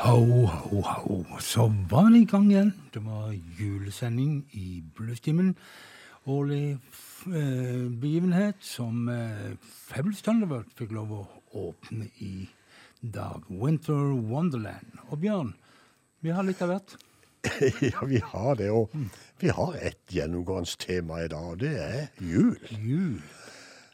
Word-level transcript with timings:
Ho, 0.00 0.46
ho, 0.46 0.80
ho. 0.80 1.24
Så 1.44 1.66
var 1.90 2.06
det 2.08 2.22
i 2.22 2.24
gang 2.24 2.46
igjen. 2.48 2.70
Det 2.94 3.02
var 3.04 3.34
julesending 3.58 4.46
i 4.56 4.80
Bluestimen. 4.96 5.50
Årlig 6.24 6.78
eh, 7.28 7.84
begivenhet 8.00 8.56
som 8.64 9.10
eh, 9.12 9.58
Fabulous 9.60 10.22
Thunderbird 10.24 10.72
fikk 10.78 10.94
lov 10.96 11.12
å 11.18 11.20
åpne 11.66 12.08
i 12.24 12.48
dag. 13.00 13.44
Winter 13.52 14.16
Wonderland. 14.30 14.96
Og 15.10 15.20
Bjørn, 15.20 15.52
vi 16.24 16.32
har 16.32 16.48
litt 16.48 16.64
av 16.64 16.72
hvert. 16.72 16.96
ja, 17.92 18.00
vi 18.08 18.24
har 18.24 18.56
det. 18.56 18.70
Og 18.72 18.96
vi 19.44 19.52
har 19.52 19.76
ett 19.84 20.16
gjennomgående 20.16 20.80
tema 20.80 21.20
i 21.26 21.28
dag, 21.28 21.52
og 21.52 21.60
det 21.60 21.76
er 21.76 22.08
jul. 22.24 22.56
Jul. 22.72 23.20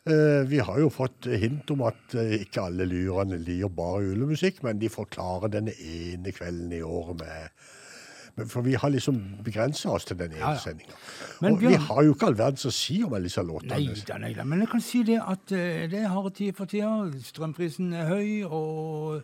Eh, 0.07 0.43
vi 0.47 0.61
har 0.63 0.77
jo 0.79 0.87
fått 0.95 1.27
hint 1.27 1.71
om 1.75 1.81
at 1.89 2.15
eh, 2.15 2.37
ikke 2.45 2.63
alle 2.69 2.85
lyrene 2.87 3.41
liker 3.43 3.73
bare 3.75 4.05
julemusikk, 4.05 4.61
men 4.63 4.79
de 4.79 4.91
forklarer 4.93 5.51
denne 5.51 5.73
ene 5.83 6.31
kvelden 6.37 6.71
i 6.77 6.83
året 6.87 7.19
med 7.25 8.47
For 8.53 8.61
vi 8.63 8.75
har 8.77 8.93
liksom 8.93 9.19
begrensa 9.43 9.91
oss 9.97 10.05
til 10.05 10.19
den 10.21 10.35
ene 10.37 10.43
Ja, 10.45 10.53
ja. 10.53 10.61
sendinga. 10.61 10.95
Men 11.41 11.57
Bjørn, 11.59 11.73
vi 11.73 11.81
har 11.89 12.03
jo 12.05 12.15
ikke 12.15 12.27
all 12.29 12.37
verdens 12.39 12.67
å 12.69 12.73
si 12.77 13.01
om 13.03 13.15
alle 13.17 13.31
disse 13.31 13.43
låtene. 13.43 13.79
Nei 13.81 14.05
da, 14.07 14.19
nei 14.21 14.33
da. 14.37 14.45
Men 14.45 14.61
jeg 14.63 14.71
kan 14.75 14.85
si 14.85 15.01
det 15.09 15.17
at 15.25 15.55
eh, 15.57 15.87
det 15.91 16.03
er 16.05 16.13
harde 16.13 16.35
tider 16.37 16.55
for 16.59 16.69
tida. 16.71 16.93
Strømprisen 17.31 17.95
er 17.97 18.11
høy, 18.13 18.45
og 18.45 19.23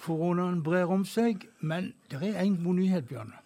koronaen 0.00 0.62
brer 0.64 0.90
om 0.90 1.04
seg. 1.04 1.44
Men 1.60 1.92
det 2.10 2.22
er 2.32 2.40
en 2.46 2.56
god 2.64 2.80
nyhet, 2.80 3.06
Bjørn. 3.12 3.36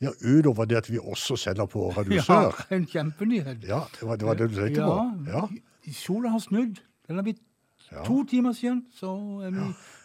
Ja, 0.00 0.10
Utover 0.24 0.64
det 0.64 0.76
at 0.76 0.90
vi 0.90 0.98
også 0.98 1.36
sender 1.36 1.66
på 1.66 1.90
Radio 1.96 2.14
Ja, 2.14 2.22
Sør. 2.24 2.56
en 2.76 2.86
kjempenyhet. 2.86 3.64
Ja, 3.68 3.80
det 4.00 4.08
var 4.08 4.16
det, 4.16 4.26
var 4.26 4.34
det 4.34 4.50
du 4.50 4.56
tenkte 4.56 4.82
på? 4.82 4.98
Ja. 5.28 5.46
Sola 5.92 6.28
har 6.32 6.38
snudd. 6.40 6.80
Den 7.08 7.16
har 7.16 7.22
blitt 7.22 7.42
Ja. 7.90 8.04
to 8.06 8.22
timer 8.24 8.52
siden, 8.54 8.84
så 8.94 9.10
vi, 9.50 9.60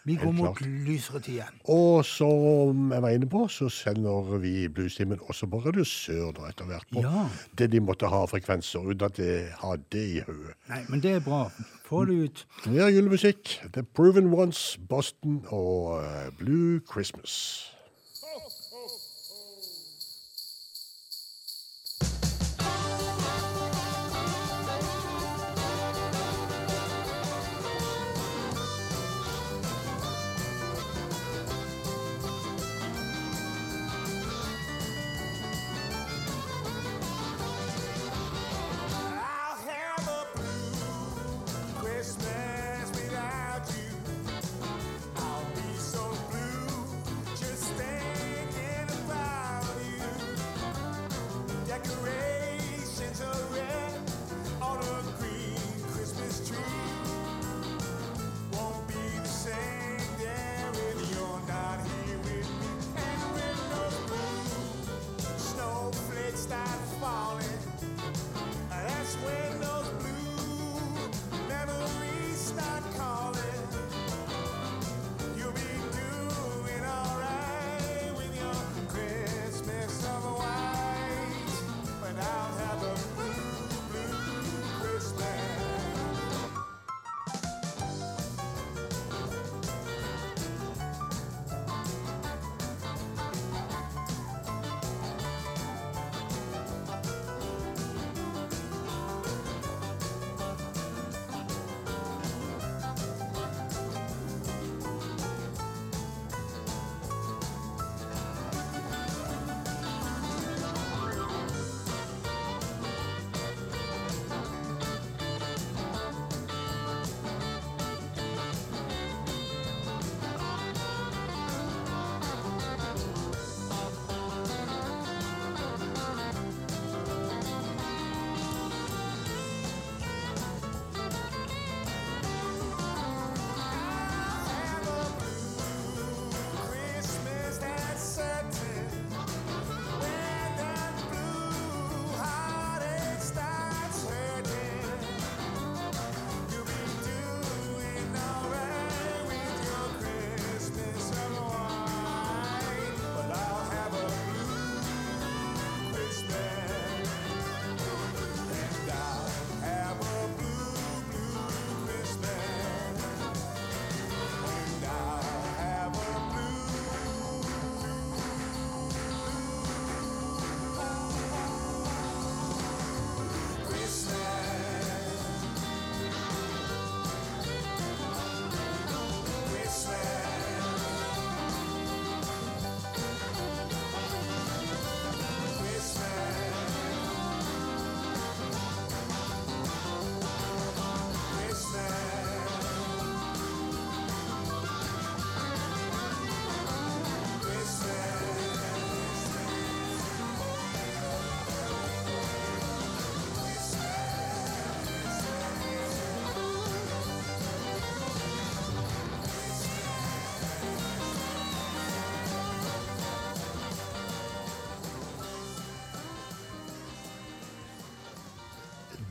vi 0.06 0.16
går 0.18 0.32
mot 0.34 0.62
lysere 0.62 1.20
tid 1.22 1.34
igjen. 1.36 1.60
Og 1.70 2.06
som 2.06 2.88
jeg 2.92 3.02
var 3.04 3.10
inne 3.14 3.28
på, 3.30 3.44
så 3.48 3.68
sender 3.70 4.40
vi 4.42 4.68
Bluestimen 4.74 5.20
også 5.30 5.46
på 5.52 5.60
Radio 5.68 5.84
Sør 5.86 6.32
da 6.34 6.48
etter 6.50 6.66
hvert 6.66 6.88
på 6.92 7.04
Ja. 7.04 7.28
det 7.58 7.68
de 7.76 7.80
måtte 7.86 8.10
ha 8.10 8.24
frekvenser, 8.26 8.80
uten 8.90 9.06
at 9.06 9.20
de 9.22 9.30
har 9.62 9.78
det 9.94 10.02
i 10.16 10.20
hodet. 10.26 10.56
Nei, 10.70 10.82
men 10.90 11.00
det 11.04 11.12
er 11.12 11.20
bra. 11.20 11.44
Få 11.86 12.06
det 12.10 12.18
ut. 12.24 12.46
Mer 12.66 12.90
julemusikk. 12.90 13.54
The 13.74 13.84
Proven 13.84 14.34
Ones, 14.34 14.80
Boston 14.90 15.44
og 15.54 16.02
eh, 16.02 16.32
Blue 16.40 16.80
Christmas. 16.92 17.70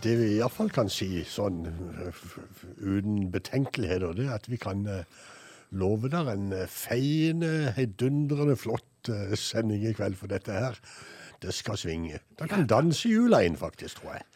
Det 0.05 0.19
vi 0.21 0.35
iallfall 0.37 0.69
kan 0.69 0.91
si 0.93 1.23
sånn 1.25 1.63
eh, 1.65 2.25
uten 2.85 3.31
betenkeligheter, 3.33 4.13
det 4.19 4.27
er 4.29 4.35
at 4.37 4.51
vi 4.53 4.59
kan 4.61 4.85
eh, 4.91 5.07
love 5.73 6.11
der 6.13 6.29
en 6.35 6.53
eh, 6.53 6.69
feiende, 6.69 7.73
heidundrende 7.77 8.57
flott 8.61 9.09
eh, 9.09 9.33
sending 9.39 9.87
i 9.89 9.95
kveld 9.97 10.19
for 10.21 10.29
dette 10.29 10.53
her. 10.53 10.77
Det 11.43 11.55
skal 11.55 11.81
svinge. 11.81 12.21
Da 12.39 12.49
kan 12.49 12.69
danse 12.69 13.09
jula 13.09 13.43
inn, 13.45 13.57
faktisk, 13.57 14.03
tror 14.03 14.19
jeg. 14.19 14.27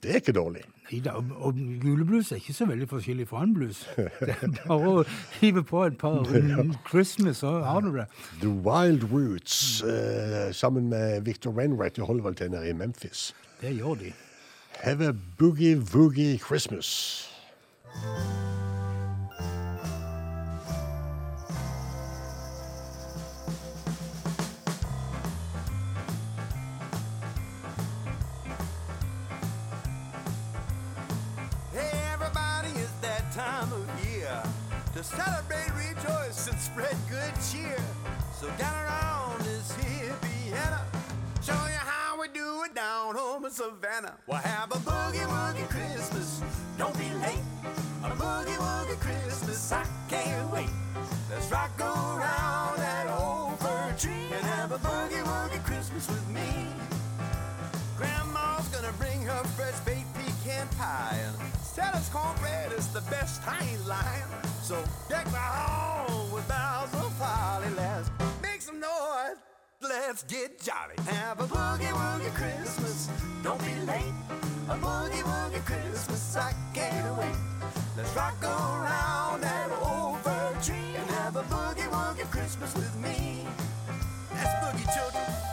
Det 0.00 0.10
er 0.10 0.22
ikke 0.22 0.32
dårlig. 0.32 0.62
Neida, 0.90 1.12
og, 1.18 1.34
og 1.36 1.58
juleblues 1.58 2.32
er 2.32 2.40
ikke 2.40 2.54
så 2.56 2.66
veldig 2.70 2.88
forskjellig 2.88 3.26
fra 3.28 3.42
annen 3.42 3.58
blues. 3.58 3.82
Det 4.26 4.32
er 4.38 4.54
bare 4.62 4.94
å 4.94 5.04
hive 5.42 5.62
på 5.66 5.84
et 5.84 5.98
par 6.00 6.24
Christmas, 6.90 7.42
så 7.44 7.58
har 7.66 7.84
du 7.84 7.92
det. 7.98 8.06
The 8.40 8.48
Wild 8.48 9.04
Roots 9.12 9.82
uh, 9.84 10.48
sammen 10.56 10.88
med 10.94 11.20
Victor 11.28 11.52
Wainwright 11.52 12.00
de 12.00 12.08
holder 12.08 12.30
vel 12.30 12.40
til 12.40 12.50
nede 12.54 12.72
i 12.72 12.74
Memphis. 12.74 13.30
Det 13.60 13.76
gjør 13.76 14.00
de. 14.00 14.14
Have 14.78 15.00
a 15.02 15.12
boogie 15.12 15.76
woogie 15.76 16.40
Christmas. 16.40 17.29
Fresh 59.70 59.84
baked 59.84 60.14
pecan 60.14 60.68
pie 60.78 61.18
and 61.26 61.36
Santa's 61.62 62.08
cornbread 62.08 62.72
is 62.72 62.88
the 62.88 63.00
best. 63.02 63.42
I 63.46 63.58
ain't 63.70 63.86
lying. 63.86 64.24
So 64.62 64.82
deck 65.08 65.24
the 65.26 65.36
hall 65.36 66.28
with 66.32 66.46
boughs 66.48 66.92
of 66.94 67.16
holly. 67.18 67.68
Let's 67.76 68.10
make 68.42 68.60
some 68.60 68.80
noise. 68.80 69.36
Let's 69.82 70.22
get 70.24 70.60
jolly. 70.60 70.96
Have 71.06 71.40
a 71.40 71.44
boogie 71.44 71.92
woogie 71.92 72.34
Christmas. 72.34 73.08
Don't 73.42 73.60
be 73.60 73.74
late. 73.86 74.14
A 74.68 74.74
boogie 74.74 75.22
woogie 75.22 75.64
Christmas. 75.64 76.36
I 76.36 76.52
can't 76.74 77.18
wait. 77.18 77.36
Let's 77.96 78.14
rock 78.16 78.42
around 78.42 79.42
that 79.42 79.70
old 79.82 80.18
fir 80.18 80.58
tree 80.62 80.94
and 80.96 81.10
have 81.10 81.36
a 81.36 81.42
boogie 81.42 81.88
woogie 81.90 82.30
Christmas 82.30 82.74
with 82.74 82.96
me. 82.96 83.46
That's 84.32 84.54
boogie 84.64 84.94
children. 84.94 85.49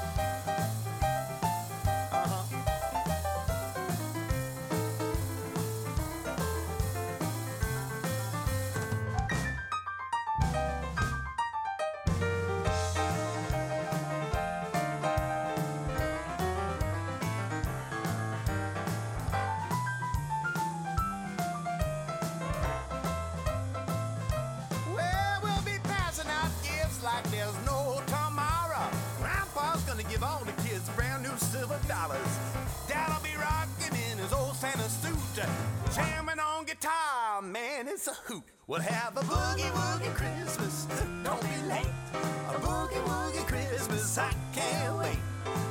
It's 37.97 38.07
a 38.07 38.13
hoot. 38.13 38.43
We'll 38.67 38.79
have 38.79 39.17
a 39.17 39.21
boogie 39.21 39.71
woogie 39.71 40.13
Christmas. 40.13 40.85
Don't 41.23 41.41
be 41.41 41.67
late. 41.67 41.93
A 42.13 42.53
boogie 42.61 43.03
woogie 43.09 43.47
Christmas. 43.47 44.19
I 44.19 44.31
can't 44.53 44.99
wait. 44.99 45.17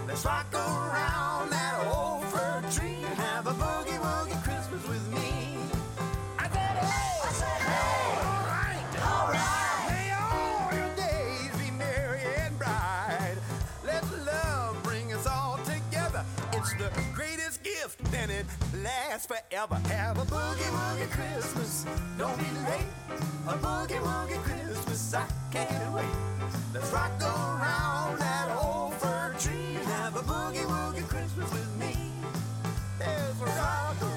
Let's 0.09 0.25
rock 0.25 0.53
around 0.53 1.51
that 1.51 1.87
old 1.87 2.16
lasts 18.83 19.27
forever. 19.27 19.77
Have 19.89 20.19
a 20.19 20.23
boogie 20.23 20.71
woogie 20.77 21.11
Christmas. 21.11 21.87
Don't 22.19 22.37
be 22.39 22.45
late. 22.69 22.91
A 23.49 23.55
boogie 23.55 24.01
woogie 24.01 24.43
Christmas. 24.43 25.15
I 25.15 25.27
can't 25.53 25.95
wait. 25.95 26.05
Let's 26.75 26.91
rock 26.93 27.21
around 27.23 28.19
that 28.19 28.57
old 28.63 28.95
fir 28.95 29.35
tree 29.39 29.75
have 29.85 30.17
a 30.17 30.21
boogie 30.21 30.65
woogie 30.65 31.09
Christmas 31.09 31.51
with 31.53 31.77
me. 31.79 31.95
Let's 33.01 33.39
rock 33.41 34.03
around 34.03 34.16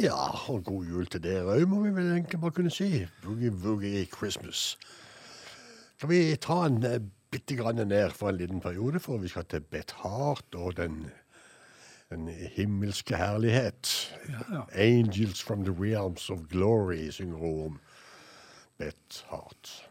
Ja, 0.00 0.50
og 0.50 0.64
god 0.64 0.84
jul 0.88 1.06
til 1.12 1.20
dere 1.22 1.44
òg, 1.58 1.66
må 1.68 1.82
vi 1.82 1.90
vel 1.92 2.12
egentlig 2.14 2.40
bare 2.40 2.54
kunne 2.56 2.70
si. 2.72 3.06
Boogie 3.22 3.50
Woogie 3.52 4.06
Christmas. 4.08 4.78
Skal 5.98 6.08
vi 6.08 6.36
ta 6.40 6.62
en 6.64 6.78
eh, 6.88 7.00
bitte 7.30 7.56
grann 7.58 7.82
ned 7.88 8.14
for 8.16 8.30
en 8.30 8.38
liten 8.40 8.60
periode, 8.60 9.00
for 9.00 9.20
vi 9.20 9.28
skal 9.28 9.44
til 9.44 9.60
Beth 9.60 9.94
Hart 10.00 10.54
og 10.54 10.76
den, 10.76 11.10
den 12.08 12.28
himmelske 12.28 13.16
herlighet. 13.16 14.16
ja. 14.28 14.62
Angels 14.72 15.42
from 15.42 15.64
the 15.64 15.74
realms 15.82 16.30
of 16.30 16.48
glory, 16.50 17.10
synger 17.10 17.36
hun 17.36 17.64
om 17.64 17.80
Beth 18.78 19.24
Hart. 19.28 19.89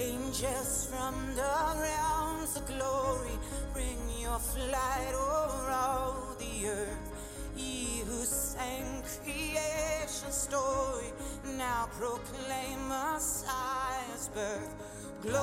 Angels 0.00 0.86
from 0.90 1.14
the 1.34 1.80
realms 1.80 2.56
of 2.56 2.64
glory, 2.66 3.36
bring 3.72 3.98
your 4.20 4.38
flight 4.38 5.12
over 5.12 5.70
all 5.70 6.36
the 6.38 6.68
earth. 6.68 7.10
Ye 7.56 8.02
who 8.06 8.24
sang 8.24 9.02
creation's 9.24 10.34
story, 10.34 11.12
now 11.56 11.88
proclaim 11.98 12.88
Messiah's 12.88 14.28
birth. 14.32 14.72
Glory, 15.22 15.38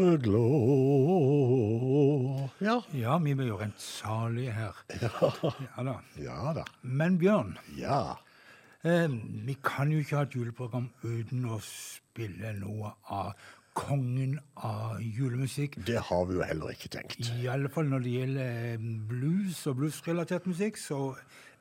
Glå 0.00 0.46
Ja. 2.60 2.82
Ja, 2.92 3.18
vi 3.18 3.34
blir 3.34 3.48
jo 3.52 3.56
rent 3.60 3.80
salige 3.80 4.52
her. 4.52 4.74
Ja 5.00 5.82
da. 5.84 5.94
Ja 6.20 6.52
da. 6.56 6.64
Men 6.82 7.18
Bjørn, 7.20 7.54
Ja. 7.76 8.16
eh, 8.84 9.08
vi 9.46 9.56
kan 9.62 9.90
jo 9.92 9.98
ikke 10.00 10.16
ha 10.16 10.22
et 10.26 10.34
juleprogram 10.36 10.90
uten 11.04 11.44
å 11.48 11.60
spille 11.64 12.52
noe 12.60 12.92
av 13.10 13.32
kongen 13.74 14.38
av 14.56 14.98
julemusikk. 15.00 15.78
Det 15.86 16.00
har 16.08 16.24
vi 16.26 16.34
jo 16.34 16.42
heller 16.42 16.72
ikke 16.74 16.88
tenkt. 16.92 17.30
I 17.40 17.46
alle 17.48 17.68
fall 17.72 17.84
når 17.88 18.02
det 18.04 18.14
gjelder 18.16 18.74
eh, 18.74 18.78
blues 19.08 19.66
og 19.70 19.76
bluesrelatert 19.80 20.46
musikk, 20.50 20.76
så 20.80 21.14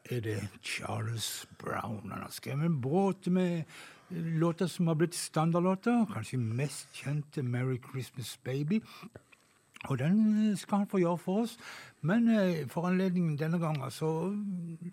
er 0.10 0.19
det 0.25 0.39
Charles 0.63 1.46
Brown. 1.60 2.10
Han 2.12 2.22
har 2.24 2.31
skrevet 2.34 2.65
en 2.65 2.79
båt 2.81 3.27
med 3.27 3.63
låter 4.09 4.67
som 4.67 4.87
har 4.87 4.95
blitt 4.95 5.13
standardlåter. 5.13 6.05
Kanskje 6.13 6.37
mest 6.37 6.87
kjente 6.93 7.41
'Merry 7.41 7.79
Christmas 7.91 8.39
Baby'. 8.43 8.81
Og 9.87 9.99
den 9.99 10.57
skal 10.57 10.77
han 10.77 10.87
få 10.87 10.99
gjøre 10.99 11.17
for 11.17 11.41
oss. 11.41 11.57
Men 12.01 12.29
eh, 12.29 12.67
for 12.67 12.87
anledningen 12.87 13.37
denne 13.37 13.59
gangen 13.59 13.91
så 13.91 14.35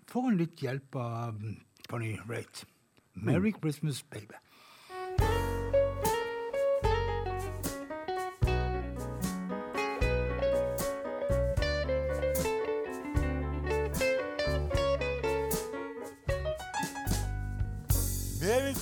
får 0.07 0.21
han 0.21 0.37
litt 0.37 0.61
hjelp 0.63 0.95
av 0.95 1.41
Bonnie 1.89 2.19
Raitt. 2.29 2.65
'Merry 3.15 3.53
Christmas 3.61 4.03
Baby'. 4.03 4.46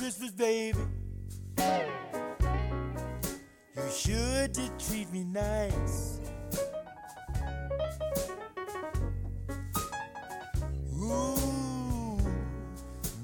Christmas, 0.05 0.31
baby. 0.33 0.77
You 3.75 3.89
sure 3.91 4.47
did 4.50 4.79
treat 4.79 5.12
me 5.12 5.24
nice. 5.24 6.19
Ooh, 10.93 12.19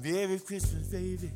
Merry 0.02 0.40
Christmas, 0.40 0.88
baby. 0.88 1.30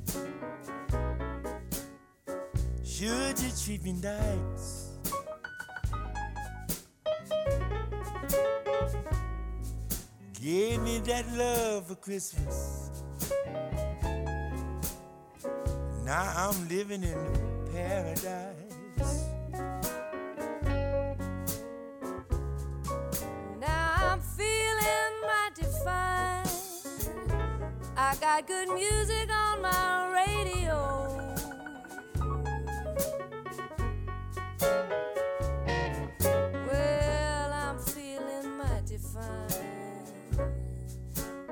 Sure 2.83 3.33
did 3.35 3.57
treat 3.57 3.85
me 3.85 3.93
nice. 3.93 4.99
Gave 10.43 10.83
me 10.83 10.99
that 11.05 11.25
love 11.37 11.87
for 11.87 11.95
Christmas. 11.95 12.75
Now 16.07 16.33
I'm 16.37 16.69
living 16.69 17.03
in 17.03 17.19
paradise. 17.73 18.77
Now 23.61 23.93
I'm 23.97 24.21
feeling 24.21 25.13
mighty 25.27 25.65
fine. 25.85 26.47
I 27.97 28.15
got 28.21 28.47
good 28.47 28.69
music 28.69 29.29
on 29.33 29.61
my 29.63 30.13
radio. 30.15 30.77
Well, 36.71 37.53
I'm 37.53 37.79
feeling 37.81 38.57
mighty 38.57 38.99
fine. 38.99 39.67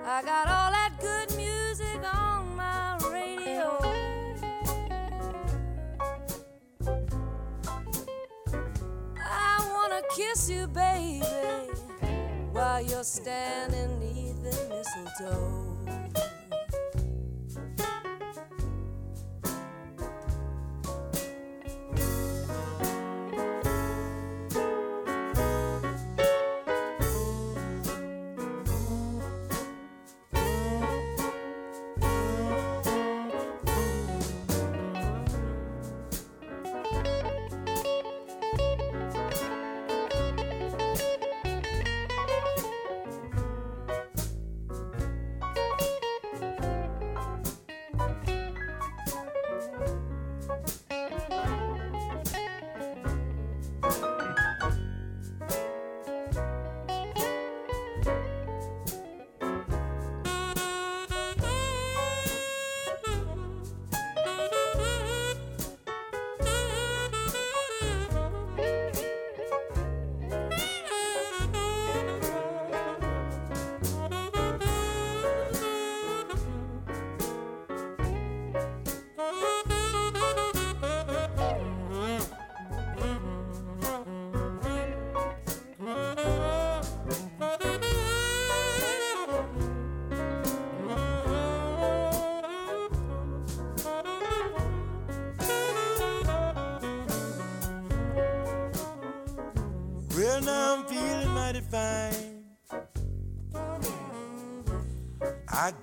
I 0.05 0.23
got 0.23 0.47
all 0.47 0.64
standing 13.05 14.01
neath 14.01 14.43
the 14.43 14.75
mistletoe. 14.75 15.64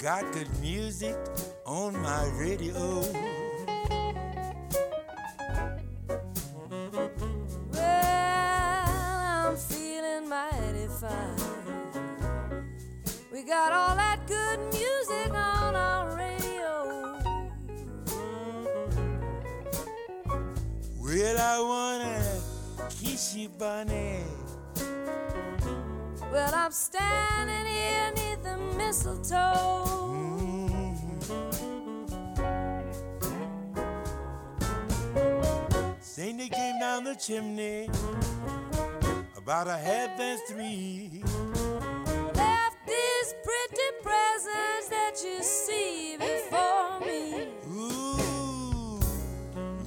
Got 0.02 0.34
good 0.34 0.50
music 0.60 1.16
on 1.64 1.94
my 2.02 2.26
radio. 2.34 3.04
The 37.14 37.18
chimney 37.20 37.90
about 39.38 39.68
a 39.68 39.76
half 39.76 40.18
past 40.18 40.44
three. 40.48 41.22
Left 42.36 42.78
these 42.88 43.36
pretty 43.44 43.90
presents 44.02 44.88
that 44.90 45.22
you 45.22 45.44
see 45.44 46.16
before 46.18 47.00
me. 47.02 47.48
Ooh, 47.70 49.00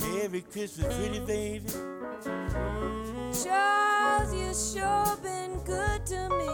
Merry 0.00 0.42
Christmas, 0.42 0.94
pretty 0.96 1.20
baby. 1.20 1.64
Mm-hmm. 1.66 3.32
Charles, 3.42 4.34
you 4.34 4.52
sure 4.52 5.16
been 5.22 5.58
good 5.64 6.04
to 6.06 6.28
me. 6.28 6.48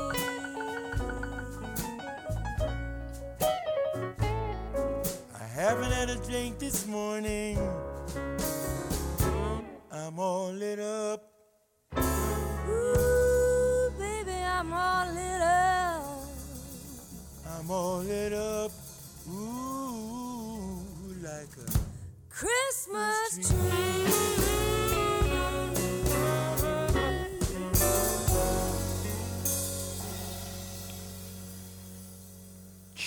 I 5.35 5.44
haven't 5.52 5.90
had 5.90 6.11
a 6.11 6.16
drink 6.28 6.61
this 6.61 6.87
morning. 6.87 7.59
I'm 10.00 10.18
all 10.18 10.50
lit 10.50 10.80
up. 10.80 11.22
Ooh, 12.68 13.92
baby, 13.98 14.32
I'm 14.32 14.72
all 14.72 15.06
lit 15.12 15.40
up. 15.42 16.24
I'm 17.46 17.70
all 17.70 17.98
lit 17.98 18.32
up. 18.32 18.72
Ooh, 19.28 20.78
like 21.22 21.54
a 21.58 21.70
Christmas 22.30 23.50
tree. 23.50 24.29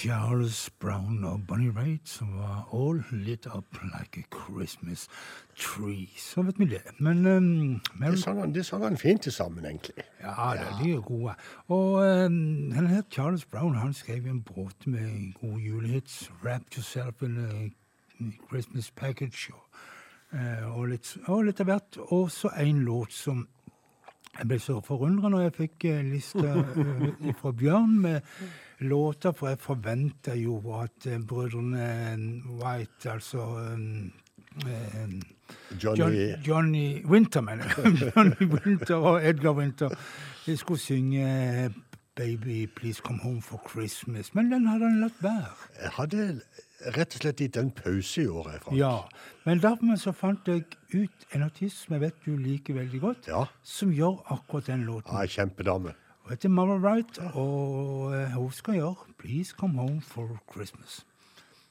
Charles 0.04 0.70
Brown 0.80 1.24
og 1.24 1.48
Bonnie 1.48 1.72
Raitt 1.76 2.10
som 2.10 2.34
var 2.36 2.68
all 2.74 3.04
lit 3.12 3.46
up 3.46 3.66
like 3.84 4.20
a 4.20 4.24
Christmas 4.36 5.08
tree. 5.56 6.10
Så 6.18 6.42
vet 6.42 6.60
vi 6.60 6.66
det. 6.66 6.82
Men 7.00 7.26
um, 7.26 7.82
Mary, 7.96 8.12
Det 8.12 8.20
sang 8.20 8.40
han, 8.40 8.56
det 8.56 8.66
sang 8.66 8.84
han 8.84 8.98
fint 8.98 9.22
til 9.22 9.32
sammen, 9.32 9.66
egentlig. 9.66 10.04
Ja, 10.22 10.52
det, 10.54 10.86
de 10.86 10.92
er 10.92 11.02
gode. 11.02 11.34
Og 11.68 11.94
um, 11.94 12.72
han 12.72 12.88
her 12.88 13.02
Charles 13.12 13.46
Brown 13.46 13.76
han 13.76 13.94
skrev 13.94 14.26
en 14.26 14.42
båt 14.42 14.88
med 14.88 15.34
gode 15.42 15.62
julehits. 15.62 16.32
'Wrap 16.32 16.62
Yourself 16.76 17.22
in 17.22 17.38
a 17.38 17.70
Christmas 18.50 18.94
Package' 19.02 19.54
og, 19.54 19.64
eh, 20.40 20.78
og, 20.80 20.88
litt, 20.88 21.18
og 21.28 21.46
litt 21.46 21.60
av 21.60 21.66
hvert. 21.66 21.98
Og 21.98 22.32
så 22.32 22.50
en 22.60 22.80
låt 22.80 23.14
som 23.14 23.48
jeg 24.40 24.48
ble 24.48 24.58
så 24.60 24.80
forundra 24.82 25.30
når 25.30 25.42
jeg 25.42 25.54
fikk 25.54 25.86
eh, 25.86 26.06
lista 26.10 26.54
eh, 26.58 27.34
fra 27.38 27.52
Bjørn 27.52 28.00
med 28.02 28.22
låter, 28.84 29.32
for 29.32 29.48
jeg 29.48 29.60
forventa 29.60 30.36
jo 30.36 30.58
at 30.82 31.08
eh, 31.08 31.20
brødrene 31.28 32.42
White, 32.62 33.12
altså 33.12 33.46
eh, 34.68 35.10
Johnny 35.84 36.00
John, 36.00 36.42
Johnny 36.48 37.06
Winter, 37.06 37.42
mener 37.42 37.64
jeg. 37.64 38.12
Johnny 38.16 38.46
Winter 38.54 38.96
og 38.96 39.26
Edgar 39.30 39.52
Winter. 39.58 39.90
De 40.46 40.58
skulle 40.58 40.80
synge 40.80 41.74
'Baby, 42.16 42.66
please 42.76 43.02
come 43.04 43.20
home 43.24 43.42
for 43.42 43.58
Christmas', 43.70 44.30
men 44.34 44.52
den 44.52 44.68
hadde 44.68 44.86
han 44.90 45.00
latt 45.02 45.18
være. 45.22 45.46
Jeg 45.82 45.90
hadde 45.94 46.42
rett 46.98 47.16
og 47.16 47.22
slett 47.24 47.40
gitt 47.42 47.58
en 47.58 47.72
pause 47.72 48.22
i 48.22 48.28
året. 48.28 48.60
Frank. 48.62 48.78
Ja, 48.78 48.98
Men 49.46 49.60
dermed 49.60 49.98
så 49.98 50.12
fant 50.12 50.48
jeg 50.48 50.64
ut 50.94 51.26
en 51.36 51.42
artist 51.44 51.82
som 51.86 51.94
jeg 51.96 52.02
vet 52.02 52.14
du 52.26 52.36
liker 52.38 52.74
veldig 52.78 53.00
godt, 53.02 53.28
Ja. 53.28 53.46
som 53.64 53.90
gjør 53.92 54.22
akkurat 54.32 54.68
den 54.68 54.84
låten. 54.86 55.12
Ja, 55.12 55.26
kjempedame. 55.26 55.94
Hun 56.24 56.30
heter 56.30 56.50
Mara 56.50 56.78
Wright, 56.78 57.18
og 57.20 58.14
eh, 58.16 58.32
hun 58.32 58.52
skal 58.52 58.74
gjøre 58.74 58.96
'Please 59.20 59.56
Come 59.60 59.78
Home 59.80 60.02
for 60.02 60.30
Christmas'. 60.52 61.06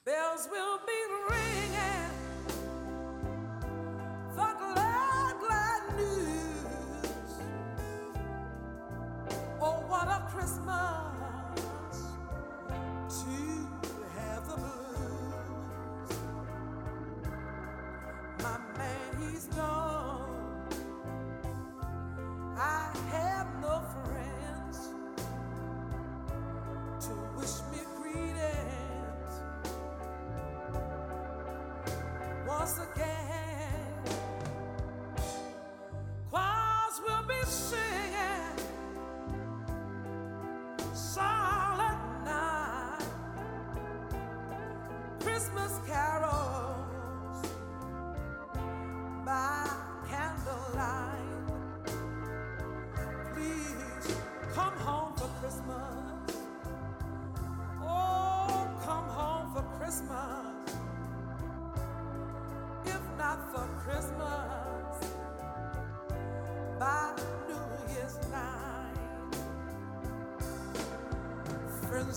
Bells 0.04 0.48
will 0.52 0.78
be 0.90 0.98
ringing 1.30 2.12
for 4.34 4.50
glad, 4.60 5.32
glad 5.44 5.82
news. 5.96 7.30
Oh, 9.60 9.78
what 9.92 10.08
a 10.08 10.20
Christmas 10.34 11.98
to 13.20 13.36
have 14.18 14.42
the 14.50 14.56
blues. 14.56 16.18
My 18.38 18.58
man, 18.78 19.30
he's 19.30 19.46
gone. 19.56 19.81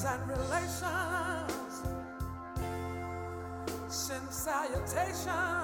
And 0.05 0.29
relations 0.29 1.81
send 3.87 4.29
salutations. 4.29 5.54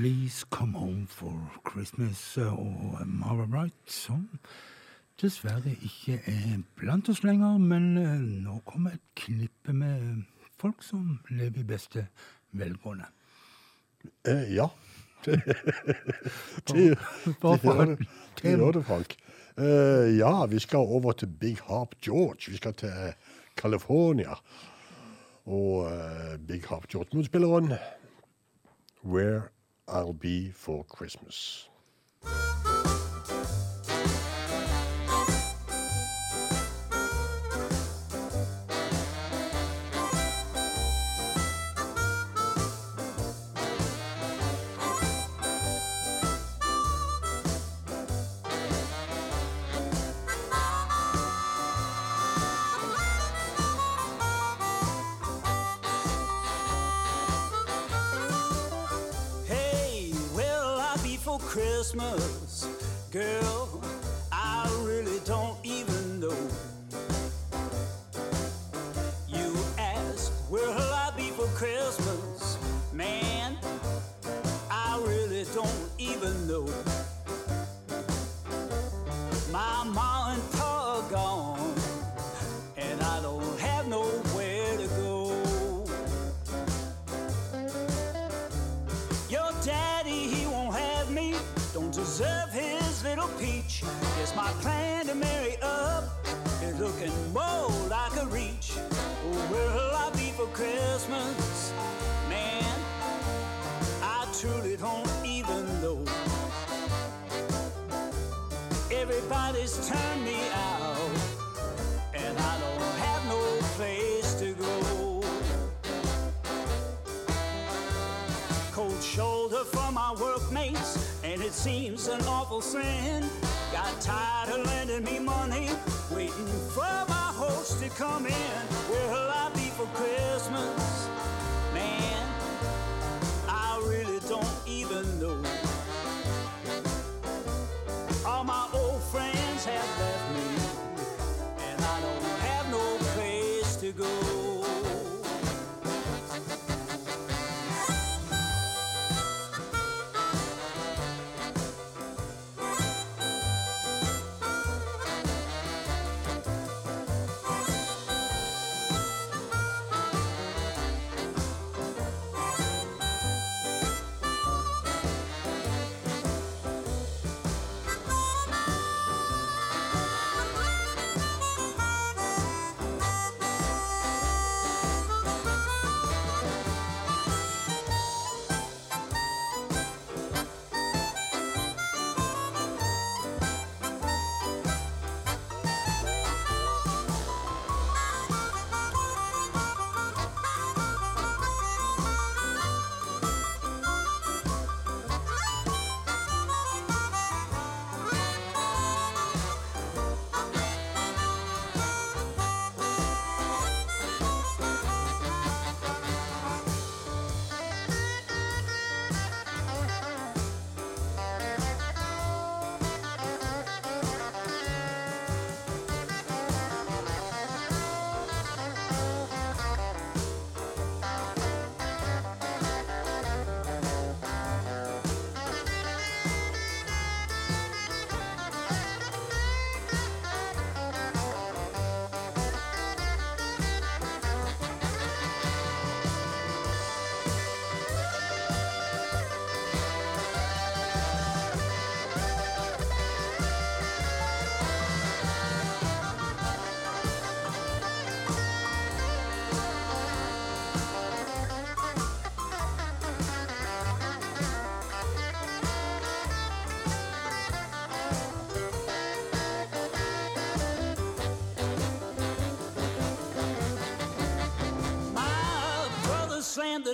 Please 0.00 0.46
Come 0.50 0.78
Home 0.78 1.06
for 1.06 1.60
Christmas 1.70 2.38
og 2.38 3.06
Mara 3.06 3.46
Bright, 3.46 3.74
som 3.84 4.22
dessverre 5.20 5.74
ikke 5.84 6.14
er 6.24 6.62
blant 6.80 7.10
oss 7.12 7.20
lenger. 7.20 7.58
Men 7.60 7.98
eh, 8.00 8.22
nå 8.46 8.62
kommer 8.64 8.94
et 8.96 9.02
knippe 9.20 9.74
med 9.76 10.22
folk 10.56 10.80
som 10.80 11.18
lever 11.28 11.60
i 11.60 11.66
beste 11.68 12.06
velgående. 12.56 13.10
Eh, 14.24 14.54
ja. 14.54 14.70
de, 15.28 15.36
de, 16.72 16.96
gjør 17.44 17.84
det, 17.92 18.08
de 18.40 18.56
gjør 18.56 18.72
det, 18.78 18.84
Frank. 18.88 19.14
Eh, 19.60 20.16
ja, 20.16 20.32
vi 20.48 20.64
skal 20.64 20.88
over 20.96 21.12
til 21.12 21.28
Big 21.28 21.60
Harp 21.68 22.00
George. 22.00 22.48
Vi 22.48 22.56
skal 22.56 22.72
til 22.72 23.12
California. 23.52 24.40
Og 25.44 25.92
eh, 25.92 26.36
Big 26.40 26.64
Harp 26.72 26.88
George-motspilleren 26.88 27.74
Where 29.04 29.50
I'll 29.90 30.12
be 30.12 30.50
for 30.52 30.84
Christmas. 30.84 31.69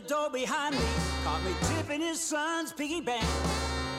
Door 0.06 0.30
behind 0.30 0.74
me. 0.74 0.84
Caught 1.24 1.42
me 1.44 1.52
tipping 1.62 2.00
his 2.00 2.20
son's 2.20 2.72
piggy 2.72 3.00
bank. 3.00 3.26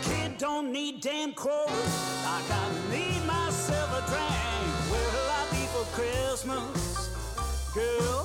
Kid 0.01 0.37
don't 0.37 0.71
need 0.71 1.01
damn 1.01 1.33
quarters 1.33 2.23
like 2.23 2.49
I 2.49 2.69
need 2.91 3.25
myself 3.25 3.89
a 3.91 4.01
drink. 4.09 4.73
Where 4.91 5.09
will 5.15 5.29
I 5.31 5.47
be 5.51 5.65
for 5.73 5.85
Christmas, 5.95 7.09
girl? 7.73 8.16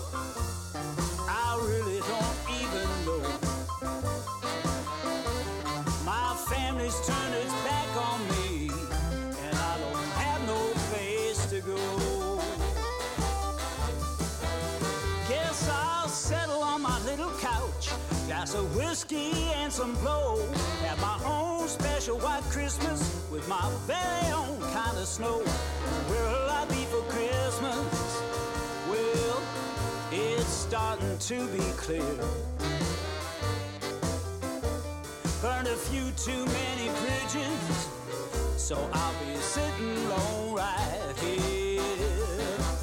Some 19.83 19.95
blow. 19.97 20.39
Have 20.87 21.01
my 21.01 21.19
own 21.27 21.67
special 21.67 22.17
white 22.19 22.45
Christmas 22.55 23.01
with 23.33 23.49
my 23.49 23.69
very 23.85 24.33
own 24.33 24.61
kind 24.71 24.97
of 24.97 25.07
snow. 25.07 25.39
Where 26.09 26.23
will 26.23 26.51
I 26.61 26.65
be 26.67 26.83
for 26.93 27.03
Christmas? 27.11 28.23
Well, 28.89 29.43
it's 30.13 30.47
starting 30.47 31.19
to 31.19 31.49
be 31.49 31.65
clear. 31.85 32.15
Burned 35.43 35.67
a 35.67 35.79
few 35.91 36.07
too 36.27 36.45
many 36.61 36.87
bridges, 37.01 37.89
so 38.57 38.77
I'll 38.93 39.15
be 39.27 39.35
sitting 39.41 39.97
alone 40.07 40.55
right 40.55 41.15
here. 41.19 42.82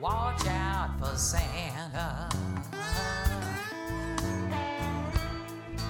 Watch 0.00 0.46
out 0.46 0.98
for 0.98 1.14
Santa. 1.14 2.30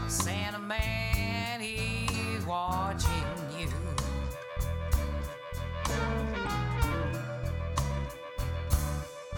Santa 0.08 0.58
man, 0.58 1.60
he's 1.60 2.44
watching 2.44 3.10
you. 3.56 3.68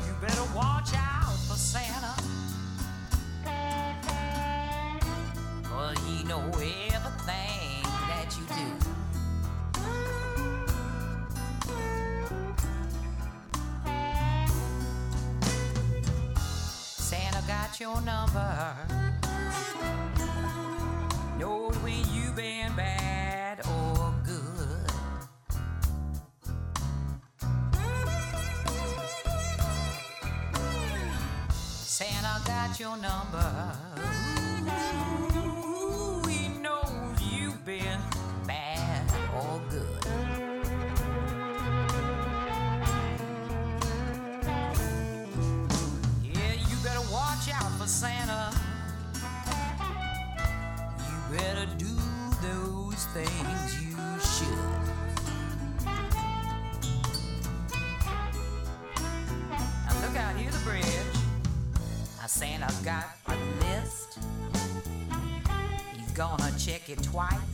You 0.07 0.15
better 0.23 0.43
watch 0.57 0.95
out 0.97 1.37
for 1.47 1.57
Santa. 1.59 2.15
Cause 5.65 5.99
he 6.07 6.25
know 6.25 6.41
everything 6.47 6.92
your 17.83 18.01
number. 18.03 18.77
Knows 21.37 21.77
when 21.79 21.99
you 22.15 22.31
been 22.37 22.73
bad 22.77 23.59
or 23.67 24.15
good. 24.25 24.89
Santa 31.51 32.41
got 32.47 32.79
your 32.79 32.97
number. 32.99 33.52
Twice. 67.13 67.52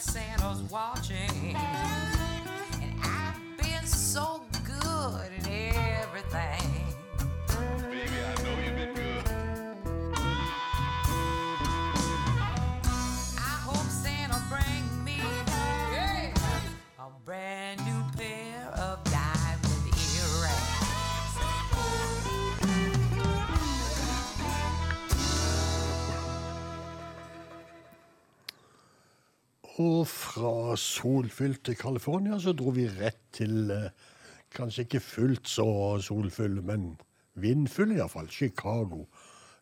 Santa's 0.00 0.62
watching. 0.70 1.27
Og 29.78 30.06
fra 30.10 30.76
solfylte 30.76 31.74
California 31.78 32.38
så 32.42 32.52
dro 32.52 32.72
vi 32.74 32.88
rett 32.90 33.20
til 33.32 33.70
eh, 33.70 33.90
kanskje 34.54 34.86
ikke 34.86 35.00
fullt 35.04 35.48
så 35.48 35.66
solfull, 36.02 36.60
men 36.66 36.96
vindfull 37.38 37.94
iallfall. 37.96 38.30
Chicago. 38.30 39.04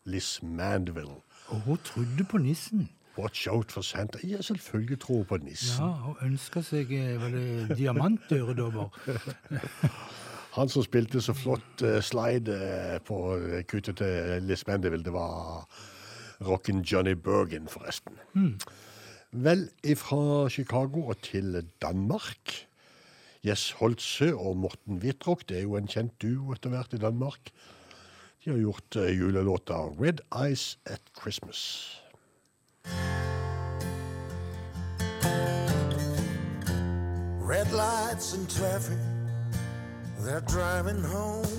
Liz 0.07 0.39
Mandeville. 0.41 1.19
Og 1.47 1.61
hun 1.61 1.77
trodde 1.83 2.23
på 2.23 2.37
nissen. 2.37 2.89
Watch 3.17 3.47
out 3.49 3.71
for 3.71 3.81
Santa. 3.81 4.19
Jeg 4.23 4.43
selvfølgelig 4.43 4.99
tror 4.99 5.23
på 5.23 5.37
nissen. 5.37 5.85
Ja, 5.85 5.91
Hun 5.91 6.15
ønska 6.21 6.61
seg 6.61 6.89
vel 6.89 7.19
var 7.19 7.29
det 7.33 7.77
diamantøredobber. 7.77 8.89
Han 10.57 10.69
som 10.69 10.83
spilte 10.83 11.21
så 11.21 11.33
flott 11.37 11.81
eh, 11.85 11.99
slide 12.01 12.53
eh, 12.55 12.97
på 13.05 13.17
eh, 13.35 13.63
kuttet 13.69 13.99
til 14.01 14.43
Liz 14.47 14.63
Mandeville, 14.67 15.05
det 15.05 15.13
var 15.13 15.67
rocken 16.41 16.81
Johnny 16.81 17.13
Bergen, 17.13 17.67
forresten. 17.67 18.17
Vel, 19.37 19.67
fra 19.95 20.49
Chicago 20.49 21.07
og 21.11 21.21
til 21.21 21.67
Danmark. 21.81 22.67
Jess 23.45 23.71
Holtze 23.71 24.35
og 24.35 24.57
Morten 24.57 24.97
Wittrock, 24.97 25.43
det 25.49 25.57
er 25.57 25.61
jo 25.61 25.77
en 25.77 25.87
kjent 25.87 26.15
duo 26.21 26.55
etter 26.55 26.73
hvert 26.73 26.95
i 26.97 26.97
Danmark. 26.97 27.51
De 28.43 28.49
har 28.49 28.57
gjort 28.57 28.95
eh, 28.95 29.13
julelåta 29.19 29.73
'Red 29.73 30.25
Eyes 30.33 30.79
at 30.85 31.01
Christmas'. 31.19 32.01
Red 37.45 37.69
lights 37.71 38.33
and 38.33 38.47
traffic, 38.49 38.97
they're 40.19 40.47
driving 40.49 41.03
home. 41.03 41.57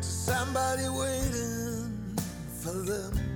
To 0.00 0.08
somebody 0.08 0.88
waiting 0.88 2.16
for 2.62 2.72
them. 2.72 3.29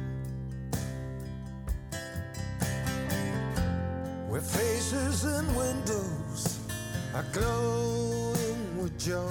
Where 4.34 4.42
faces 4.42 5.22
and 5.22 5.46
windows 5.56 6.58
are 7.14 7.24
glowing 7.32 8.82
with 8.82 8.98
joy 8.98 9.30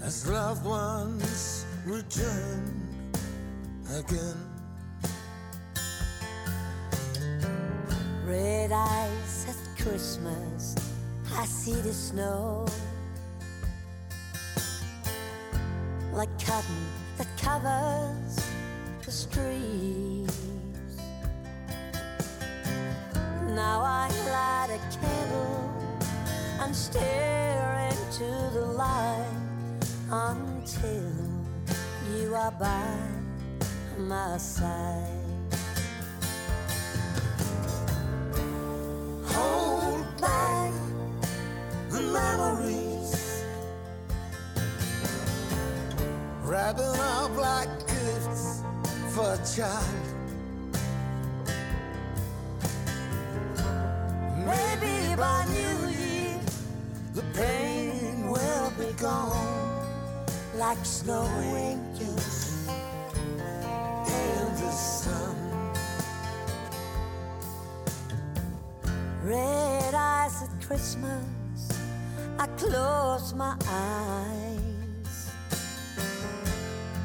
as 0.00 0.28
loved 0.28 0.64
ones 0.64 1.66
return 1.84 2.62
again. 3.98 4.36
Red 8.24 8.70
eyes 8.70 9.46
at 9.48 9.82
Christmas, 9.82 10.76
I 11.36 11.44
see 11.44 11.80
the 11.80 11.92
snow. 11.92 12.64
Like 16.12 16.30
cotton 16.38 16.86
that 17.18 17.26
covers 17.36 18.36
the 19.04 19.10
streets. 19.10 20.51
Now 23.54 23.82
I 23.82 24.08
light 24.30 24.70
a 24.70 24.96
candle 24.96 25.74
and 26.60 26.74
stare 26.74 27.90
into 27.90 28.24
the 28.54 28.64
light 28.64 29.26
until 30.10 31.12
you 32.14 32.34
are 32.34 32.50
by 32.52 32.96
my 33.98 34.38
side. 34.38 35.22
hold 39.26 40.06
back 40.18 40.72
the 41.90 42.00
memories. 42.00 43.44
Wrapping 46.42 46.84
up 46.84 47.36
like 47.36 47.68
gifts 47.86 48.62
for 49.14 49.34
a 49.34 49.40
child. 49.54 50.11
Maybe 54.52 55.16
by 55.16 55.46
New 55.46 55.88
Year, 55.88 56.40
the 57.14 57.22
pain 57.32 58.28
will 58.28 58.70
be 58.78 58.92
gone 59.00 59.86
like 60.56 60.84
snow 60.84 61.26
angels 61.56 62.68
in 62.68 64.44
the 64.60 64.70
sun. 64.70 65.36
Red 69.24 69.94
eyes 69.94 70.42
at 70.42 70.66
Christmas, 70.66 71.60
I 72.38 72.46
close 72.58 73.32
my 73.32 73.56
eyes 73.68 75.30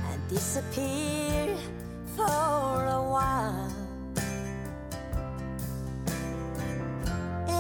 and 0.10 0.20
disappear 0.28 1.56
for 2.16 2.86
a 3.00 3.04
while 3.16 3.86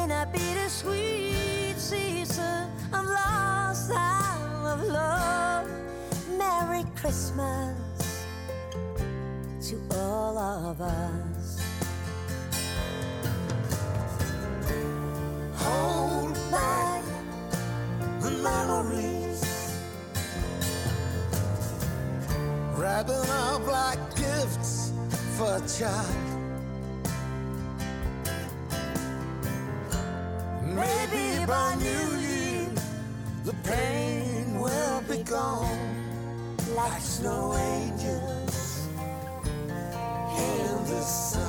in 0.07 0.11
a 0.11 0.25
bittersweet 0.31 1.75
season 1.75 2.71
of 2.93 3.03
lost 3.03 3.91
time 3.91 4.65
of 4.65 4.81
love. 4.87 5.69
Merry 6.37 6.85
Christmas 6.95 8.25
to 9.67 9.75
all 9.95 10.37
of 10.37 10.79
us. 10.79 11.59
hold 15.55 16.35
back 16.51 17.03
the 18.21 18.31
memories. 18.31 19.43
Wrapping 22.77 23.29
up 23.29 23.67
like 23.67 24.15
gifts 24.15 24.93
for 25.35 25.57
a 25.57 25.67
child. 25.67 26.26
By 31.47 31.75
New 31.75 32.17
Year, 32.17 32.67
the 33.45 33.53
pain 33.63 34.59
will 34.59 35.01
be 35.07 35.23
gone 35.23 35.95
like 36.75 37.01
snow 37.01 37.55
angels 37.55 38.89
in 40.37 40.85
the 40.91 41.01
sun. 41.01 41.46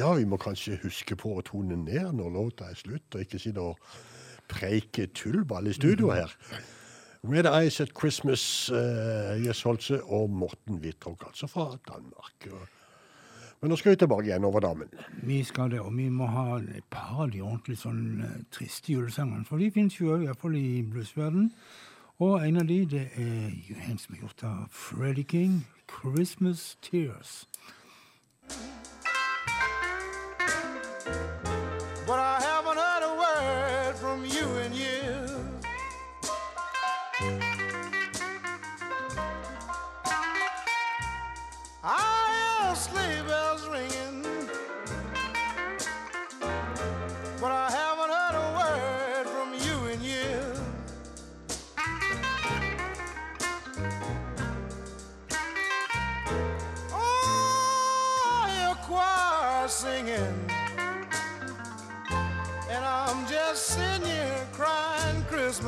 Ja, 0.00 0.14
vi 0.16 0.24
må 0.24 0.38
kanskje 0.40 0.78
huske 0.80 1.12
på 1.18 1.34
å 1.36 1.42
tone 1.44 1.76
ned 1.76 2.14
når 2.16 2.30
låta 2.32 2.70
er 2.70 2.76
slutt, 2.78 3.12
og 3.12 3.20
ikke 3.20 3.40
sitte 3.42 3.60
og 3.60 3.76
preike 4.48 5.10
tullball 5.12 5.68
i 5.68 5.74
studio 5.76 6.08
her. 6.14 6.32
Red 7.28 7.44
Eyes 7.50 7.82
at 7.84 7.92
Christmas, 7.92 8.42
uh, 8.72 9.36
Jess 9.44 9.60
Holtze 9.68 9.98
og 10.02 10.30
Morten 10.32 10.80
Wittrock, 10.80 11.26
altså 11.26 11.50
fra 11.52 11.66
Danmark. 11.88 12.48
Men 13.60 13.74
nå 13.74 13.76
skal 13.76 13.92
vi 13.92 14.00
tilbake 14.00 14.30
igjen 14.30 14.48
over 14.48 14.64
dammen. 14.64 14.88
Vi 15.20 15.42
skal 15.44 15.68
det, 15.74 15.82
og 15.84 15.92
vi 15.96 16.08
må 16.08 16.30
ha 16.32 16.56
et 16.62 16.88
par 16.88 17.26
av 17.26 17.34
de 17.34 17.44
ordentlig 17.44 17.76
sånn 17.82 18.22
eh, 18.24 18.38
triste 18.56 18.94
julesangene. 18.94 19.44
For 19.44 19.60
de 19.60 19.68
finnes 19.74 19.98
jo 20.00 20.16
iallfall 20.16 20.56
i 20.56 20.80
bluesverdenen. 20.80 21.50
Og 22.24 22.40
en 22.40 22.62
av 22.62 22.72
de, 22.72 22.78
det 22.88 23.04
er 23.20 23.84
en 23.84 24.00
som 24.00 24.16
er 24.16 24.24
gjort 24.24 24.48
av 24.48 24.64
Freddie 24.72 25.28
King, 25.28 25.60
'Christmas 25.84 26.78
Tears'. 26.80 27.44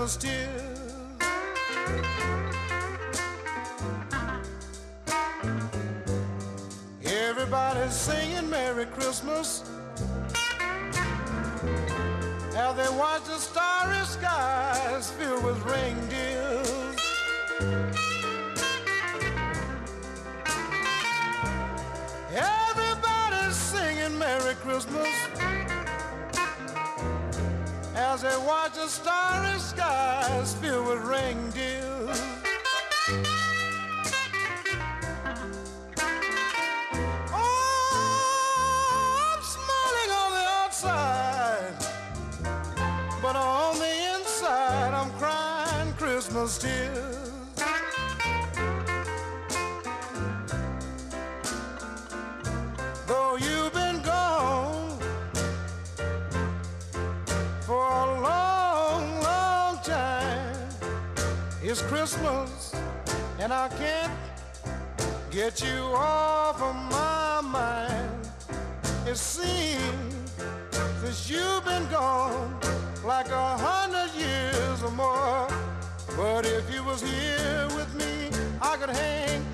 Christmas 0.02 0.16
tears. 0.16 0.78
Everybody's 7.04 7.94
singing 7.94 8.50
Merry 8.50 8.86
Christmas 8.86 9.62
as 12.56 12.76
they 12.76 12.88
watch 12.98 13.22
the 13.26 13.38
starry 13.38 14.04
skies 14.04 15.12
filled 15.12 15.44
with 15.44 15.62
reindeers. 15.62 16.98
Everybody's 22.34 23.54
singing 23.54 24.18
Merry 24.18 24.54
Christmas 24.56 25.11
as 28.12 28.20
they 28.20 28.36
watch 28.46 28.74
the 28.74 28.86
starry 28.88 29.58
skies 29.58 30.54
filled 30.56 30.86
with 30.86 31.02
reindeers. 31.02 32.01
Christmas, 62.02 62.74
and 63.38 63.52
I 63.52 63.68
can't 63.68 64.12
get 65.30 65.62
you 65.62 65.78
off 65.94 66.60
of 66.60 66.74
my 66.90 67.40
mind. 67.40 68.28
It 69.06 69.16
seems 69.16 70.32
since 71.00 71.30
you've 71.30 71.64
been 71.64 71.86
gone 71.92 72.58
like 73.04 73.28
a 73.28 73.56
hundred 73.56 74.10
years 74.18 74.82
or 74.82 74.90
more. 74.90 75.46
But 76.16 76.44
if 76.44 76.74
you 76.74 76.82
was 76.82 77.02
here 77.02 77.68
with 77.76 77.94
me, 77.94 78.36
I 78.60 78.76
could 78.78 78.90
hang 78.90 79.46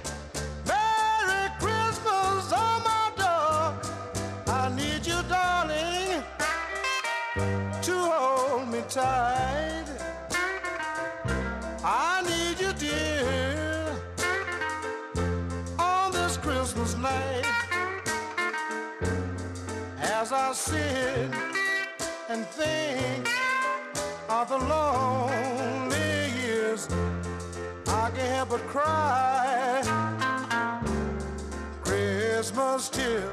Merry 0.66 1.50
Christmas 1.60 2.50
on 2.50 2.82
my 2.82 3.12
door. 3.24 3.74
I 4.46 4.72
need 4.74 5.06
you, 5.06 5.20
darling 5.28 6.22
to 7.82 7.92
hold 7.92 8.68
me 8.68 8.82
tight. 8.88 9.87
I 20.48 20.52
sit 20.54 21.30
and 22.30 22.46
think 22.46 23.28
of 24.30 24.48
the 24.48 24.56
lonely 24.56 26.30
years, 26.42 26.88
I 27.86 28.10
can't 28.16 28.16
help 28.16 28.48
but 28.48 28.66
cry. 28.66 29.82
Christmas 31.84 32.88
tears. 32.88 33.30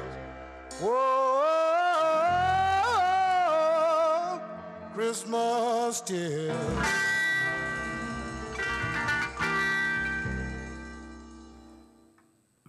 Whoa, 0.78 1.48
Christmas 4.92 6.02
tears. 6.02 6.54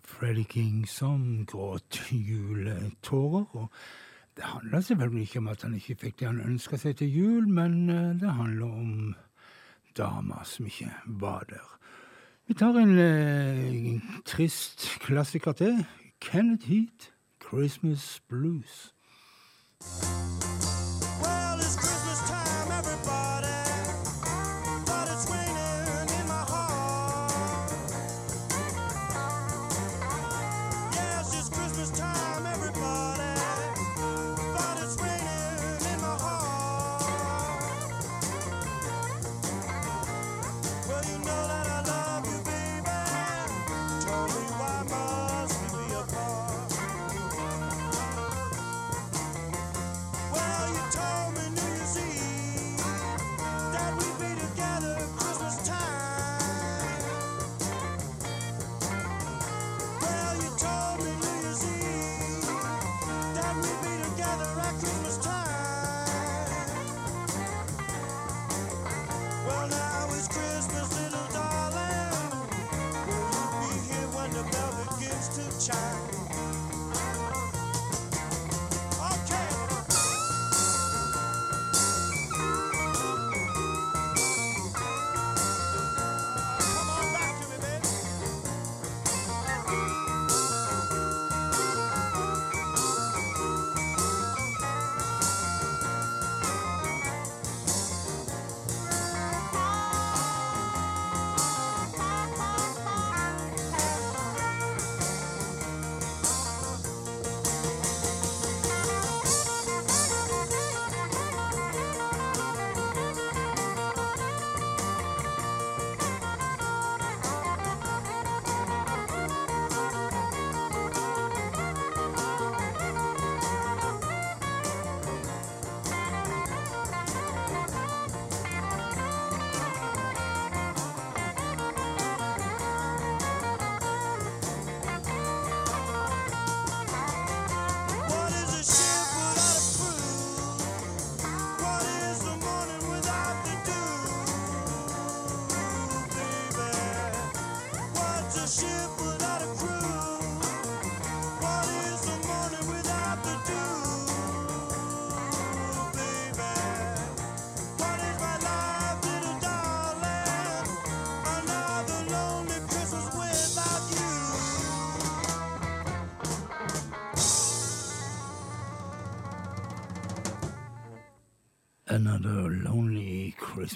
Freddie 0.03 0.45
King 0.45 0.87
som 0.87 1.45
gråt 1.45 1.99
juletårer. 2.09 3.67
Det 4.37 4.45
handler 4.45 4.81
selvfølgelig 4.81 5.21
ikke 5.21 5.39
om 5.39 5.47
at 5.47 5.61
han 5.61 5.75
ikke 5.75 5.95
fikk 5.95 6.19
det 6.19 6.27
han 6.27 6.41
ønska 6.41 6.77
seg 6.77 6.97
til 6.97 7.09
jul, 7.09 7.47
men 7.49 7.89
eh, 7.89 8.13
det 8.21 8.33
handler 8.37 8.65
om 8.65 9.15
dama 9.97 10.43
som 10.45 10.65
ikke 10.65 10.91
var 11.05 11.45
der. 11.49 11.65
Vi 12.47 12.53
tar 12.53 12.77
en 12.79 12.99
en 12.99 14.03
trist 14.25 14.99
klassiker 15.01 15.51
til. 15.51 15.85
Kenneth 16.21 16.67
Heat, 16.67 17.11
'Christmas 17.41 18.21
Blues'. 18.29 18.93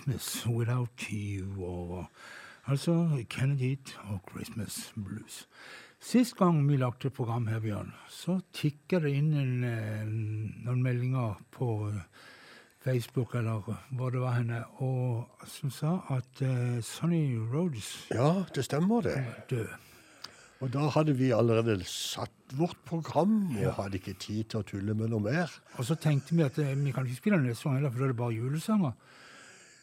Christmas 0.02 0.48
Without 0.48 1.12
You 1.12 1.66
og 1.66 2.06
altså 2.68 3.24
Kennedy 3.30 3.78
og 4.10 4.22
Christmas 4.32 4.94
Blues. 4.96 5.48
Sist 6.00 6.36
gang 6.38 6.70
vi 6.70 6.78
lagde 6.78 7.10
program 7.10 7.46
her, 7.48 7.60
Bjørn, 7.60 7.94
så 8.10 8.40
tikka 8.54 8.98
det 9.04 9.12
inn 9.14 9.34
en, 9.38 9.64
eh, 9.64 10.08
noen 10.66 10.82
meldinger 10.82 11.38
på 11.54 11.92
eh, 11.92 12.02
Facebook 12.82 13.36
eller 13.36 13.62
hvor 13.92 14.10
det 14.10 14.24
var 14.24 14.40
henne, 14.40 14.64
og 14.82 15.46
som 15.46 15.70
sa 15.70 16.00
at 16.10 16.42
uh, 16.42 16.82
Sonny 16.82 17.38
Rhodes 17.38 18.08
Ja, 18.10 18.44
det 18.56 18.66
stemmer 18.66 19.02
det. 19.06 19.22
død. 19.50 19.68
Og 20.62 20.74
da 20.74 20.90
hadde 20.90 21.14
vi 21.14 21.30
allerede 21.30 21.84
satt 21.86 22.58
vårt 22.58 22.78
program, 22.86 23.56
og 23.58 23.74
hadde 23.78 24.02
ikke 24.02 24.18
tid 24.18 24.50
til 24.50 24.64
å 24.64 24.66
tulle 24.66 24.98
med 24.98 25.14
noe 25.14 25.22
mer. 25.22 25.54
Og 25.78 25.86
så 25.86 25.94
tenkte 25.94 26.34
vi 26.34 26.42
at 26.42 26.58
vi 26.58 26.92
kan 26.92 27.06
ikke 27.06 27.22
spille 27.22 27.44
neste 27.46 27.70
gang 27.70 27.78
heller, 27.78 27.94
for 27.94 28.00
da 28.00 28.10
er 28.10 28.16
det 28.16 28.18
bare 28.18 28.40
julesanger. 28.40 28.98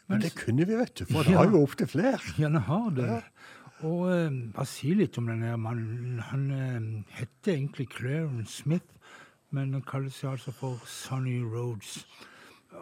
Men 0.09 0.21
det 0.25 0.31
kunne 0.35 0.65
vi, 0.67 0.75
vet 0.79 0.95
du, 0.97 1.05
for 1.05 1.23
det 1.23 1.33
Ja. 1.35 1.43
har 1.43 1.51
jo 1.53 1.63
opptil 1.67 1.87
flere. 1.91 2.19
Ja, 2.39 2.49
det 2.49 2.63
har 2.65 2.91
det. 2.97 3.23
Og 3.85 4.09
eh, 4.11 4.31
bare 4.55 4.67
si 4.67 4.95
litt 4.97 5.19
om 5.21 5.27
denne 5.29 5.53
mannen. 5.61 6.19
Han 6.31 6.51
eh, 6.51 7.05
heter 7.19 7.53
egentlig 7.55 7.89
Clarence 7.93 8.63
Smith, 8.63 8.87
men 9.51 9.73
han 9.77 9.83
kaller 9.87 10.11
seg 10.11 10.31
altså 10.33 10.53
for 10.53 10.81
Sonny 10.87 11.43
Rhodes. 11.45 12.07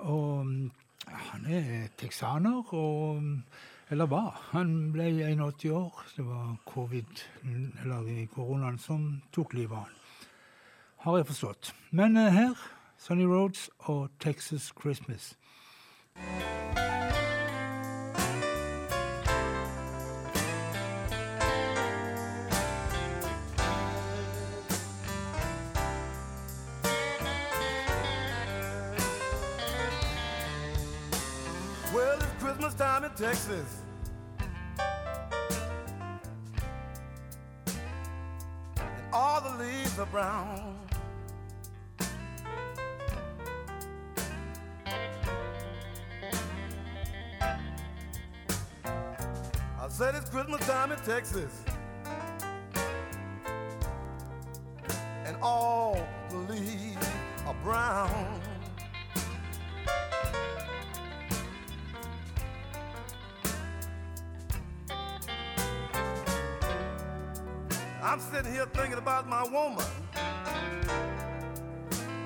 Og 0.06 0.46
mm, 0.46 0.70
han 1.06 1.46
er 1.50 1.88
texaner, 1.98 2.62
og 2.74 3.22
mm, 3.22 3.42
Eller 3.90 4.06
hva? 4.10 4.32
Han 4.50 4.92
ble 4.92 5.04
81 5.12 5.70
år. 5.70 6.00
Det 6.16 6.24
var 6.26 6.56
covid, 6.66 7.20
eller 7.84 8.26
koronaen, 8.34 8.78
som 8.82 9.22
tok 9.32 9.54
livet 9.54 9.76
av 9.76 9.84
han. 9.84 9.92
Har 11.04 11.16
jeg 11.20 11.26
forstått. 11.26 11.74
Men 11.90 12.16
eh, 12.16 12.32
her, 12.34 12.54
Sonny 12.98 13.26
Rhodes 13.26 13.68
og 13.86 14.08
Texas 14.18 14.72
Christmas. 14.80 15.36
Well, 16.16 17.15
Texas. 33.16 33.80
And 38.76 39.04
all 39.10 39.40
the 39.40 39.56
leaves 39.64 39.98
are 39.98 40.04
brown. 40.06 40.78
I 49.80 49.88
said 49.88 50.14
it's 50.14 50.28
Christmas 50.28 50.60
time 50.66 50.92
in 50.92 50.98
Texas. 50.98 51.62
And 55.24 55.38
all 55.40 56.06
the 56.28 56.36
leaves 56.52 57.08
are 57.46 57.56
brown. 57.64 58.45
I'm 68.16 68.22
sitting 68.22 68.50
here 68.50 68.64
thinking 68.72 68.96
about 68.96 69.28
my 69.28 69.42
woman, 69.42 69.84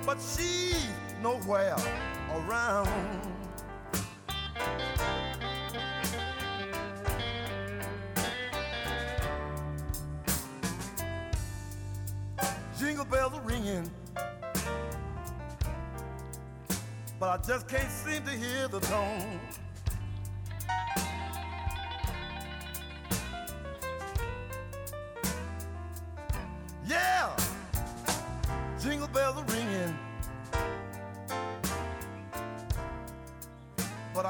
but 0.07 0.19
she's 0.21 0.87
nowhere 1.21 1.75
around. 2.33 2.89
Jingle 12.79 13.05
bells 13.07 13.33
are 13.33 13.41
ringing, 13.41 13.91
but 17.19 17.31
I 17.31 17.39
just 17.45 17.67
can't 17.67 17.91
seem 17.91 18.23
to 18.27 18.31
hear 18.31 18.69
the 18.69 18.79
tone. 18.79 19.41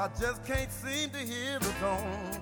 I 0.01 0.07
just 0.19 0.43
can't 0.45 0.71
seem 0.71 1.11
to 1.11 1.19
hear 1.19 1.59
the 1.59 1.71
tone. 1.79 2.41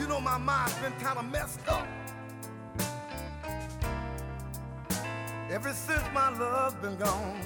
You 0.00 0.08
know 0.08 0.20
my 0.20 0.36
mind's 0.36 0.74
been 0.78 0.90
kind 0.94 1.16
of 1.16 1.30
messed 1.30 1.60
up. 1.68 1.86
Ever 5.48 5.72
since 5.72 6.02
my 6.12 6.36
love's 6.36 6.74
been 6.82 6.96
gone. 6.96 7.43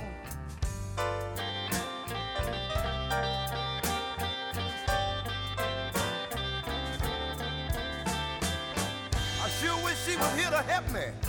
Help 10.63 10.93
me. 10.93 11.28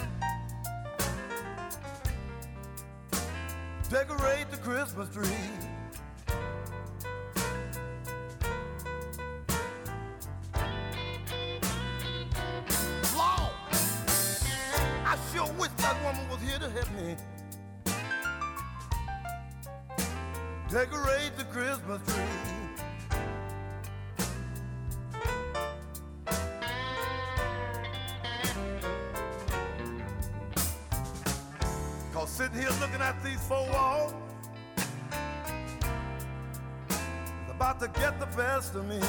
To 37.79 37.87
get 37.87 38.19
the 38.19 38.25
best 38.35 38.75
of 38.75 38.85
me. 38.87 38.99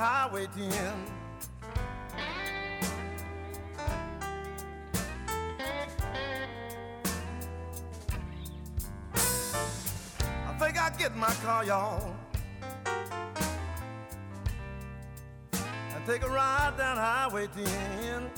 highway 0.00 0.46
10. 0.46 0.66
I 10.48 10.52
think 10.58 10.80
I 10.80 10.90
get 10.98 11.14
my 11.14 11.28
car, 11.44 11.66
y'all. 11.66 12.16
And 15.52 16.06
take 16.06 16.22
a 16.22 16.30
ride 16.30 16.78
down 16.78 16.96
Highway 16.96 17.48
10. 17.48 18.30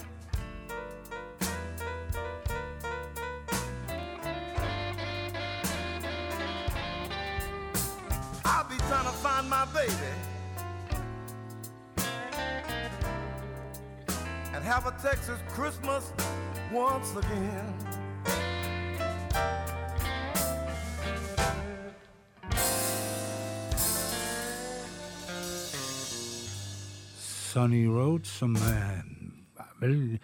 Texas 15.02 15.40
Christmas 15.48 16.12
once 16.72 17.16
again. 17.16 17.74
Sunny 27.18 27.88
Road, 27.88 28.24
som 28.24 28.54
eh, 28.54 29.02
vel 29.80 30.20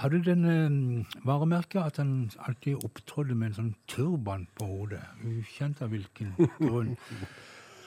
hadde 0.00 0.24
den 0.24 0.44
eh, 0.48 1.06
varemerket 1.24 1.82
at 1.82 1.96
han 1.96 2.30
alltid 2.38 2.80
opptrådte 2.84 3.34
med 3.34 3.50
en 3.52 3.58
sånn 3.60 3.74
turban 3.86 4.48
på 4.56 4.64
hodet. 4.64 5.04
Ukjent 5.28 5.84
av 5.84 5.92
hvilken 5.92 6.32
grunn. 6.56 6.96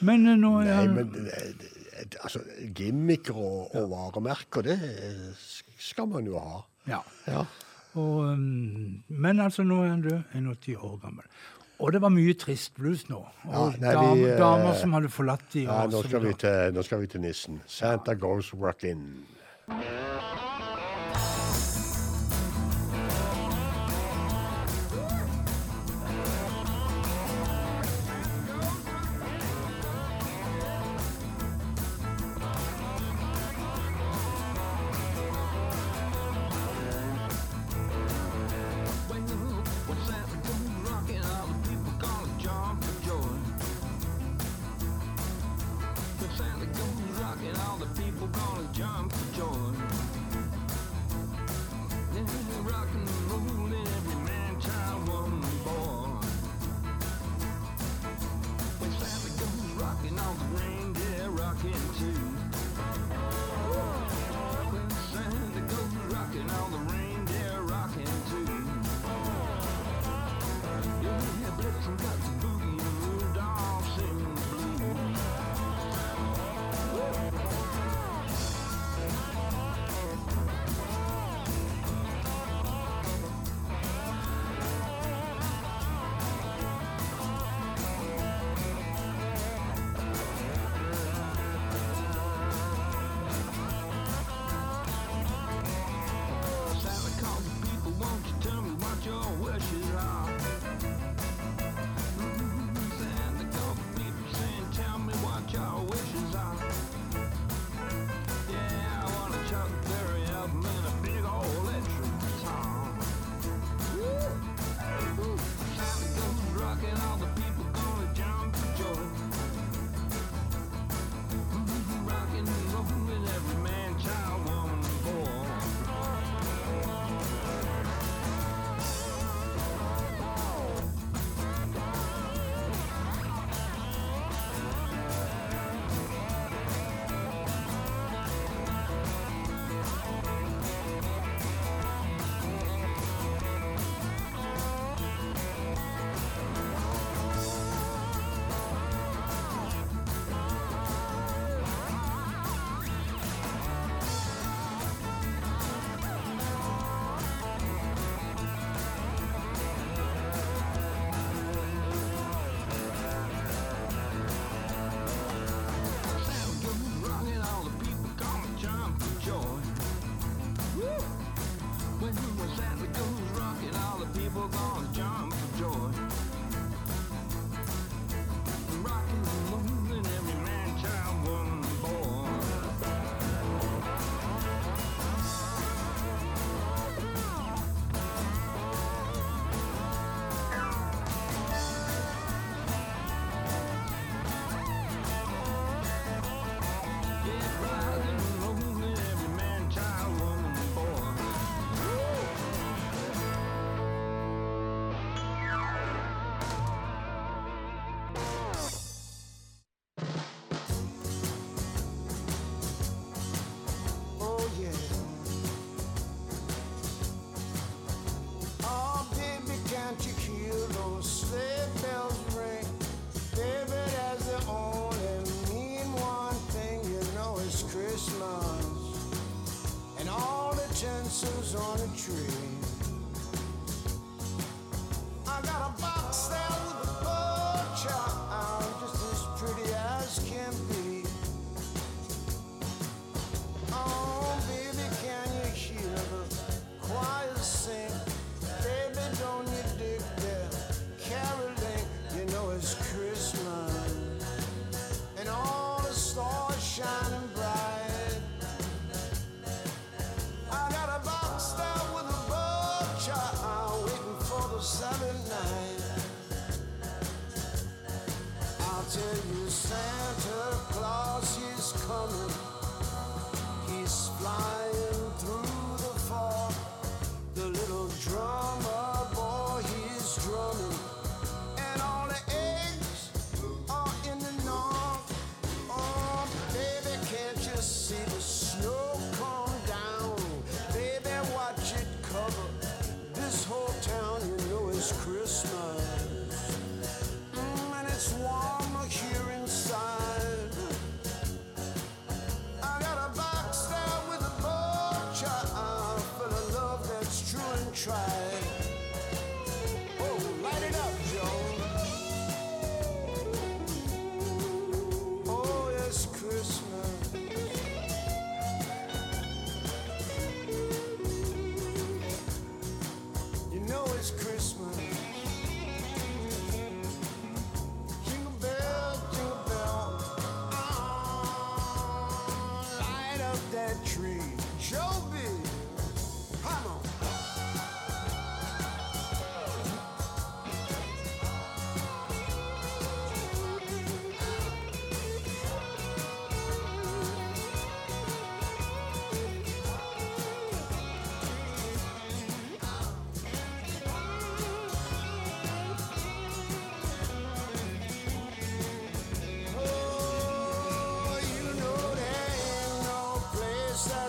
Men 0.06 0.28
eh, 0.30 0.38
nå 0.38 0.60
er 0.62 0.70
Nei, 0.70 0.78
han 0.78 0.93
men 0.93 1.30
eh, 1.34 2.06
altså, 2.22 2.46
gimmicker 2.78 3.34
og, 3.34 3.74
og 3.74 3.89
varemerker, 3.98 4.70
det 4.70 4.78
eh, 4.93 5.48
skal 5.86 6.10
man 6.12 6.28
jo 6.30 6.40
ha. 6.42 6.64
Ja. 6.90 7.02
Ja. 7.30 7.46
Og, 7.96 8.26
um, 8.28 9.04
men 9.08 9.40
altså, 9.40 9.64
nå 9.64 9.84
er 9.84 9.94
han 9.94 10.02
død, 10.04 10.18
81 10.36 10.76
år 10.84 10.98
gammel. 11.04 11.28
Og 11.80 11.92
det 11.92 12.00
var 12.02 12.12
mye 12.14 12.34
trist 12.40 12.76
blues 12.76 13.04
nå. 13.10 13.20
Og 13.48 13.52
Ja, 13.52 13.64
nei, 13.80 13.94
dam, 13.94 14.18
vi, 14.18 14.28
eh, 14.30 14.38
damer 14.40 14.78
som 14.80 14.94
hadde 14.96 15.12
forlatt 15.12 15.44
de. 15.54 15.66
Ja, 15.68 15.82
nå 15.92 16.04
skal, 16.08 16.24
vi 16.24 16.34
til, 16.40 16.76
nå 16.76 16.84
skal 16.88 17.04
vi 17.04 17.08
til 17.12 17.22
nissen. 17.22 17.62
Santa 17.68 18.16
goes 18.16 18.54
rockin'. 18.56 19.26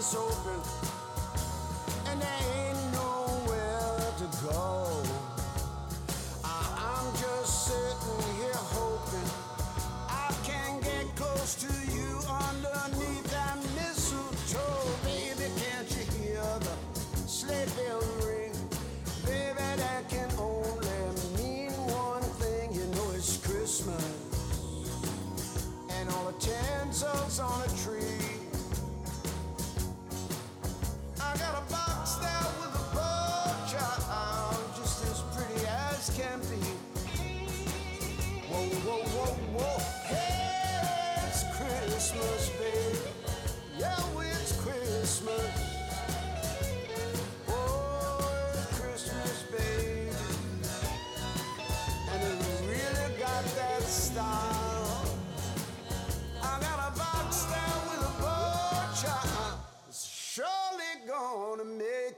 So 0.07 0.23
open. 0.23 0.56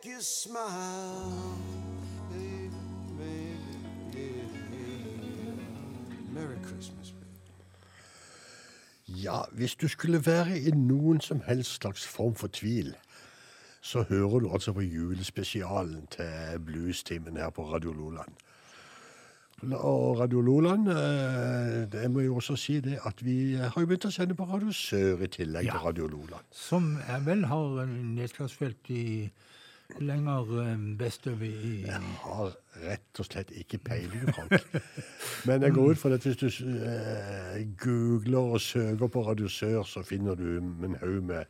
Make 0.05 0.13
you 0.15 0.21
smile. 0.21 1.55
Baby, 2.31 2.71
baby, 3.19 3.59
yeah, 4.15 4.23
yeah. 4.73 6.35
Merry 6.35 6.57
Christmas. 6.67 7.13
Ja, 9.09 9.41
hvis 9.53 9.75
du 9.75 9.89
skulle 9.89 10.27
være 10.27 10.59
i 10.61 10.71
noen 10.71 11.21
som 11.21 11.41
helst 11.47 11.75
slags 11.81 12.07
form 12.07 12.35
for 12.35 12.49
tvil, 12.53 12.95
så 13.81 14.03
hører 14.03 14.39
du 14.39 14.51
altså 14.53 14.73
på 14.73 14.81
julespesialen 14.81 16.07
til 16.11 16.61
Bluestimen 16.67 17.37
her 17.37 17.51
på 17.51 17.73
Radio 17.75 17.93
Loland. 17.93 18.29
Og 19.73 20.19
Radio 20.21 20.41
Loland, 20.41 20.89
eh, 20.89 21.93
det 21.93 22.11
må 22.11 22.21
jo 22.21 22.35
også 22.37 22.57
si 22.57 22.81
det 22.81 22.99
at 23.07 23.25
vi 23.25 23.55
har 23.55 23.81
jo 23.81 23.87
begynt 23.87 24.05
å 24.07 24.11
sende 24.15 24.35
på 24.39 24.45
Radio 24.45 24.71
Sør 24.73 25.25
i 25.25 25.27
tillegg 25.27 25.65
Ja. 25.65 25.73
til 25.73 25.81
Radio 25.81 26.07
Loland. 26.07 26.45
Som 26.53 26.99
jeg 27.09 27.27
vel 27.27 27.45
har 27.45 27.81
en 27.83 28.15
nedslagsfelt 28.15 28.91
i 28.91 29.31
lenger 30.01 30.61
eh, 30.62 30.99
vestover 31.01 31.47
i 31.47 31.82
Jeg 31.86 32.01
har 32.22 32.53
rett 32.84 33.20
og 33.20 33.26
slett 33.26 33.51
ikke 33.57 33.78
peiling, 33.78 34.28
Frank. 34.34 34.82
Men 35.47 35.62
jeg 35.62 35.72
går 35.72 35.91
ut 35.91 35.99
fra 35.99 36.12
at 36.14 36.26
hvis 36.26 36.36
du 36.36 36.49
eh, 36.49 37.64
googler 37.80 38.55
og 38.55 38.61
søker 38.61 39.07
på 39.07 39.24
Radio 39.30 39.49
Sør, 39.49 39.82
så 39.82 40.03
finner 40.03 40.34
du 40.34 40.59
en 40.59 40.97
haug 41.01 41.24
med 41.24 41.45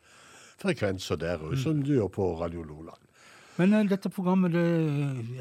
frekvenser 0.58 1.16
der 1.16 1.42
òg, 1.42 1.58
som 1.58 1.82
du 1.82 1.92
gjør 1.94 2.08
på 2.14 2.32
Radio 2.40 2.62
Loland. 2.62 3.04
Men 3.58 3.74
uh, 3.74 3.82
dette 3.90 4.10
programmet 4.10 4.52
det 4.54 4.66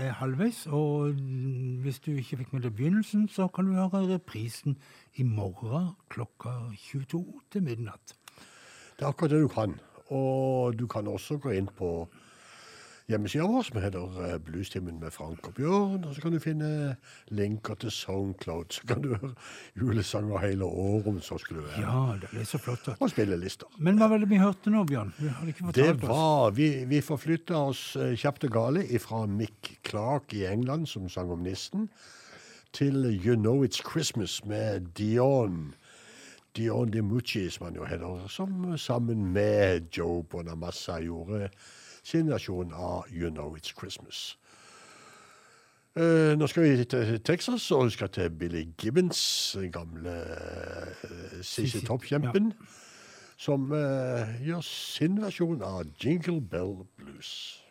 er 0.01 0.15
halvveis, 0.17 0.63
og 0.73 1.13
hvis 1.83 1.99
du 2.01 2.15
ikke 2.17 2.39
fikk 2.41 2.53
med 2.53 2.63
deg 2.65 2.73
begynnelsen, 2.77 3.27
så 3.29 3.45
kan 3.47 3.69
du 3.69 3.75
høre 3.77 4.07
reprisen 4.09 4.77
i 5.15 5.23
morgen 5.25 5.91
klokka 6.09 6.55
22 6.89 7.21
til 7.53 7.63
midnatt. 7.63 8.15
Det 8.97 9.05
er 9.05 9.11
akkurat 9.11 9.35
det 9.35 9.43
du 9.45 9.51
kan. 9.53 9.77
Og 10.09 10.79
du 10.79 10.87
kan 10.89 11.07
også 11.07 11.37
gå 11.37 11.53
inn 11.59 11.69
på 11.77 12.07
hjemmesida 13.07 13.45
vår, 13.47 13.61
som 13.63 13.77
heter 13.81 14.17
eh, 14.25 14.33
Bluestimen 14.43 14.97
med 14.99 15.13
Frank 15.15 15.47
og 15.47 15.53
Bjørn. 15.55 16.03
Og 16.03 16.15
så 16.15 16.23
kan 16.23 16.33
du 16.35 16.39
finne 16.43 16.69
linker 17.31 17.77
til 17.79 17.91
Soundcloud. 17.95 18.73
Så 18.75 18.87
kan 18.89 19.01
du 19.03 19.13
høre 19.13 19.31
julesanger 19.79 20.43
hele 20.43 20.67
året, 20.67 21.07
om 21.07 21.21
så 21.23 21.37
skulle 21.39 21.63
være. 21.69 21.85
Ja, 21.85 22.01
det 22.19 22.41
er 22.43 22.49
så 22.49 22.59
flott. 22.59 22.87
Og 22.97 23.05
Og 23.07 23.13
spillelister. 23.13 23.69
Men 23.79 24.01
hva 24.01 24.09
var 24.11 24.19
det 24.23 24.27
vi 24.31 24.41
hørte 24.41 24.73
nå, 24.73 24.83
Bjørn? 24.89 25.13
Vi 25.19 25.31
hadde 25.31 25.53
ikke 25.55 25.71
Det 25.77 25.87
oss. 25.95 26.03
var 26.09 26.51
Vi, 26.57 26.69
vi 26.91 27.01
forflytta 27.01 27.63
oss 27.71 27.83
eh, 27.95 28.15
kjapt 28.19 28.43
og 28.49 28.51
gale 28.57 28.83
fra 28.99 29.23
Mick 29.25 29.77
Clark 29.87 30.33
i 30.35 30.43
England, 30.51 30.87
som 30.91 31.07
sang 31.09 31.31
om 31.31 31.43
nissen, 31.47 31.87
til 32.75 33.05
You 33.23 33.37
Know 33.39 33.63
It's 33.63 33.79
Christmas 33.81 34.41
med 34.45 34.91
Dion. 34.99 35.73
Dion 36.57 36.91
DiMucci, 36.91 37.49
som 37.53 37.69
han 37.69 37.75
jo 37.75 37.85
heter, 37.85 38.27
som 38.27 38.77
sammen 38.77 39.31
med 39.33 39.87
Joe 39.95 40.23
Bonamassa 40.23 40.99
gjorde 40.99 41.47
sin 42.07 42.29
versjon 42.31 42.71
av 42.73 43.09
You 43.11 43.29
Know 43.29 43.55
It's 43.57 43.73
Christmas. 43.75 44.37
Eh, 45.97 46.37
nå 46.37 46.47
skal 46.47 46.63
vi 46.63 46.85
til 46.85 47.19
Texas 47.25 47.71
og 47.71 47.85
vi 47.85 47.95
skal 47.97 48.09
til 48.13 48.29
Billy 48.29 48.63
Gibbons, 48.77 49.55
den 49.59 49.71
gamle 49.71 50.13
uh, 51.03 51.41
siste 51.41 51.81
toppkjempen, 51.85 52.53
som 53.37 53.71
eh, 53.73 54.37
gjør 54.45 54.61
sin 54.61 55.17
versjon 55.21 55.61
av 55.65 55.83
Jingle 56.03 56.41
Bell 56.41 56.75
Blues. 56.97 57.63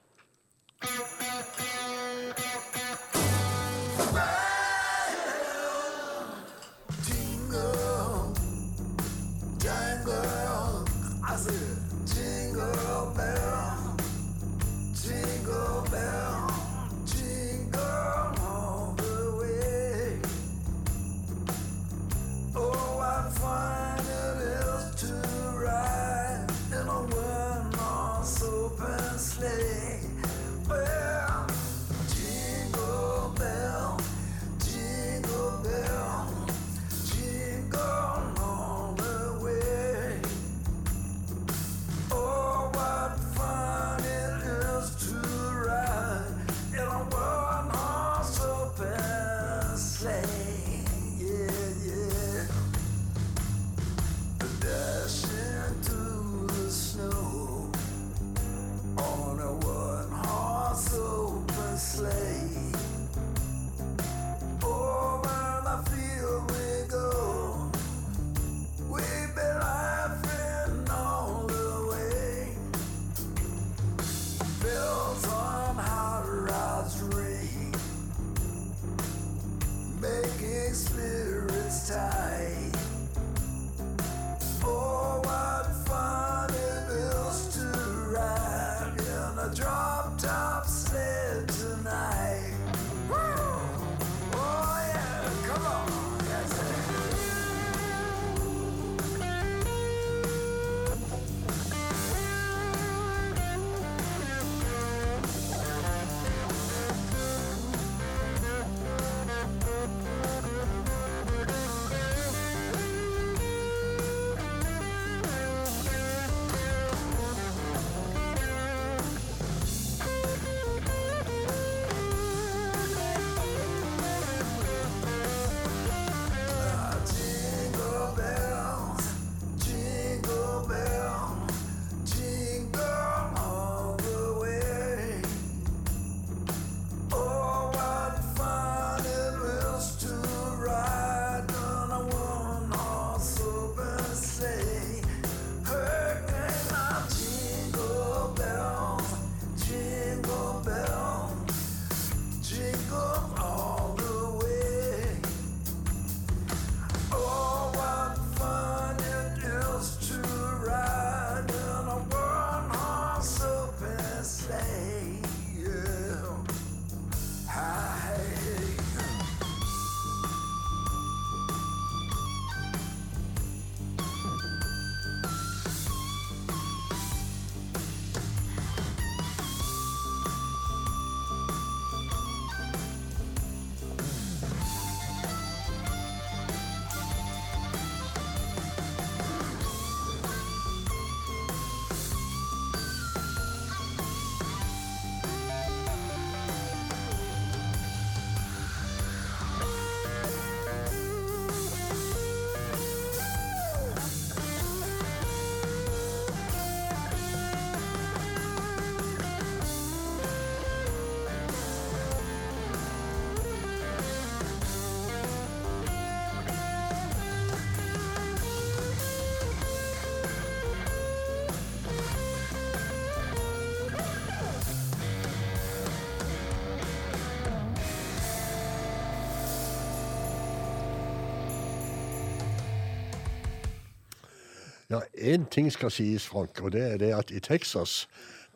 Én 235.34 235.44
ting 235.50 235.68
skal 235.72 235.90
sies, 235.90 236.26
Frank, 236.30 236.60
og 236.62 236.72
det 236.72 236.82
er 236.92 236.96
det 237.02 237.12
at 237.16 237.30
i 237.30 237.40
Texas 237.40 238.06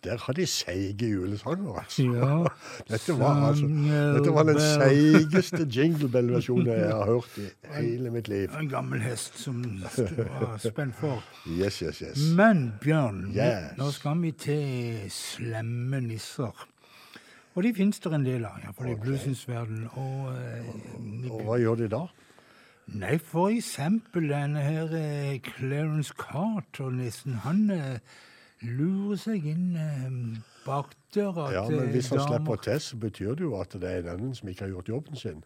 der 0.04 0.16
har 0.16 0.32
de 0.32 0.46
seige 0.48 1.10
julesanger, 1.10 1.74
altså. 1.76 2.02
Ja. 2.02 2.36
Dette 2.96 3.18
var, 3.18 3.34
altså, 3.50 3.66
dette 4.16 4.32
var 4.32 4.46
den 4.48 4.60
seigeste 4.60 5.66
Jingle 5.76 6.08
Bell-versjonen 6.08 6.66
jeg 6.72 6.86
har 6.88 7.04
hørt 7.04 7.36
i 7.36 7.48
hele 7.82 8.10
mitt 8.14 8.28
liv. 8.32 8.48
En 8.56 8.68
gammel 8.70 9.02
hest 9.04 9.36
som 9.42 9.58
var 9.82 10.56
spent 10.64 10.96
for. 10.96 11.20
Yes, 11.60 11.82
yes, 11.84 12.00
yes. 12.00 12.22
Men 12.36 12.70
Bjørn, 12.80 13.26
Yes. 13.36 13.76
nå 13.76 13.90
skal 13.92 14.22
vi 14.22 14.30
til 14.32 15.04
slemme 15.12 16.00
nisser. 16.00 16.66
Og 17.54 17.62
de 17.66 17.74
finnes 17.76 17.98
det 18.00 18.12
en 18.14 18.24
del 18.24 18.44
av, 18.48 18.56
iallfall 18.62 18.92
i 18.94 18.96
bluesens 19.04 19.44
verden. 19.48 19.84
Og, 20.00 20.30
og, 20.32 21.30
Og 21.34 21.40
hva 21.44 21.60
gjør 21.60 21.76
de 21.82 21.88
da? 21.92 22.04
Nei, 22.95 23.18
for 23.22 23.49
eksempel 23.55 24.26
denne 24.32 24.62
her 24.64 24.91
eh, 24.99 25.38
Clarence 25.47 26.14
Carter-nissen. 26.18 27.36
Han 27.45 27.70
eh, 27.70 28.01
lurer 28.66 29.16
seg 29.20 29.47
inn 29.53 29.76
eh, 29.78 30.11
bak 30.66 30.97
døra 31.14 31.51
Ja, 31.55 31.62
men 31.70 31.93
Hvis 31.95 32.11
han 32.11 32.20
slipper 32.26 32.57
til, 32.66 32.80
så 32.82 32.97
betyr 33.01 33.34
det 33.38 33.47
jo 33.47 33.55
at 33.61 33.72
det 33.80 33.93
er 34.01 34.03
den 34.18 34.34
som 34.34 34.49
ikke 34.51 34.66
har 34.66 34.74
gjort 34.74 34.88
jobben 34.88 35.16
sin. 35.16 35.45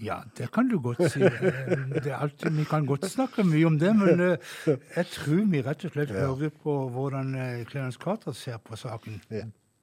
Ja, 0.00 0.20
det 0.38 0.50
kan 0.54 0.68
du 0.70 0.78
godt 0.80 1.00
si. 1.12 1.20
Eh, 1.20 2.02
Det 2.04 2.12
alltid, 2.14 2.50
vi 2.56 2.64
kan 2.64 2.86
godt 2.86 3.08
snakke 3.10 3.44
mye 3.44 3.66
om 3.66 3.78
det, 3.78 3.90
men 3.96 4.20
eh, 4.20 4.76
jeg 4.96 5.06
tror 5.16 5.42
vi 5.50 5.62
rett 5.66 5.84
og 5.84 5.92
slett 5.96 6.12
hører 6.14 6.52
på 6.62 6.76
hvordan 6.94 7.34
eh, 7.34 7.64
Clarence 7.68 7.98
Carter 8.00 8.32
ser 8.36 8.56
på 8.64 8.76
saken. 8.80 9.20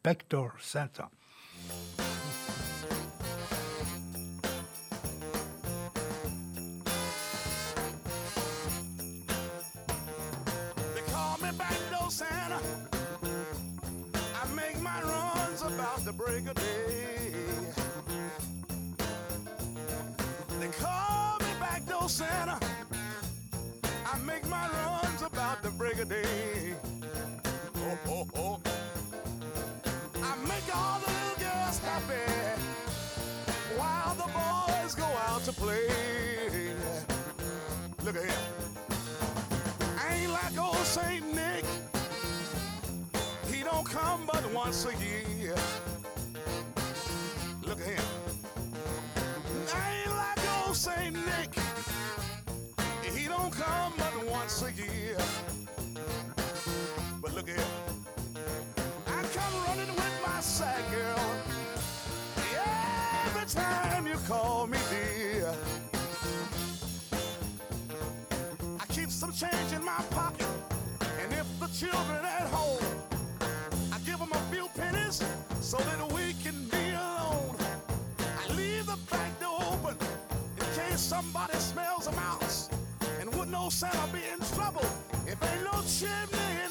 Backdoor 0.04 0.56
Santa. 0.62 1.10
Santa. 22.18 22.58
I 24.12 24.18
make 24.26 24.44
my 24.50 24.68
runs 24.70 25.22
about 25.22 25.62
the 25.62 25.70
break 25.70 26.00
of 26.00 26.10
day. 26.10 26.74
Oh, 27.76 28.00
oh, 28.08 28.28
oh. 28.36 28.60
I 30.24 30.36
make 30.48 30.68
all 30.76 31.00
the 31.00 31.12
little 31.12 31.38
girls 31.46 31.78
happy 31.78 32.60
while 33.78 34.16
the 34.16 34.30
boys 34.34 34.96
go 34.96 35.06
out 35.28 35.44
to 35.44 35.52
play. 35.54 35.90
Look 38.04 38.16
at 38.16 38.24
him. 38.24 38.44
Ain't 40.10 40.32
like 40.32 40.58
old 40.60 40.88
Saint 40.88 41.36
Nick. 41.36 41.66
He 43.46 43.62
don't 43.62 43.86
come 43.86 44.26
but 44.26 44.44
once 44.52 44.88
a 44.88 44.96
year. 45.06 45.56
Children 71.80 72.26
at 72.26 72.48
home, 72.48 72.84
I 73.94 74.00
give 74.00 74.18
them 74.18 74.32
a 74.32 74.42
few 74.52 74.68
pennies 74.74 75.22
so 75.62 75.78
that 75.78 76.12
we 76.12 76.34
can 76.44 76.66
be 76.72 76.90
alone. 76.90 77.56
I 78.20 78.54
leave 78.56 78.88
the 78.88 78.98
back 79.12 79.40
door 79.40 79.60
open 79.62 79.96
in 80.58 80.66
case 80.74 81.00
somebody 81.00 81.56
smells 81.58 82.08
a 82.08 82.12
mouse. 82.14 82.70
And 83.20 83.32
would 83.36 83.52
no 83.52 83.70
Santa 83.70 84.12
be 84.12 84.22
in 84.34 84.40
trouble 84.56 84.86
if 85.28 85.38
ain't 85.44 85.66
no 85.66 85.84
chimney 85.84 86.67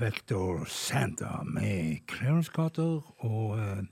Backdoor 0.00 0.64
Santa 0.64 1.42
med 1.44 1.96
Clarence 2.08 2.50
Carter. 2.54 3.24
Og 3.24 3.58
eh, 3.58 3.84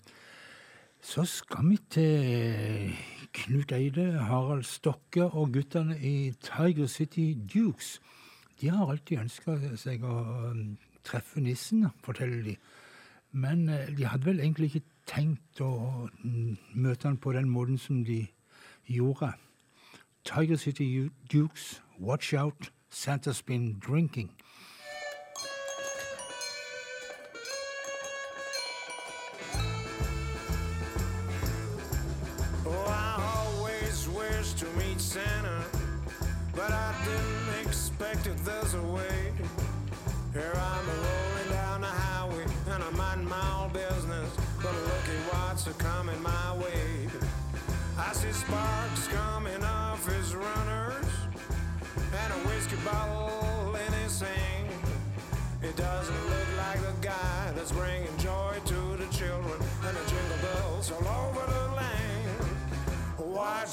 så 1.01 1.25
skal 1.25 1.69
vi 1.69 1.77
til 1.91 2.95
Knut 3.33 3.73
Eide, 3.73 4.13
Harald 4.13 4.63
Stokke 4.63 5.25
og 5.25 5.53
guttene 5.53 5.99
i 6.01 6.33
Tiger 6.33 6.87
City 6.87 7.35
Dukes. 7.55 8.01
De 8.61 8.71
har 8.71 8.89
alltid 8.89 9.21
ønska 9.21 9.59
seg 9.77 10.01
å 10.09 10.17
eh, 10.49 10.65
treffe 11.05 11.45
nissen, 11.45 11.85
forteller 12.01 12.41
de. 12.43 12.57
Men 13.33 13.69
eh, 13.69 13.93
de 13.93 14.09
hadde 14.09 14.31
vel 14.31 14.41
egentlig 14.41 14.73
ikke 14.73 14.87
tenkt 15.13 15.61
å 15.61 16.09
mm, 16.25 16.57
møte 16.73 17.11
han 17.11 17.21
på 17.21 17.37
den 17.37 17.53
måten 17.53 17.77
som 17.77 18.01
de 18.05 18.23
gjorde. 18.89 19.35
Tiger 20.25 20.57
City 20.57 21.11
Dukes, 21.29 21.83
watch 22.01 22.33
out, 22.33 22.73
Santa's 22.89 23.45
been 23.45 23.77
drinking. 23.77 24.33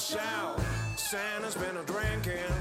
Watch 0.06 0.22
out, 0.22 0.62
Santa's 0.97 1.56
been 1.56 1.78
a 1.78 1.84
drinking. 1.84 2.53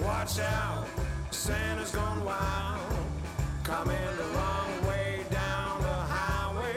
Watch 0.00 0.38
out, 0.38 0.86
Santa's 1.32 1.90
gone 1.90 2.24
wild. 2.24 2.96
Coming 3.64 3.96
the 4.16 4.22
wrong 4.36 4.86
way 4.86 5.24
down 5.28 5.82
the 5.82 5.88
highway 5.88 6.76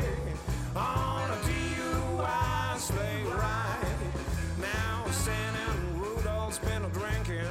on 0.76 1.30
a 1.30 1.36
DUI 1.36 2.80
sleigh 2.80 3.24
ride. 3.26 3.86
Now 4.60 5.06
Santa 5.12 5.60
and 5.60 6.02
Rudolph's 6.02 6.58
been 6.58 6.84
a 6.84 6.90
drinking. 6.90 7.46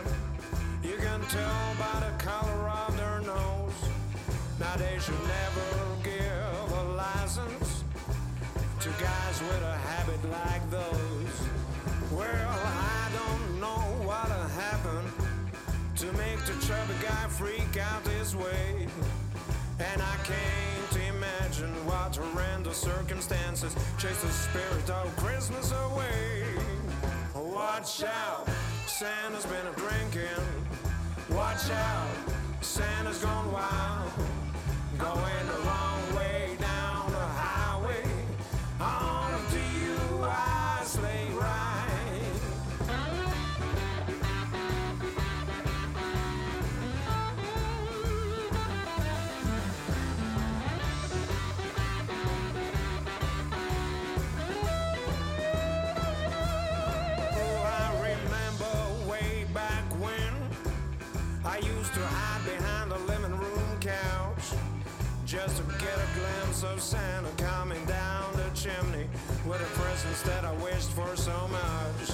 You 0.83 0.97
can 0.97 1.21
tell 1.29 1.75
by 1.79 2.01
the 2.01 2.25
color 2.25 2.69
of 2.69 2.97
their 2.97 3.21
nose. 3.21 3.79
Now 4.59 4.75
they 4.75 4.99
should 4.99 5.23
never 5.23 6.03
give 6.03 6.73
a 6.73 6.83
license 6.97 7.85
to 8.81 8.89
guys 9.01 9.41
with 9.41 9.63
a 9.63 9.77
habit 9.77 10.31
like 10.33 10.69
those. 10.69 11.64
Well, 12.17 12.27
I 12.27 13.11
don't 13.13 13.61
know 13.61 13.83
what'll 14.07 14.49
happen 14.49 15.05
to 15.97 16.07
make 16.13 16.39
the 16.47 16.55
chubby 16.65 16.95
guy 17.03 17.27
freak 17.29 17.77
out 17.77 18.05
this 18.05 18.35
way. 18.37 18.87
And 19.81 20.01
I 20.01 20.17
can't 20.23 21.09
imagine 21.09 21.75
what 21.87 22.15
horrendous 22.15 22.77
circumstances 22.77 23.75
chase 23.99 24.23
the 24.23 24.29
spirit 24.29 24.89
of 24.91 25.17
Christmas 25.17 25.73
away. 25.73 26.45
Watch 27.35 28.05
out, 28.05 28.49
Santa's 28.87 29.47
been 29.47 29.67
a 29.67 29.73
drinking. 29.73 30.45
Watch 31.31 31.69
out, 31.71 32.09
Santa's 32.61 33.19
gone 33.19 33.51
wild. 33.51 34.13
Going 34.99 35.47
the 35.49 35.61
just 65.35 65.57
to 65.57 65.65
get 65.85 65.97
a 65.99 66.09
glimpse 66.19 66.63
of 66.63 66.81
Santa 66.81 67.29
coming 67.37 67.85
down 67.87 68.33
the 68.37 68.49
chimney 68.55 69.07
with 69.45 69.59
the 69.59 69.81
presents 69.81 70.23
that 70.23 70.45
I 70.45 70.53
wished 70.63 70.91
for 70.93 71.17
so 71.17 71.37
much. 71.49 72.07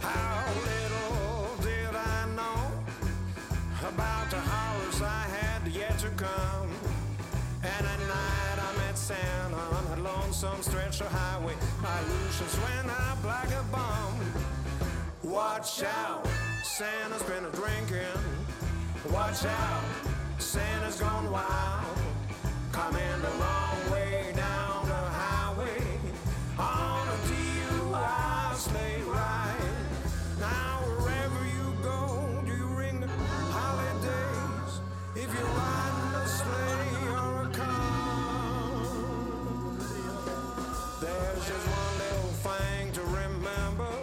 How 0.00 0.46
little 0.64 1.56
did 1.60 1.94
I 1.94 2.26
know 2.34 2.72
about 3.86 4.30
the 4.30 4.40
horrors 4.40 5.02
I 5.02 5.24
had 5.36 5.68
yet 5.68 5.98
to 5.98 6.08
come. 6.10 6.70
And 7.62 7.86
at 7.86 8.00
night 8.16 8.58
I 8.66 8.76
met 8.78 8.96
Santa 8.96 9.56
on 9.56 9.98
a 9.98 10.02
lonesome 10.02 10.62
stretch 10.62 11.02
of 11.02 11.08
highway. 11.08 11.54
My 11.82 12.00
illusions 12.00 12.56
went 12.64 12.88
up 12.88 13.22
like 13.24 13.50
a 13.50 13.64
bomb. 13.70 14.18
Watch 15.22 15.82
out, 15.82 16.26
Santa's 16.64 17.22
been 17.24 17.44
a 17.44 17.50
drinking. 17.50 18.22
Watch 19.12 19.44
out, 19.44 19.84
Santa's 20.38 20.98
gone 20.98 21.30
wild. 21.30 22.07
The 22.78 22.92
way 23.92 24.32
down 24.36 24.86
the 24.86 24.94
highway. 24.94 25.82
On 26.58 27.08
a 27.08 27.18
DUI. 27.26 28.54
Now 30.38 30.78
wherever 30.86 31.42
you 31.44 31.66
go, 31.82 31.98
the 33.00 33.08
holidays? 33.50 34.72
If 35.16 35.28
you're 35.34 35.54
riding 35.58 36.14
a 36.14 36.26
sleigh 36.38 37.08
or 37.18 37.42
a 37.42 37.50
car. 37.52 38.78
There's 41.00 41.42
just 41.48 41.66
one 41.66 41.94
little 42.04 42.34
thing 42.46 42.92
to 42.92 43.02
remember. 43.02 43.94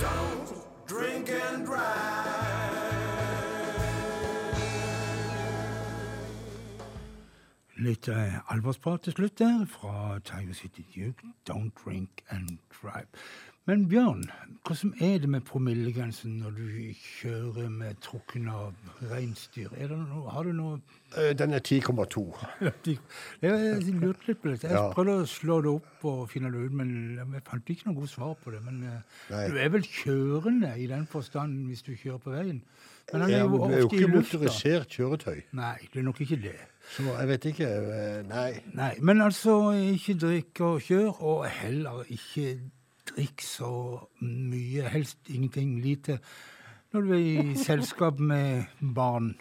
Don't 0.00 0.48
drink 0.86 1.28
and 1.28 1.66
drive. 1.66 2.17
Litt 7.78 8.08
eh, 8.10 8.38
alvorsprat 8.50 9.04
til 9.06 9.14
slutt 9.14 9.38
der, 9.38 9.60
fra 9.70 10.18
Tiger 10.26 10.54
City 10.58 10.82
Duke, 10.94 11.22
Don't 11.48 11.70
Drink 11.84 12.24
and 12.30 12.56
Drive. 12.74 13.06
Men 13.68 13.82
Bjørn, 13.88 14.22
hvordan 14.64 14.94
er 15.04 15.18
det 15.20 15.28
med 15.28 15.42
promillegrensen 15.44 16.38
når 16.40 16.54
du 16.56 16.62
kjører 16.96 17.68
med 17.70 17.98
trukken 18.00 18.46
av 18.48 18.72
reinsdyr? 19.10 19.68
Har 20.32 20.42
du 20.48 20.52
noe 20.56 20.80
Eh, 21.16 21.32
Den 21.32 21.54
er 21.56 21.60
10,2. 21.64 22.22
Jeg 23.40 23.94
lurte 24.00 24.26
litt 24.28 24.42
på 24.42 24.50
det. 24.50 24.62
Jeg 24.64 24.72
Ja. 24.72 24.90
prøvde 24.92 25.14
å 25.22 25.26
slå 25.26 25.60
det 25.62 25.70
opp 25.70 26.04
og 26.04 26.28
finne 26.28 26.50
det 26.52 26.66
ut, 26.66 26.72
men 26.72 27.16
jeg 27.32 27.42
fant 27.46 27.64
ikke 27.72 27.86
noe 27.86 27.94
godt 28.00 28.10
svar 28.12 28.34
på 28.44 28.50
det. 28.52 28.60
Men 28.64 28.82
eh, 28.84 29.00
Nei. 29.30 29.48
du 29.48 29.56
er 29.56 29.68
vel 29.72 29.82
kjørende 29.82 30.74
i 30.78 30.86
den 30.86 31.06
forstand 31.06 31.66
hvis 31.68 31.82
du 31.86 31.94
kjører 31.96 32.18
på 32.20 32.30
veien? 32.34 32.60
Men 33.12 33.22
han 33.24 33.30
er 33.32 33.38
jo 33.40 33.48
men 33.48 33.70
du 33.70 33.74
er 33.74 33.78
jo 33.80 33.88
ikke 33.88 34.08
motorisert 34.12 34.88
kjøretøy. 34.92 35.38
Nei, 35.56 35.76
det 35.92 36.00
er 36.02 36.04
nok 36.04 36.20
ikke 36.20 36.36
det. 36.42 36.56
Så 36.92 37.04
jeg 37.08 37.28
vet 37.28 37.46
ikke. 37.52 37.68
eh, 37.68 38.20
Nei. 38.28 38.50
Nei, 38.76 38.90
men 39.00 39.22
altså 39.24 39.54
ikke 39.76 40.14
drikk 40.20 40.60
og 40.66 40.80
kjør, 40.84 41.22
og 41.24 41.46
heller 41.48 42.02
ikke 42.12 42.58
drikk 43.08 43.40
så 43.44 43.70
mye, 44.20 44.88
helst 44.92 45.18
ingenting, 45.32 45.78
lite, 45.84 46.18
når 46.92 47.00
du 47.08 47.12
er 47.16 47.24
i 47.24 47.54
selskap 47.68 48.20
med 48.20 48.64
barn 48.94 49.34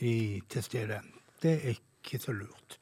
i, 0.00 0.40
til 0.50 0.62
stede. 0.62 1.00
Det 1.42 1.56
er 1.58 1.74
ikke 1.78 2.18
så 2.22 2.32
lurt. 2.34 2.78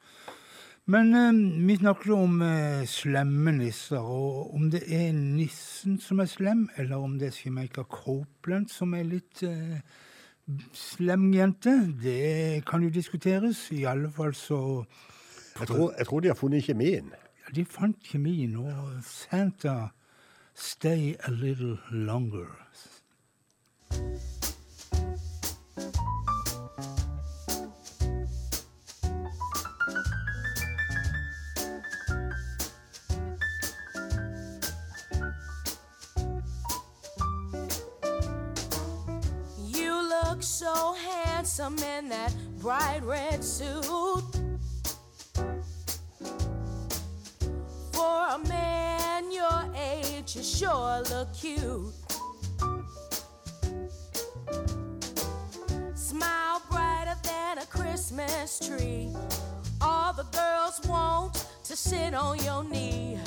Men 0.87 1.09
eh, 1.17 1.39
vi 1.67 1.75
snakker 1.81 2.13
om 2.15 2.41
eh, 2.45 2.85
slemme 2.87 3.51
nisser, 3.57 3.99
og 3.99 4.53
om 4.55 4.69
det 4.71 4.85
er 4.87 5.09
nissen 5.17 5.97
som 5.99 6.21
er 6.23 6.29
slem, 6.31 6.67
eller 6.77 7.01
om 7.03 7.17
det 7.19 7.33
er 7.33 7.41
Jamaica 7.45 7.83
Copeland 7.83 8.69
som 8.71 8.93
er 8.95 9.03
litt 9.09 9.41
eh, 9.43 9.81
slem 10.73 11.33
jente, 11.33 11.73
det 12.03 12.65
kan 12.65 12.83
jo 12.83 12.89
diskuteres. 12.89 13.67
I 13.71 13.83
alle 13.83 14.11
fall 14.11 14.33
så 14.35 14.85
Jeg 15.59 15.67
tror, 15.67 15.93
jeg 15.97 16.07
tror 16.07 16.19
de 16.19 16.27
har 16.27 16.35
funnet 16.35 16.63
kjemien. 16.63 17.11
ja, 17.13 17.53
de 17.55 17.65
fant 17.65 17.97
kjemien, 18.03 18.55
og 18.55 19.03
Santa 19.03 19.87
stay 20.55 21.15
a 21.23 21.31
little 21.31 21.77
longer. 21.91 22.47
So 40.57 40.95
handsome 40.95 41.77
in 41.77 42.09
that 42.09 42.33
bright 42.59 43.03
red 43.03 43.43
suit. 43.43 43.83
For 47.91 48.27
a 48.31 48.39
man 48.49 49.31
your 49.31 49.71
age, 49.75 50.35
you 50.35 50.41
sure 50.41 51.03
look 51.11 51.31
cute. 51.35 51.93
Smile 55.93 56.63
brighter 56.71 57.17
than 57.21 57.59
a 57.59 57.65
Christmas 57.67 58.57
tree. 58.57 59.13
All 59.79 60.11
the 60.11 60.25
girls 60.35 60.81
want 60.89 61.35
to 61.65 61.75
sit 61.75 62.15
on 62.15 62.43
your 62.43 62.63
knee. 62.63 63.19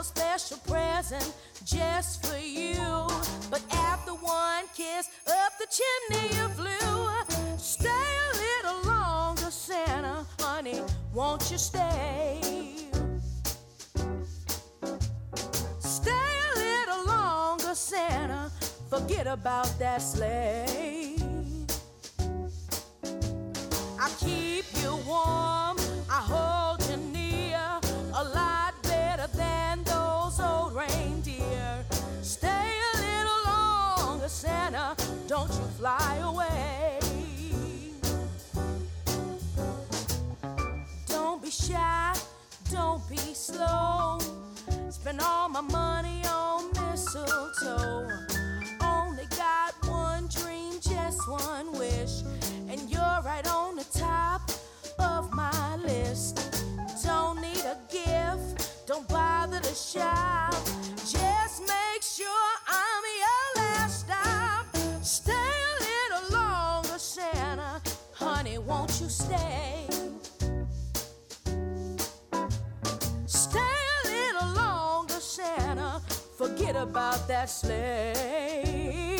A 0.00 0.02
special 0.02 0.56
present 0.66 1.34
just 1.62 2.24
for 2.24 2.38
you. 2.38 3.06
But 3.50 3.60
after 3.70 4.12
one 4.12 4.64
kiss 4.74 5.10
up 5.28 5.52
the 5.58 5.66
chimney 5.68 6.26
you 6.38 6.48
flew. 6.48 7.10
Stay 7.58 7.88
a 7.90 8.36
little 8.38 8.90
longer, 8.90 9.50
Santa, 9.50 10.24
honey. 10.38 10.80
Won't 11.12 11.50
you 11.50 11.58
stay? 11.58 12.40
Stay 15.80 16.32
a 16.54 16.58
little 16.58 17.04
longer, 17.06 17.74
Santa. 17.74 18.50
Forget 18.88 19.26
about 19.26 19.68
that 19.78 20.00
sleigh. 20.00 21.16
I'll 24.00 24.16
keep 24.18 24.64
you 24.82 24.96
warm, 25.06 25.69
be 43.10 43.34
slow. 43.34 44.18
Spend 44.88 45.20
all 45.20 45.48
my 45.48 45.60
money 45.60 46.22
on 46.26 46.70
mistletoe. 46.70 48.08
Only 48.80 49.26
got 49.36 49.74
one 49.84 50.28
dream, 50.28 50.74
just 50.80 51.28
one 51.28 51.72
wish, 51.72 52.22
and 52.68 52.88
you're 52.88 53.20
right 53.24 53.46
on 53.48 53.74
the 53.74 53.86
top 53.92 54.48
of 55.00 55.32
my 55.32 55.74
list. 55.76 56.64
Don't 57.04 57.40
need 57.40 57.64
a 57.64 57.76
gift, 57.90 58.86
don't 58.86 59.08
bother 59.08 59.58
to 59.58 59.74
shop. 59.74 60.54
Just 60.98 61.62
make 61.62 62.02
sure 62.02 62.50
I'm 62.68 63.04
your 63.24 63.64
last 63.64 64.06
stop. 64.06 64.66
Stay 65.02 65.32
a 65.32 65.74
little 65.82 66.38
longer, 66.38 66.98
Santa. 66.98 67.82
Honey, 68.12 68.58
won't 68.58 69.00
you 69.00 69.08
stay? 69.08 69.36
Stay 69.36 69.69
Forget 76.40 76.74
about 76.74 77.28
that 77.28 77.50
sleigh. 77.50 79.19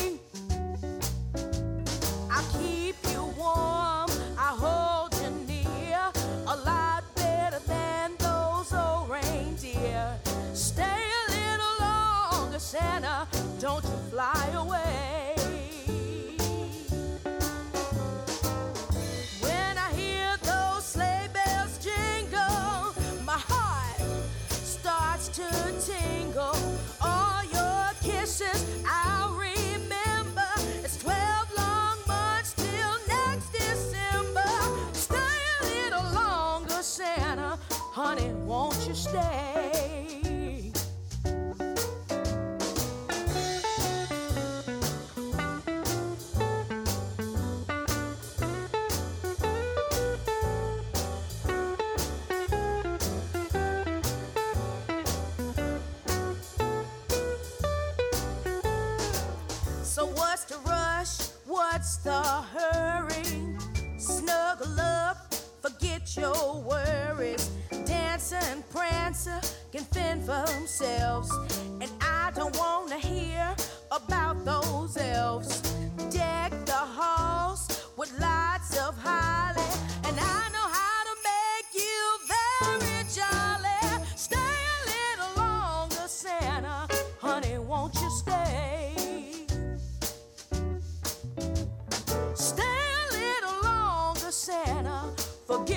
The 62.03 62.23
hurry? 62.53 63.57
Snuggle 63.99 64.79
up, 64.79 65.35
forget 65.61 66.17
your 66.17 66.59
worries. 66.61 67.51
Dancer 67.85 68.39
and 68.49 68.67
prancer 68.71 69.29
uh, 69.29 69.41
can 69.71 69.83
fend 69.83 70.25
for 70.25 70.43
themselves. 70.47 71.31
And 71.79 71.91
I 72.01 72.31
don't 72.33 72.57
wanna 72.57 72.97
hear 72.97 73.55
about 73.91 74.43
those 74.43 74.97
elves. 74.97 75.61
Deck 76.09 76.51
the 76.65 76.83
halls 76.97 77.67
with 77.95 78.11
lots 78.19 78.79
of. 78.79 78.97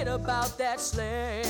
Forget 0.05 0.20
about 0.20 0.59
that 0.59 0.81
sleigh. 0.81 1.40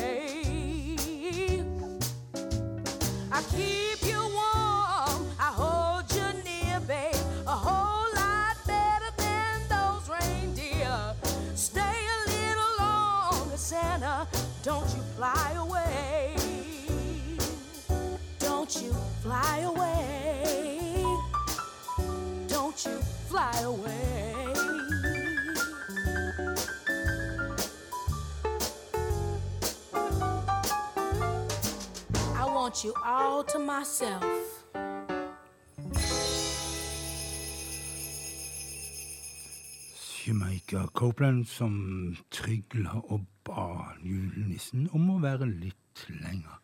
I 3.33 3.43
keep 3.51 4.01
you 4.07 4.21
warm, 4.21 5.27
I 5.41 5.51
hold 5.61 6.05
you 6.15 6.23
near, 6.45 6.79
babe. 6.87 7.17
A 7.49 7.51
whole 7.51 8.07
lot 8.15 8.57
better 8.65 9.11
than 9.17 9.61
those 9.69 10.09
reindeer. 10.09 11.15
Stay 11.57 11.81
a 11.81 12.31
little 12.31 12.75
longer, 12.79 13.57
Santa. 13.57 14.29
Don't 14.63 14.89
you 14.95 15.03
fly 15.17 15.55
away. 15.57 16.37
Don't 18.39 18.77
you 18.81 18.95
fly 19.21 19.65
away. 19.65 21.05
Don't 22.47 22.87
you 22.87 23.01
fly 23.29 23.59
away. 23.63 24.14
Want 32.75 32.85
you 32.85 32.95
all 33.05 33.45
to 33.45 33.59
myself. 33.59 34.65
Jamaica 40.25 40.89
Copeland 40.93 41.47
som 41.47 42.17
trygla 42.31 43.01
og 43.13 43.21
ba 43.45 43.95
julenissen 44.03 44.89
om 44.93 45.11
å 45.11 45.21
være 45.23 45.47
litt 45.47 46.07
lenger. 46.09 46.59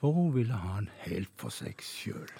For 0.00 0.12
hun 0.12 0.34
ville 0.34 0.58
ha 0.58 0.80
han 0.80 0.90
helt 1.04 1.30
for 1.38 1.54
seg 1.54 1.78
sjøl. 1.84 2.32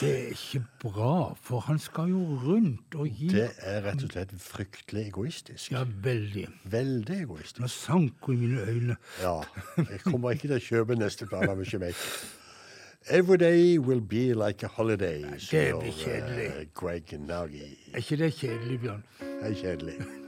Det 0.00 0.10
er 0.10 0.30
ikke 0.34 0.64
bra, 0.82 1.34
for 1.42 1.62
han 1.68 1.78
skal 1.78 2.10
jo 2.10 2.22
rundt 2.42 2.94
og 2.98 3.08
gi 3.08 3.28
Det 3.30 3.50
er 3.62 3.84
rett 3.86 4.02
og 4.02 4.10
slett 4.10 4.32
fryktelig 4.42 5.06
egoistisk. 5.06 5.72
Ja, 5.72 5.84
veldig. 5.86 6.48
Veldig 6.70 7.18
egoistisk. 7.20 7.60
Nå 7.62 7.70
sank 7.70 8.26
hun 8.26 8.34
i 8.34 8.40
mine 8.46 8.64
øyne. 8.66 8.96
Ja, 9.22 9.36
jeg 9.76 10.00
kommer 10.06 10.34
ikke 10.34 10.48
til 10.48 10.56
å 10.58 10.64
kjøpe 10.70 10.98
neste 10.98 11.30
plan 11.30 11.46
av 11.48 11.62
Jamaica. 11.62 12.10
Every 13.06 13.36
day 13.36 13.78
will 13.78 14.00
be 14.00 14.32
like 14.32 14.62
a 14.62 14.68
holiday, 14.68 15.22
det 15.22 15.74
blir 15.76 15.92
kjedelig. 15.92 16.48
Uh, 16.48 16.64
Greg 16.74 17.14
Nagy. 17.20 17.62
Er 17.92 18.00
ikke 18.00 18.16
det 18.16 18.34
kjedelig, 18.34 18.80
Bjørn? 18.80 19.08
Det 19.20 19.50
er 19.50 19.58
kjedelig. 19.60 20.23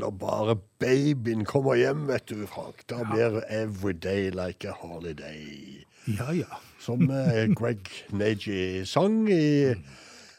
Når 0.00 0.14
bare 0.20 0.56
babyen 0.82 1.44
kommer 1.48 1.78
hjem, 1.80 2.06
vet 2.10 2.26
du, 2.30 2.46
Frank, 2.50 2.84
da 2.90 3.02
blir 3.08 3.40
every 3.48 3.92
day 3.94 4.30
like 4.30 4.68
a 4.68 4.74
holiday. 4.80 5.84
Ja, 6.06 6.30
ja. 6.32 6.60
Som 6.80 7.08
eh, 7.10 7.46
Greg 7.58 7.88
Nagy 8.14 8.84
sang 8.86 9.24
i 9.32 9.74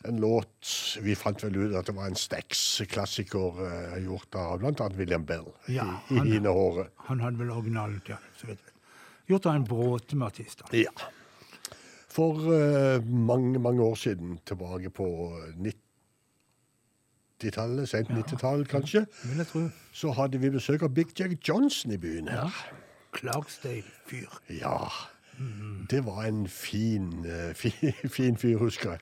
en 0.07 0.19
låt 0.21 0.69
Vi 1.03 1.15
fant 1.19 1.41
vel 1.43 1.57
ut 1.57 1.75
at 1.75 1.89
det 1.89 1.95
var 1.97 2.07
en 2.07 2.15
Stax-klassiker 2.15 3.57
uh, 3.59 3.97
gjort 3.99 4.37
av 4.39 4.63
annet 4.63 4.95
William 4.95 5.25
Bell 5.27 5.49
Ja, 5.67 5.87
i, 6.07 6.13
i 6.13 6.17
han- 6.21 6.31
Hine 6.31 6.53
håret. 6.55 6.93
Han 7.09 7.19
hadde 7.19 7.41
vel 7.41 7.51
originalen 7.51 7.99
ja. 8.07 8.19
så 8.39 8.47
vidt. 8.47 8.63
Gjort 9.27 9.45
av 9.49 9.57
en 9.59 9.65
bråte 9.67 10.15
med 10.15 10.29
artister. 10.29 10.69
Ja. 10.71 10.93
For 12.07 12.39
uh, 12.47 13.03
mange, 13.03 13.59
mange 13.59 13.83
år 13.83 13.95
siden, 13.99 14.37
tilbake 14.47 14.89
på 14.95 15.09
90-tallet, 17.37 17.89
sent 17.89 18.09
90-tall 18.09 18.65
kanskje, 18.65 19.05
så 19.93 20.11
hadde 20.11 20.39
vi 20.41 20.49
besøk 20.49 20.81
av 20.81 20.93
Big 20.93 21.13
Jack 21.19 21.37
Johnson 21.47 21.91
i 21.93 21.97
byen 21.97 22.27
her. 22.27 22.53
Clarksdale-fyr. 23.13 24.39
Ja. 24.49 24.77
Det 25.89 26.05
var 26.05 26.23
en 26.25 26.47
fin, 26.47 27.25
eh, 27.25 27.53
fin, 27.55 27.93
fin 28.17 28.37
fyr, 28.37 28.57
husker 28.57 28.91
jeg. 28.91 28.99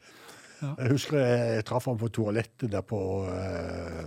Jeg 0.62 0.92
husker 0.92 1.20
jeg, 1.20 1.56
jeg 1.56 1.66
traff 1.66 1.86
ham 1.86 1.98
på 1.98 2.08
toalettet 2.08 2.72
der 2.72 2.82
på 2.82 3.00
uh, 3.28 4.06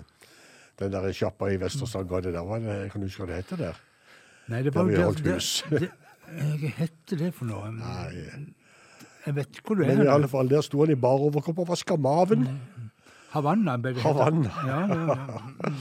den 0.81 0.93
der 0.93 1.13
sjappa 1.13 1.51
i 1.53 1.59
Vesterstadgata. 1.61 2.33
Der 2.33 2.45
var 2.45 2.59
det, 2.65 2.79
kan 2.93 3.01
du 3.01 3.07
huske 3.07 3.23
hva 3.23 3.29
det 3.31 3.43
heter 3.43 3.61
der? 3.61 3.81
Nei, 4.49 4.63
det 4.63 4.73
Der 4.75 4.89
vi 4.89 4.97
holdt 4.97 5.21
hus. 5.29 5.51
Hva 5.69 6.73
hette 6.81 7.19
det 7.21 7.35
for 7.37 7.49
noe? 7.49 7.69
Jeg 9.27 9.37
vet 9.37 9.61
ikke 9.61 9.67
hvor 9.67 9.79
du 9.79 9.85
er. 9.85 9.93
Men 9.93 10.07
i 10.07 10.11
alle 10.11 10.29
fall, 10.29 10.49
der 10.51 10.65
sto 10.65 10.81
han 10.83 10.93
i 10.93 10.99
bar 10.99 11.21
overkropp 11.29 11.65
og 11.65 11.69
vaska 11.75 11.97
maven. 12.01 12.49
Havanna. 13.39 13.79
Havanna. 14.03 14.55
Ja, 14.67 14.81
ja, 14.93 15.19
ja. 15.19 15.77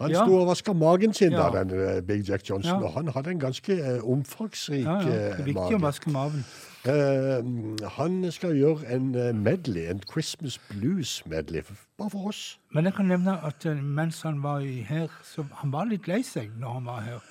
Han 0.00 0.14
sto 0.14 0.36
og 0.38 0.46
vaska 0.48 0.72
magen 0.72 1.12
sin, 1.12 1.34
da, 1.36 1.50
den 1.52 1.74
eh, 1.76 2.00
Big 2.00 2.24
Jack 2.28 2.46
Johnson. 2.48 2.82
Og 2.82 2.92
han 2.94 3.08
hadde 3.12 3.34
en 3.34 3.40
ganske 3.40 3.74
eh, 3.76 4.04
omfangsrik 4.08 4.86
ja, 4.86 4.96
ja. 4.96 5.00
Det 5.04 5.16
er 5.20 5.42
viktig 5.44 5.46
viktig 5.50 5.76
å 5.76 5.80
vaske 5.82 6.12
maven. 6.14 6.44
Uh, 6.80 7.76
han 7.98 8.22
skal 8.32 8.54
gjøre 8.56 8.88
en 8.94 9.10
eh, 9.12 9.34
medley, 9.36 9.84
en 9.92 10.00
Christmas 10.12 10.56
blues-medley, 10.70 11.60
bare 12.00 12.12
for 12.14 12.30
oss. 12.32 12.56
Men 12.72 12.88
jeg 12.88 12.96
kan 12.96 13.10
nevne 13.12 13.34
at 13.44 13.66
eh, 13.68 13.76
mens 13.76 14.22
han 14.24 14.40
var 14.42 14.64
her, 14.64 15.12
så 15.28 15.44
han 15.60 15.74
var 15.74 15.90
litt 15.90 16.08
lei 16.08 16.22
seg 16.24 16.54
når 16.56 16.78
han 16.78 16.88
var 16.88 17.04
her. 17.04 17.28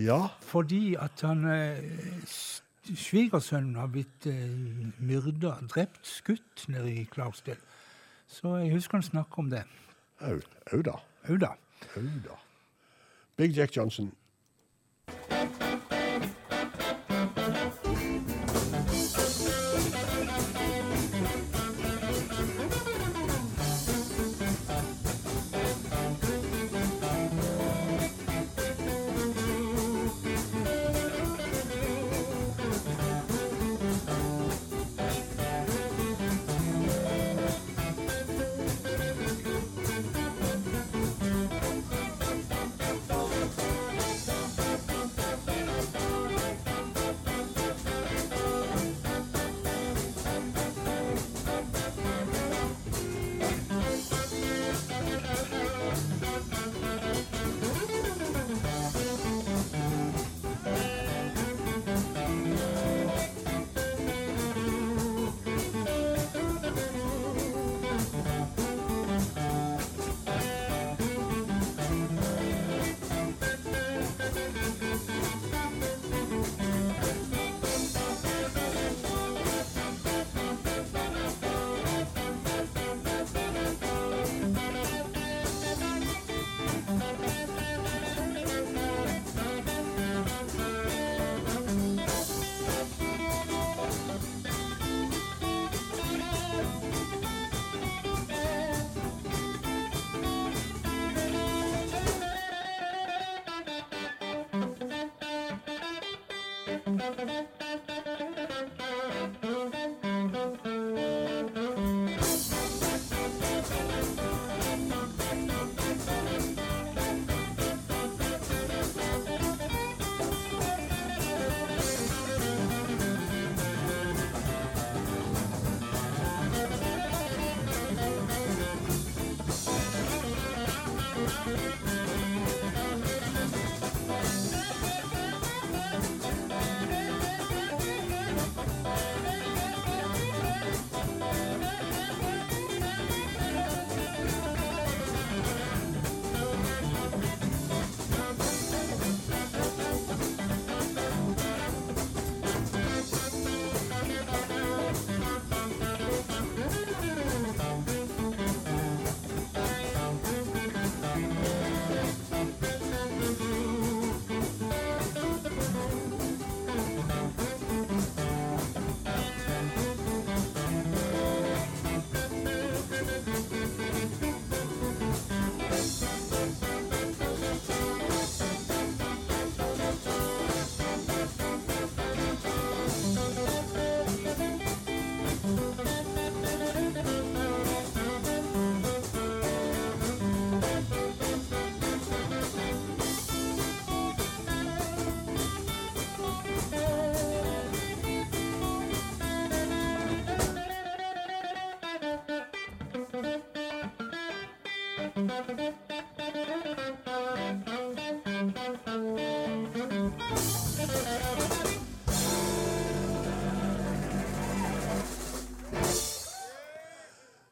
Ja, 0.00 0.18
Fordi 0.46 0.96
at 0.98 1.22
han 1.26 1.46
eh, 1.50 1.78
Svigersønnen 2.90 3.78
har 3.78 3.90
blitt 3.92 4.26
eh, 4.26 4.50
myrda, 4.98 5.60
drept, 5.70 6.02
skutt 6.06 6.66
nede 6.70 6.90
i 6.90 7.06
Clarksdale. 7.10 7.62
Så 8.30 8.56
jeg 8.56 8.72
husker 8.72 8.98
han 8.98 9.02
snakka 9.02 9.42
om 9.42 9.50
det. 9.50 9.64
au, 10.72 10.82
da. 11.36 11.56
Au 11.96 12.02
da. 12.24 12.36
Big 13.36 13.56
Jack 13.56 13.76
Johnson. 13.76 14.12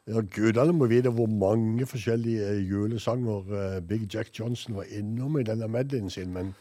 Ja, 0.09 0.23
Gudene 0.25 0.73
må 0.73 0.87
vite 0.89 1.11
hvor 1.13 1.27
mange 1.29 1.85
forskjellige 1.85 2.55
julesanger 2.65 3.51
eh, 3.53 3.75
Big 3.85 4.07
Jack 4.09 4.31
Johnson 4.33 4.73
var 4.79 4.87
innom 4.89 5.35
i 5.37 5.43
denne 5.45 5.67
medleyen 5.69 6.09
sin, 6.09 6.31
men 6.33 6.55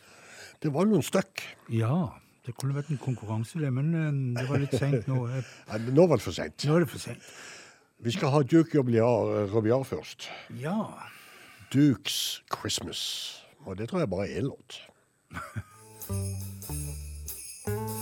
det 0.60 0.68
var 0.74 0.84
noen 0.90 1.00
stykk. 1.06 1.40
Ja, 1.72 2.10
det 2.44 2.52
kunne 2.60 2.76
vært 2.76 2.90
en 2.92 3.00
konkurranse, 3.00 3.56
det, 3.62 3.70
men 3.72 3.88
eh, 3.96 4.18
det 4.36 4.44
var 4.50 4.60
litt 4.60 4.76
seint 4.76 5.08
nå. 5.08 5.22
Eh, 5.38 5.48
Ja, 5.70 5.80
Nå 5.88 6.04
var 6.10 6.20
det 6.20 6.26
for 6.26 6.36
seint. 6.36 6.60
Nå 6.68 6.76
er 6.76 6.84
det 6.84 6.90
for 6.92 7.00
seint. 7.00 7.24
Vi 8.04 8.12
skal 8.14 8.30
ha 8.36 8.42
Duke 8.46 8.78
Robiar 8.84 9.82
først. 9.88 10.28
Ja. 10.60 10.76
Dukes 11.72 12.42
Christmas. 12.52 13.00
Og 13.66 13.80
det 13.80 13.88
tror 13.90 14.04
jeg 14.04 14.12
bare 14.12 14.28
er 14.28 14.42
én 14.42 14.52
låt. 14.52 14.76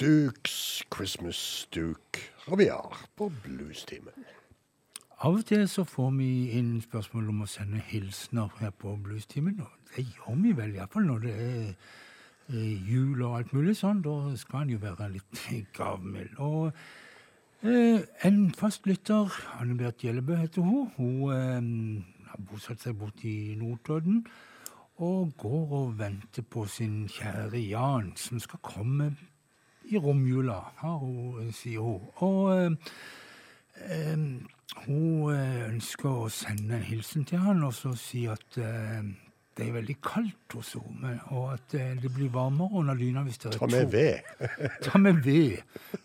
Dukes 0.00 0.84
Christmas 0.94 1.68
Duke 1.74 2.20
Robiar 2.50 3.08
på 3.16 3.30
Bluestimen. 3.44 4.24
Av 5.24 5.38
og 5.38 5.44
til 5.48 5.62
så 5.72 5.86
får 5.88 6.10
vi 6.18 6.26
inn 6.58 6.82
spørsmål 6.84 7.30
om 7.32 7.38
å 7.40 7.48
sende 7.48 7.80
hilsener 7.80 8.50
her 8.58 8.74
på 8.76 8.92
Bluestimen. 9.00 9.62
Og 9.64 9.94
det 9.94 10.02
gjør 10.04 10.34
vi 10.42 10.50
vel, 10.58 10.74
iallfall 10.76 11.06
når 11.08 11.22
det 11.22 11.32
er 11.32 11.70
eh, 11.70 12.90
jul 12.90 13.22
og 13.24 13.38
alt 13.38 13.54
mulig 13.56 13.72
sånn. 13.78 14.02
Da 14.04 14.34
skal 14.36 14.66
en 14.66 14.74
jo 14.74 14.82
være 14.82 15.08
litt 15.14 15.40
gavmild. 15.78 16.34
Og 16.44 16.76
eh, 17.64 18.04
en 18.28 18.42
fast 18.58 18.84
lytter, 18.84 19.32
Anne 19.56 19.78
Bert 19.80 20.04
Gjellebø 20.04 20.36
heter 20.42 20.66
hun, 20.66 20.90
hun 20.98 21.32
eh, 21.38 22.26
har 22.34 22.42
bosatt 22.50 22.84
seg 22.84 22.98
borte 23.00 23.24
i 23.30 23.56
Notodden. 23.56 24.26
Og 25.00 25.32
går 25.40 25.72
og 25.80 25.96
venter 26.02 26.44
på 26.44 26.66
sin 26.68 27.06
kjære 27.08 27.64
Jan, 27.64 28.12
som 28.20 28.44
skal 28.44 28.60
komme 28.60 29.08
i 29.90 29.98
romjula, 29.98 30.60
hun, 30.82 31.52
sier 31.54 31.80
hun. 31.80 32.00
Og 32.24 32.78
eh, 33.76 34.24
hun 34.86 35.34
eh, 35.34 35.62
ønsker 35.68 36.10
å 36.24 36.28
sende 36.32 36.78
en 36.78 36.88
hilsen 36.88 37.24
til 37.28 37.42
han 37.44 37.62
og 37.66 37.74
så 37.76 37.94
si 37.98 38.24
at 38.30 38.58
eh, 38.58 39.04
det 39.56 39.64
er 39.64 39.72
veldig 39.72 39.94
kaldt 40.04 40.52
hos 40.52 40.74
henne, 40.76 41.14
og 41.32 41.54
at 41.54 41.74
eh, 41.78 41.94
det 42.02 42.10
blir 42.12 42.28
varmere 42.34 42.76
under 42.76 42.98
dyna 42.98 43.22
hvis 43.24 43.38
det 43.40 43.54
er 43.54 43.58
Ta 43.58 43.68
med 43.72 43.86
to. 43.86 43.92
ved. 43.94 44.50
Ta 44.84 44.98
med 45.00 45.22
ved. 45.24 45.62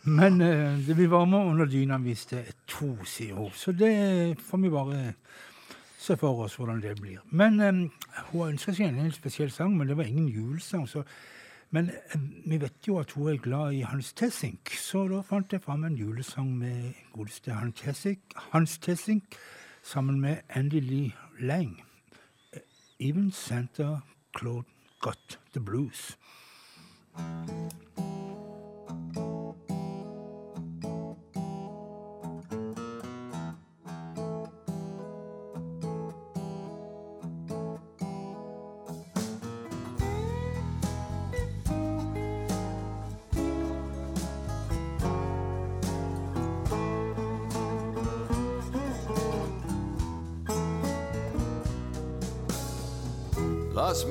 Men 0.08 0.41
eh, 0.45 0.78
det 0.88 0.95
blir 0.95 1.12
varmere 1.12 1.52
under 1.52 1.68
dyna 1.68 1.98
hvis 1.99 2.26
det 2.32 2.45
er 2.45 2.56
to, 2.68 2.94
sier 3.03 3.36
hun. 3.36 3.52
Så 3.56 3.74
det 3.76 4.38
får 4.40 4.64
vi 4.64 4.72
bare 4.72 5.02
se 6.02 6.16
for 6.18 6.45
oss 6.45 6.56
hvordan 6.58 6.80
det 6.82 6.95
blir. 7.02 7.20
Men 7.30 7.60
hun 8.32 8.48
ønsker 8.53 8.74
seg 8.74 8.88
en 8.88 9.03
helt 9.03 9.20
spesiell 9.20 9.52
sang, 9.53 9.76
men 9.78 9.91
det 9.91 9.98
var 9.99 10.08
ingen 10.10 10.32
julesang. 10.32 10.88
så 10.90 11.03
men 11.72 11.91
vi 12.45 12.57
vet 12.60 12.88
jo 12.88 12.98
at 12.99 13.11
hun 13.15 13.30
er 13.31 13.38
glad 13.39 13.72
i 13.73 13.85
Hans 13.88 14.14
Tessink, 14.14 14.73
så 14.76 15.06
da 15.07 15.22
fant 15.23 15.53
jeg 15.53 15.64
fram 15.64 15.85
en 15.88 15.95
julesang 15.95 16.49
med 16.57 16.93
godeste 17.14 17.56
Hans 17.56 17.80
Tessink, 17.80 18.35
Hans 18.52 18.77
Tessink 18.77 19.38
sammen 19.84 20.19
med 20.22 20.43
Andy 20.49 20.81
Lee 20.84 21.11
Lang. 21.39 21.80
Even 22.99 23.31
Santa 23.31 24.02
Claude 24.38 24.68
got 25.02 25.39
the 25.53 25.60
blues. 25.60 26.18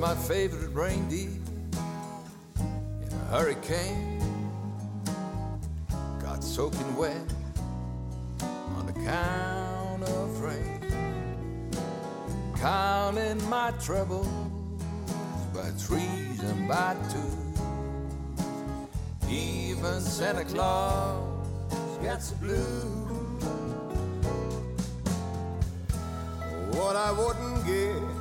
My 0.01 0.15
favorite 0.15 0.73
reindeer 0.73 1.29
in 2.57 3.11
a 3.11 3.25
hurricane. 3.29 4.19
Got 6.19 6.43
soaking 6.43 6.95
wet 6.95 7.21
on 8.41 8.89
account 8.89 10.03
of 10.05 10.41
rain. 10.41 11.71
Counting 12.55 13.47
my 13.47 13.69
troubles 13.79 14.27
by 15.53 15.69
threes 15.77 16.39
and 16.39 16.67
by 16.67 16.95
twos. 17.11 17.61
Even 19.29 20.01
Santa 20.01 20.45
Claus 20.45 21.45
gets 22.01 22.31
the 22.31 22.37
blues. 22.37 23.43
What 26.75 26.95
I 26.95 27.11
wouldn't 27.11 27.65
give 27.67 28.20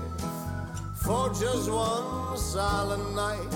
for 1.10 1.28
just 1.30 1.68
one 1.68 2.36
silent 2.36 3.16
night. 3.16 3.50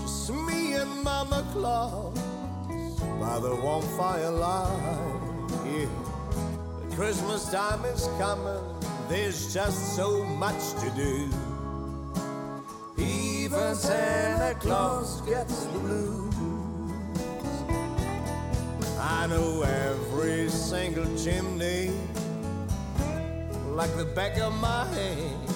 Just 0.00 0.32
me 0.32 0.72
and 0.72 0.90
Mama 1.04 1.46
Claus 1.52 2.18
by 3.20 3.38
the 3.40 3.54
warm 3.54 3.82
firelight. 3.98 5.20
Yeah. 5.66 6.96
Christmas 6.96 7.50
time 7.50 7.84
is 7.84 8.08
coming, 8.18 8.64
there's 9.10 9.52
just 9.52 9.94
so 9.94 10.24
much 10.44 10.62
to 10.80 10.88
do. 10.96 11.28
Even 12.96 13.74
Santa 13.74 14.58
Claus 14.60 15.20
gets 15.32 15.64
the 15.66 15.78
blues. 15.78 16.34
I 18.98 19.26
know 19.26 19.60
every 19.60 20.48
single 20.48 21.04
chimney 21.22 21.90
like 23.78 23.94
the 23.98 24.06
back 24.06 24.38
of 24.38 24.54
my 24.54 24.86
hand. 24.94 25.49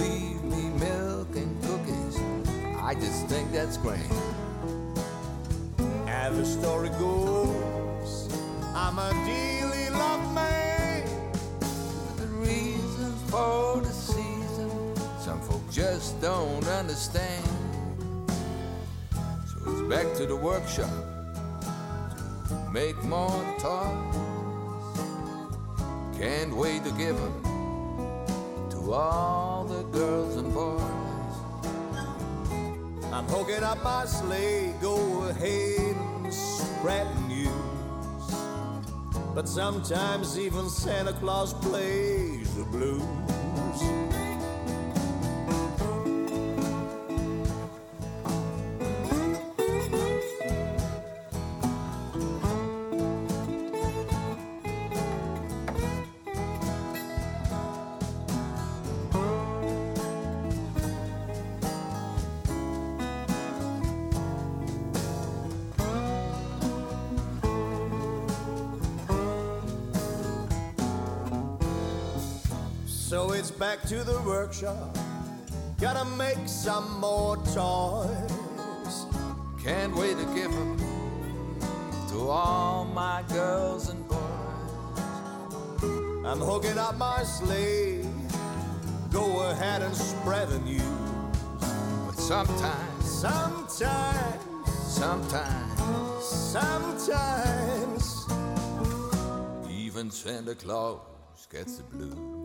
Leave 0.00 0.42
me 0.44 0.70
milk 0.78 1.36
and 1.36 1.62
cookies. 1.62 2.16
I 2.78 2.94
just 2.94 3.26
think 3.26 3.52
that's 3.52 3.76
grand. 3.76 4.02
As 6.08 6.36
the 6.36 6.44
story 6.44 6.88
goes, 6.90 8.28
I'm 8.74 8.98
a 8.98 9.10
dearly 9.26 9.90
loved 9.90 10.34
man. 10.34 11.06
The 12.16 12.26
reasons 12.48 13.30
for 13.30 13.80
the 13.80 13.92
season, 13.92 14.70
some 15.20 15.40
folk 15.42 15.62
just 15.70 16.20
don't 16.20 16.66
understand. 16.66 17.44
So 19.50 19.56
it's 19.66 19.82
back 19.88 20.14
to 20.16 20.26
the 20.26 20.36
workshop 20.36 20.90
to 22.48 22.70
make 22.72 22.96
more 23.04 23.44
toys. 23.58 24.16
Can't 26.18 26.54
wait 26.56 26.84
to 26.84 26.90
give 26.92 27.16
give 27.16 27.16
'em 27.16 28.70
to 28.70 28.92
all 28.92 29.49
girls 29.92 30.36
and 30.36 30.52
boys. 30.54 30.80
I'm 33.12 33.26
hooking 33.26 33.62
up 33.62 33.82
my 33.82 34.04
sleigh, 34.04 34.72
go 34.80 35.24
ahead 35.28 35.96
and 35.96 36.32
spread 36.32 37.06
news. 37.28 37.50
But 39.34 39.48
sometimes 39.48 40.38
even 40.38 40.68
Santa 40.68 41.12
Claus 41.14 41.54
plays 41.54 42.54
the 42.54 42.64
blues. 42.64 44.09
To 73.90 74.04
the 74.04 74.20
workshop. 74.22 74.96
Gotta 75.80 76.04
make 76.16 76.38
some 76.46 77.00
more 77.00 77.36
toys. 77.52 79.06
Can't 79.64 79.96
wait 79.96 80.16
to 80.16 80.24
give 80.26 80.52
'em 80.52 80.78
to 82.10 82.28
all 82.28 82.84
my 82.84 83.24
girls 83.30 83.88
and 83.88 84.06
boys. 84.06 85.82
I'm 86.24 86.38
hooking 86.38 86.78
up 86.78 86.96
my 86.98 87.24
sleigh. 87.24 88.06
Go 89.10 89.24
ahead 89.50 89.82
and 89.82 89.96
spread 89.96 90.48
the 90.50 90.60
news. 90.60 90.84
But 92.06 92.16
sometimes, 92.16 93.04
Sometimes, 93.04 94.72
sometimes, 95.00 96.24
sometimes, 96.54 98.04
even 99.68 100.12
Santa 100.12 100.54
Claus 100.54 101.00
gets 101.50 101.78
the 101.78 101.82
blues. 101.82 102.39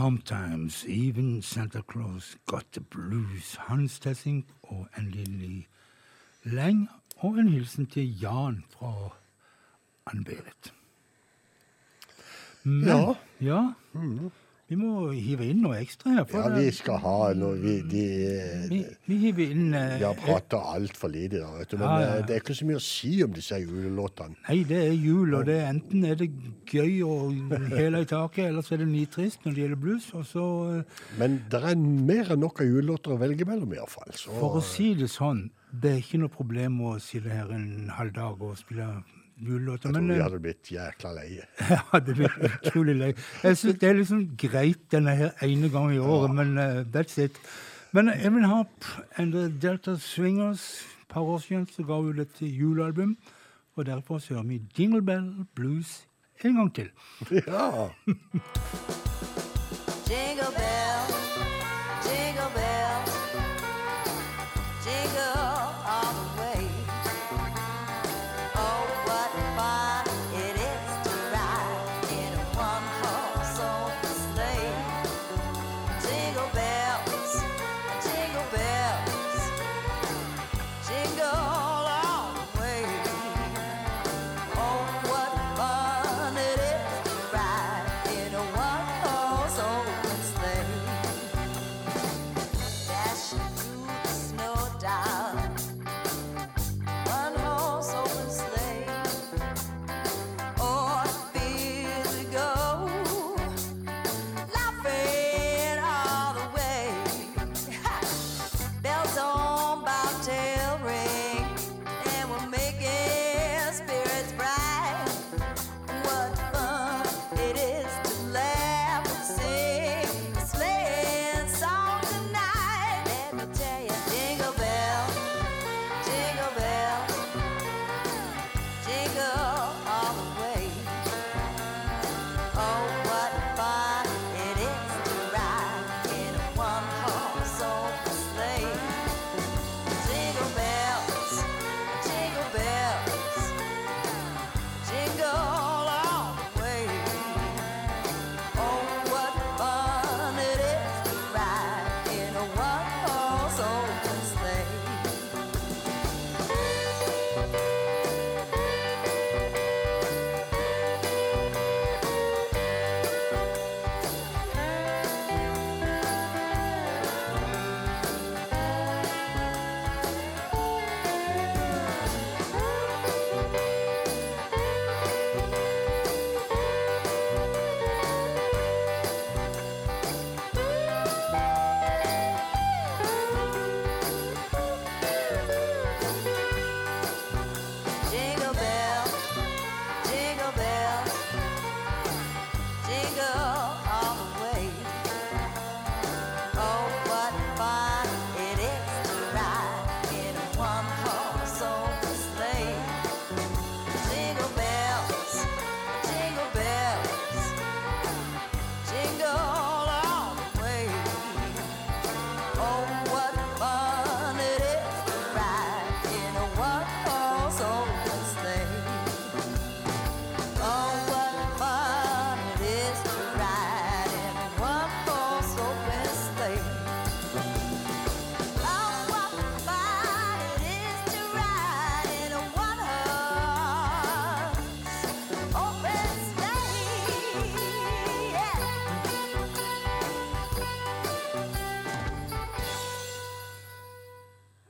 Sometimes 0.00 0.86
even 0.86 1.42
Santa 1.42 1.82
Claus 1.82 2.34
got 2.46 2.72
the 2.72 2.80
blues. 2.80 3.56
Hans 3.68 3.98
Tessing 3.98 4.46
og 4.62 4.88
en 4.96 5.10
lille 5.10 5.64
Leng, 6.44 6.88
og 7.16 7.36
en 7.38 7.48
hilsen 7.48 7.86
til 7.86 8.20
Jan 8.20 8.64
fra 8.72 9.10
Ann-Berit. 10.06 10.72
Men, 12.64 12.84
Ja. 12.88 13.14
ja. 13.40 13.72
Vi 14.70 14.76
må 14.78 15.08
hive 15.10 15.48
inn 15.50 15.64
noe 15.64 15.80
ekstra 15.82 16.12
her. 16.14 16.26
For 16.30 16.44
Ja, 16.46 16.50
vi 16.54 16.68
skal 16.70 17.00
ha 17.02 17.14
noe 17.34 17.56
Vi, 17.58 17.72
de, 17.90 18.02
vi, 18.70 18.78
vi 19.10 19.16
hiver 19.24 19.50
inn 19.50 19.74
eh, 19.74 19.96
vi 19.98 20.04
har 20.06 20.14
prata 20.14 20.60
altfor 20.76 21.10
lite, 21.10 21.40
da, 21.42 21.48
vet 21.58 21.72
du. 21.72 21.76
Men 21.80 21.88
Ja, 21.88 21.96
ja, 21.98 22.06
ja. 22.06 22.20
eh, 22.20 22.26
det 22.28 22.36
er 22.36 22.44
ikke 22.44 22.54
så 22.60 22.68
mye 22.68 22.78
å 22.78 22.84
si 22.86 23.10
om 23.26 23.34
disse 23.34 23.58
julelåtene. 23.58 24.38
Nei, 24.46 24.60
det 24.70 24.78
er 24.86 24.94
jul, 24.94 25.34
og 25.40 25.44
det 25.50 25.56
er 25.58 25.68
enten 25.72 26.06
er 26.06 26.14
det 26.22 26.30
gøy 26.70 27.00
og 27.02 27.54
hele 27.74 28.04
i 28.04 28.10
taket, 28.14 28.44
eller 28.52 28.62
så 28.62 28.76
er 28.78 28.84
det 28.84 28.90
nitrist 28.94 29.42
når 29.44 29.56
det 29.58 29.64
gjelder 29.64 29.82
blues. 29.88 30.08
Og 30.14 30.24
så, 30.30 30.46
eh, 30.78 31.06
Men 31.18 31.40
det 31.50 31.64
er 31.74 31.74
mer 31.82 32.30
enn 32.36 32.44
nok 32.46 32.62
av 32.62 32.70
julelåter 32.70 33.16
å 33.16 33.20
velge 33.26 33.48
mellom, 33.50 33.74
iallfall. 33.74 34.14
Så 34.14 34.30
for 34.38 34.60
å 34.60 34.62
si 34.62 34.92
det 34.94 35.10
sånn, 35.10 35.48
det 35.74 35.96
er 35.96 36.04
ikke 36.04 36.22
noe 36.22 36.30
problem 36.38 36.78
å 36.86 36.94
sitte 37.02 37.30
her 37.34 37.50
en 37.58 37.90
halv 37.98 38.14
dag 38.14 38.40
og 38.42 38.54
spille 38.58 38.86
julelåter. 39.40 39.88
jeg 39.88 39.94
tror 39.94 40.02
Men 40.02 40.10
eh, 40.10 40.22
hadde 40.22 40.40
blitt 40.40 40.70
jækla 40.72 41.12
leie. 41.16 41.46
ja, 41.70 42.00
det 42.06 42.14
blitt 42.16 42.38
utrolig 42.66 42.96
leie. 42.96 43.14
Jeg 43.42 43.56
syns 43.56 43.80
det 43.80 43.88
er 43.88 43.98
liksom 43.98 44.22
greit 44.38 44.86
denne 44.92 45.16
her 45.16 45.30
ene 45.42 45.70
gang 45.72 45.94
i 45.94 45.98
året, 45.98 46.34
men 46.34 46.58
uh, 46.58 46.84
that's 46.94 47.18
it. 47.22 47.40
Men 47.92 48.08
Evan 48.08 48.44
Harp 48.44 48.84
and 49.16 49.32
the 49.32 49.48
Delta 49.48 49.96
Swingers, 49.96 50.86
par 51.08 51.20
år 51.20 51.38
siden, 51.38 51.66
så 51.66 51.82
ga 51.82 51.98
ut 51.98 52.18
et 52.18 52.42
julealbum. 52.42 53.16
Og 53.76 53.86
derfor 53.86 54.18
så 54.18 54.34
hører 54.34 54.42
vi 54.42 54.62
Jingle 54.78 55.02
Bell 55.02 55.46
Blues 55.54 56.06
en 56.44 56.54
gang 56.54 56.74
til. 56.74 56.88
Ja. 57.46 57.88
Jingle 60.10 60.50
bell, 60.56 60.99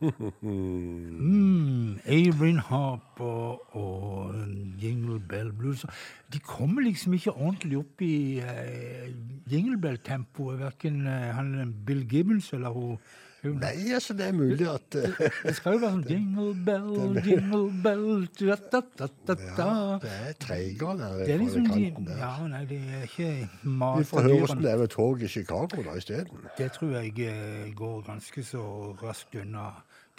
Mm, 0.01 1.99
Averin 2.07 2.59
Harper 2.59 3.77
og 3.77 4.35
Jingle 4.83 5.21
Bell 5.29 5.53
Blues. 5.53 5.85
De 6.33 6.39
kommer 6.39 6.83
liksom 6.83 7.13
ikke 7.13 7.33
ordentlig 7.33 7.79
opp 7.79 8.03
i 8.03 8.41
uh, 8.41 9.09
Jingle 9.53 9.81
Bell-tempoet, 9.81 10.61
verken 10.61 11.07
uh, 11.07 11.13
han 11.37 11.75
Bill 11.87 12.07
Gibbons 12.09 12.53
eller 12.53 12.69
hun 12.71 12.99
hun- 13.43 13.57
Nei, 13.61 13.93
altså, 13.95 14.13
det 14.15 14.27
er 14.27 14.33
mulig 14.33 14.67
at 14.69 14.95
eh, 14.95 15.29
Det 15.45 15.55
skal 15.57 15.73
jo 15.73 15.79
være 15.81 15.91
sånn 15.95 16.03
Jingle 16.13 16.55
Bell, 16.65 16.91
Jingle 17.25 17.61
Bell 17.83 18.27
da, 18.37 18.81
da, 18.81 18.81
da, 19.29 19.37
ja, 19.57 19.99
Det 20.03 20.11
er 20.29 20.35
treigere 20.41 20.97
der 20.99 21.15
Det 21.25 21.35
er 21.35 21.39
liksom 21.39 21.69
de. 21.73 21.87
Ja, 22.19 22.33
nei, 22.53 22.65
det 22.69 22.81
er 22.99 23.07
ikke 23.09 23.31
Vi 23.65 24.05
får 24.11 24.27
høre 24.27 24.39
hvordan 24.43 24.63
det 24.65 24.73
er 24.75 24.83
med 24.83 24.93
tog 24.93 25.23
i 25.25 25.29
Chicago 25.29 25.83
da 25.87 25.97
isteden. 25.97 26.45
Det 26.59 26.69
tror 26.77 26.93
jeg 26.99 27.17
eh, 27.31 27.73
går 27.75 28.03
ganske 28.11 28.45
så 28.45 28.65
raskt 29.01 29.41
unna. 29.41 29.71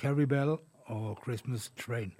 Carrie 0.01 0.25
Bell 0.25 0.59
or 0.89 1.15
Christmas 1.15 1.69
Train. 1.75 2.11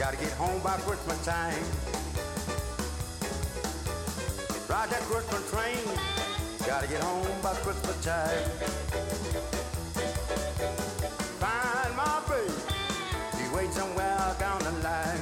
Gotta 0.00 0.16
get 0.16 0.32
home 0.32 0.62
by 0.62 0.78
Christmas 0.78 1.22
time. 1.26 1.62
Ride 4.66 4.88
that 4.88 5.02
Christmas 5.02 5.50
train. 5.50 5.76
Gotta 6.66 6.88
get 6.88 7.02
home 7.02 7.26
by 7.42 7.52
Christmas 7.56 8.02
time. 8.02 8.48
Find 11.36 11.96
my 11.98 12.22
baby. 12.30 12.50
She 13.36 13.54
waits 13.54 13.76
somewhere 13.76 14.34
down 14.38 14.60
the 14.60 14.70
line. 14.80 15.20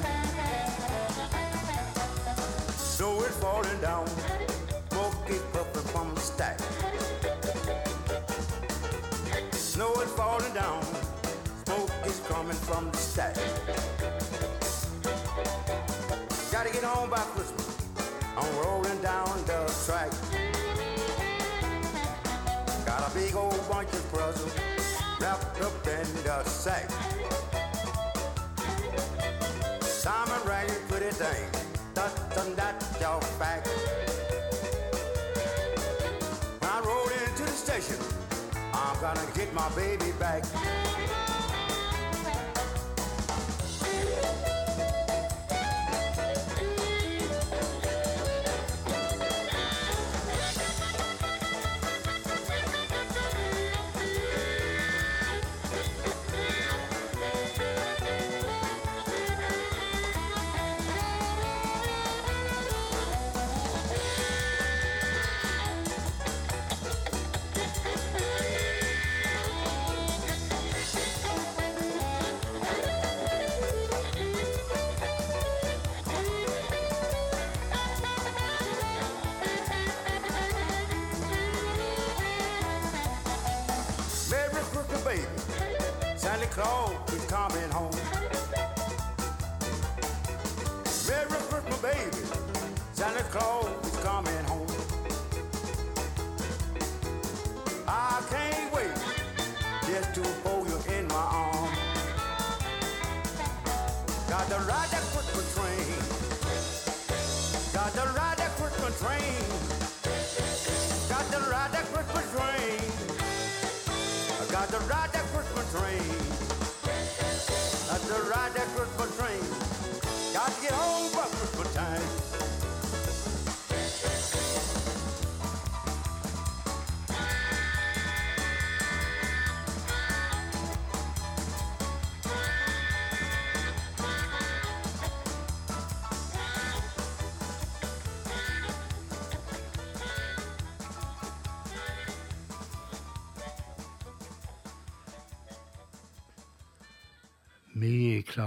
Snow 2.69 3.21
is 3.23 3.37
falling 3.39 3.81
down. 3.81 4.07
Smoke 4.91 5.29
is 5.29 5.43
puffing 5.53 5.91
from 5.91 6.15
the 6.15 6.21
stack. 6.21 6.61
Snow 9.51 9.93
is 10.03 10.13
falling 10.13 10.55
down. 10.55 10.85
Smoke 11.65 11.91
is 12.07 12.21
coming 12.29 12.57
from 12.57 12.93
the 12.93 12.97
stack. 12.97 13.37
Gotta 16.59 16.73
get 16.73 16.83
home 16.83 17.09
by 17.09 17.19
Christmas. 17.19 17.79
I'm 18.37 18.57
rolling 18.57 19.01
down 19.01 19.29
the 19.47 19.73
track. 19.87 20.11
Got 22.85 23.09
a 23.09 23.15
big 23.15 23.37
old 23.37 23.69
bunch 23.69 23.93
of 23.93 24.13
presents 24.13 24.57
wrapped 25.21 25.63
up 25.63 25.87
in 25.87 26.25
the 26.25 26.43
sack. 26.43 26.91
Simon 29.83 30.41
rang 30.49 30.69
it 30.69 30.83
pretty 30.89 31.13
thing. 31.15 31.49
Dun 31.95 32.11
dun 32.35 32.57
that's 32.57 33.01
your 33.01 33.21
fact. 33.39 33.69
When 36.59 36.71
I 36.73 36.81
roll 36.81 37.07
into 37.07 37.45
the 37.45 37.53
station, 37.53 37.99
I'm 38.75 39.01
gonna 39.01 39.25
get 39.37 39.55
my 39.55 39.69
baby 39.77 40.11
back. 40.19 40.43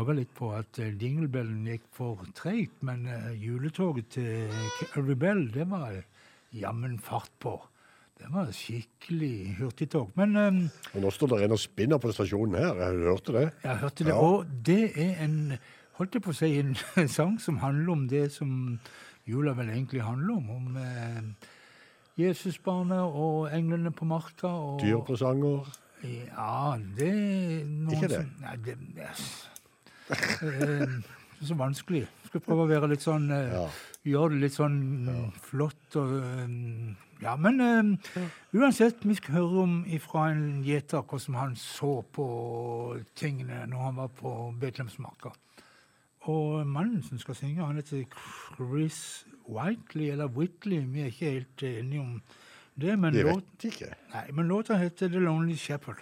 Vi 0.01 0.05
klager 0.05 0.17
litt 0.17 0.31
på 0.33 0.47
at 0.57 0.77
eh, 0.81 0.95
dinglebellen 0.97 1.67
gikk 1.69 1.83
for 1.93 2.23
treigt, 2.33 2.79
men 2.81 3.03
eh, 3.05 3.35
juletoget 3.37 4.07
til 4.15 4.47
Rebell, 4.95 5.13
Bell, 5.21 5.41
det 5.53 5.67
var 5.69 5.99
jammen 6.57 6.95
fart 6.97 7.29
på. 7.37 7.51
Det 8.17 8.31
var 8.33 8.49
skikkelig 8.49 9.59
hurtigtog. 9.59 10.09
Men 10.17 10.33
um, 10.41 10.57
Og 10.95 11.03
nå 11.03 11.11
står 11.13 11.35
det 11.35 11.39
en 11.45 11.53
og 11.53 11.61
spinner 11.61 12.01
på 12.01 12.09
stasjonen 12.15 12.57
her. 12.57 12.81
Jeg 12.81 13.03
hørte 13.11 13.35
det. 13.35 13.43
jeg 13.61 13.77
hørte 13.83 14.07
det, 14.07 14.09
Ja. 14.09 14.17
og 14.25 14.49
det 14.65 14.79
er 14.97 15.21
en 15.27 15.37
holdt 15.99 16.17
jeg 16.17 16.25
på 16.25 16.33
å 16.33 16.39
si, 16.39 16.49
en 16.57 16.73
sang 17.19 17.37
som 17.37 17.61
handler 17.61 17.93
om 17.93 18.07
det 18.09 18.31
som 18.33 18.79
jula 19.29 19.53
vel 19.53 19.69
egentlig 19.69 20.01
handler 20.01 20.41
om. 20.41 20.49
Om 20.49 20.81
eh, 20.81 21.21
Jesusbarnet 22.25 23.05
og 23.05 23.53
englene 23.53 23.93
på 23.93 24.09
marka. 24.09 24.49
Og, 24.49 24.81
Dyrepresanger. 24.81 25.69
Ja, 26.01 26.73
det 26.97 27.13
er 27.13 27.65
noen 27.69 27.93
Ikke 27.93 28.09
det? 28.09 28.25
som 28.25 28.35
Nei, 28.41 28.57
det, 28.65 28.79
det 28.97 29.05
eh, 29.05 29.25
det 30.11 30.81
er 31.41 31.47
så 31.47 31.55
vanskelig. 31.57 32.03
Skal 32.27 32.43
prøve 32.45 32.65
å 32.65 32.69
være 32.69 32.89
litt 32.93 33.03
sånn 33.05 33.29
eh, 33.33 33.51
Ja. 33.55 33.63
Gjøre 34.07 34.33
det 34.33 34.39
litt 34.47 34.55
sånn 34.55 34.77
flott 35.45 35.95
og 36.01 36.13
eh, 36.17 36.95
Ja, 37.21 37.35
men 37.37 37.59
um, 37.61 37.91
uansett, 38.57 39.03
vi 39.05 39.13
skal 39.19 39.35
høre 39.37 39.61
om 39.67 39.73
ifra 39.93 40.23
en 40.31 40.63
gjeter 40.65 41.03
hvordan 41.05 41.35
han 41.37 41.51
så 41.59 41.99
på 42.15 42.25
tingene 43.19 43.59
når 43.69 43.83
han 43.85 43.99
var 43.99 44.09
på 44.17 44.31
Betlehemsmarka. 44.61 45.29
Og 46.31 46.65
mannen 46.69 47.03
som 47.05 47.19
skal 47.21 47.37
synge, 47.37 47.61
han 47.65 47.77
heter 47.77 48.07
Chris 48.57 48.97
Whiteley, 49.49 50.09
eller 50.15 50.29
Whitley. 50.33 50.81
Vi 50.89 51.01
er 51.05 51.11
ikke 51.13 51.31
helt 51.35 51.63
enige 51.69 52.01
om 52.01 52.15
det, 52.81 52.97
men 52.97 53.13
vet 53.13 53.25
låt- 53.29 53.65
ikke. 53.69 53.91
Nei, 54.15 54.25
men 54.31 54.47
låta 54.49 54.77
heter 54.81 55.09
The 55.13 55.21
Lonely 55.21 55.55
Shepherd. 55.61 56.01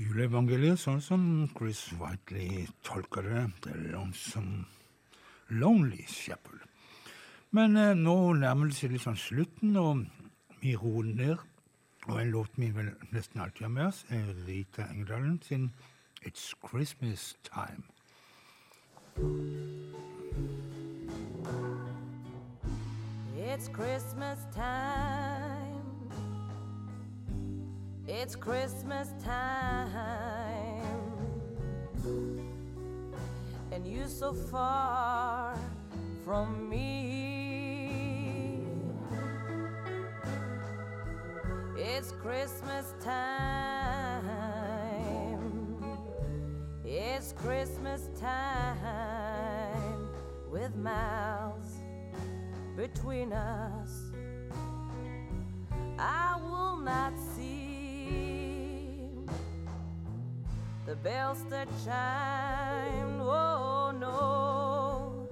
Juleevangeliet, 0.00 0.80
sånn 0.80 1.00
som 1.04 1.24
Chris 1.54 1.86
Whiteley 2.00 2.66
tolker 2.86 3.26
det. 3.26 3.44
The 3.66 3.74
Lonesome 3.92 4.64
Lonely 5.48 6.04
Shepherd. 6.08 6.64
Men 7.54 7.76
eh, 7.78 7.94
nå 7.94 8.16
nærmer 8.40 8.70
det 8.70 8.78
seg 8.78 8.94
litt 8.94 9.04
sånn 9.04 9.20
slutten, 9.20 9.76
og 9.78 10.06
vi 10.62 10.74
roer 10.78 11.10
ned. 11.14 11.50
Og 12.08 12.18
en 12.20 12.32
låt 12.34 12.58
vi 12.60 12.68
vel 12.74 12.90
nesten 13.14 13.40
alltid 13.40 13.68
har 13.68 13.74
med 13.76 13.86
oss, 13.88 14.04
er 14.12 14.34
Rita 14.44 14.88
Engdalen 14.90 15.38
sin 15.44 15.70
It's 16.24 16.52
Christmas 16.64 17.34
Time. 17.46 17.84
It's 23.36 23.68
Christmas 23.68 24.38
time. 24.52 25.43
It's 28.06 28.36
Christmas 28.36 29.08
time. 29.24 30.82
And 33.72 33.86
you 33.86 34.06
so 34.06 34.34
far 34.34 35.56
from 36.22 36.68
me. 36.68 38.60
It's 41.78 42.12
Christmas 42.12 42.92
time. 43.02 44.24
It's 46.84 47.32
Christmas 47.32 48.10
time 48.20 50.08
with 50.50 50.76
miles 50.76 51.78
between 52.76 53.32
us. 53.32 54.12
I 55.98 56.36
will 56.42 56.76
not 56.76 57.12
the 60.86 60.96
bells 60.96 61.44
that 61.50 61.68
chime. 61.84 63.20
Oh 63.20 63.92
no, 63.98 65.28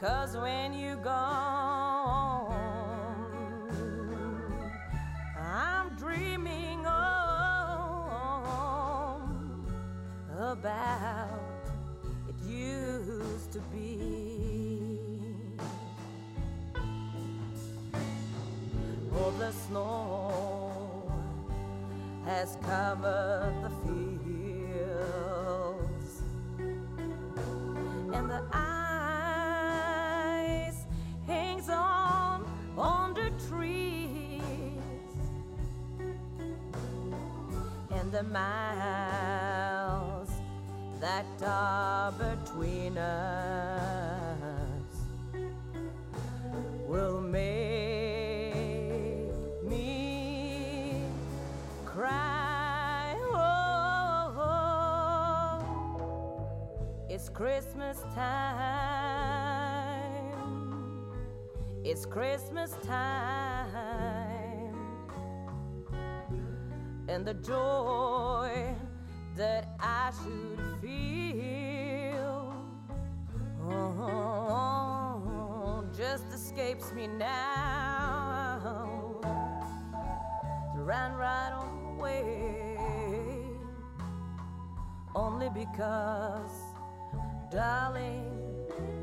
Cause 0.00 0.36
when 0.36 0.72
you 0.72 0.96
gone, 0.96 1.59
about 10.50 11.28
it 12.28 12.34
used 12.44 13.52
to 13.52 13.60
be. 13.72 14.08
Oh, 19.14 19.30
the 19.38 19.52
snow 19.52 21.12
has 22.24 22.56
covered 22.62 23.54
the 23.62 23.70
fields, 24.66 25.02
and 28.12 28.28
the 28.28 28.42
ice 28.52 29.70
hangs 31.28 31.68
on 31.68 32.44
on 32.76 33.14
the 33.14 33.30
trees, 33.48 34.80
and 37.92 38.10
the 38.10 38.24
miles 38.24 39.49
that 41.00 41.24
are 41.42 42.12
between 42.12 42.98
us 42.98 44.70
will 46.86 47.20
make 47.22 47.40
me 49.64 51.02
cry. 51.86 53.16
Oh, 53.32 54.44
it's 57.08 57.30
Christmas 57.30 58.02
time. 58.14 59.40
It's 61.82 62.04
Christmas 62.04 62.76
time. 62.86 63.48
And 67.08 67.24
the 67.24 67.34
joy 67.34 68.76
that 69.36 69.68
I 69.78 70.10
should 70.22 70.58
feel 70.80 72.54
oh, 73.68 75.84
just 75.96 76.24
escapes 76.32 76.92
me 76.92 77.06
now. 77.06 79.20
To 80.74 80.82
run 80.82 81.12
right 81.14 81.52
away, 81.96 82.76
only 85.14 85.48
because, 85.50 86.50
darling, 87.50 88.26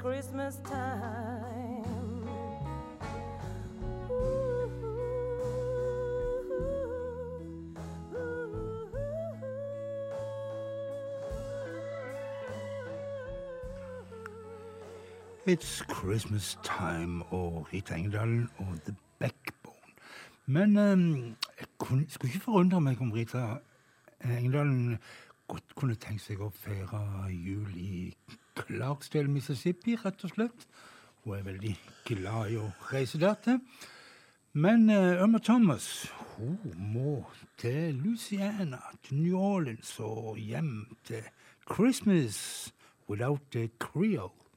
Christmas 0.09 0.59
time. 0.63 2.29
It's 15.45 15.83
Christmas 15.87 16.57
Time 16.63 17.23
og 17.25 17.67
Rita 17.73 17.93
Engedalen 17.93 18.49
og 18.57 18.65
The 18.85 18.95
Backbone. 19.19 19.75
Men 20.45 20.77
um, 20.77 21.35
jeg 21.59 22.05
skulle 22.07 22.33
ikke 22.33 22.39
forundre 22.39 22.81
meg 22.81 23.01
om 23.01 23.11
Rita 23.11 23.45
Engedalen 24.23 24.97
godt 25.47 25.75
kunne 25.75 25.95
tenkt 25.95 26.25
seg 26.25 26.41
å 26.41 26.49
feire 26.49 27.29
jul 27.29 27.77
i 27.77 28.15
Clarksdale, 28.59 29.31
Mississippi, 29.31 29.95
rett 29.99 30.23
og 30.27 30.33
slett. 30.33 30.67
Hun 31.23 31.37
er 31.37 31.47
veldig 31.47 31.75
glad 32.07 32.53
i 32.53 32.59
å 32.59 32.69
reise 32.91 33.19
der 33.21 33.37
til. 33.43 33.59
Men 34.57 34.89
uh, 34.89 35.21
Irma 35.21 35.39
Thomas 35.45 36.09
hun 36.39 36.57
må 36.93 37.19
til 37.59 37.99
Louisiana, 37.99 38.79
til 39.03 39.21
New 39.21 39.37
Orleans 39.37 39.91
og 39.99 40.39
hjem 40.39 40.87
til 41.05 41.25
Christmas 41.69 42.73
without 43.09 43.41
the 43.51 43.69
Creole. 43.79 44.48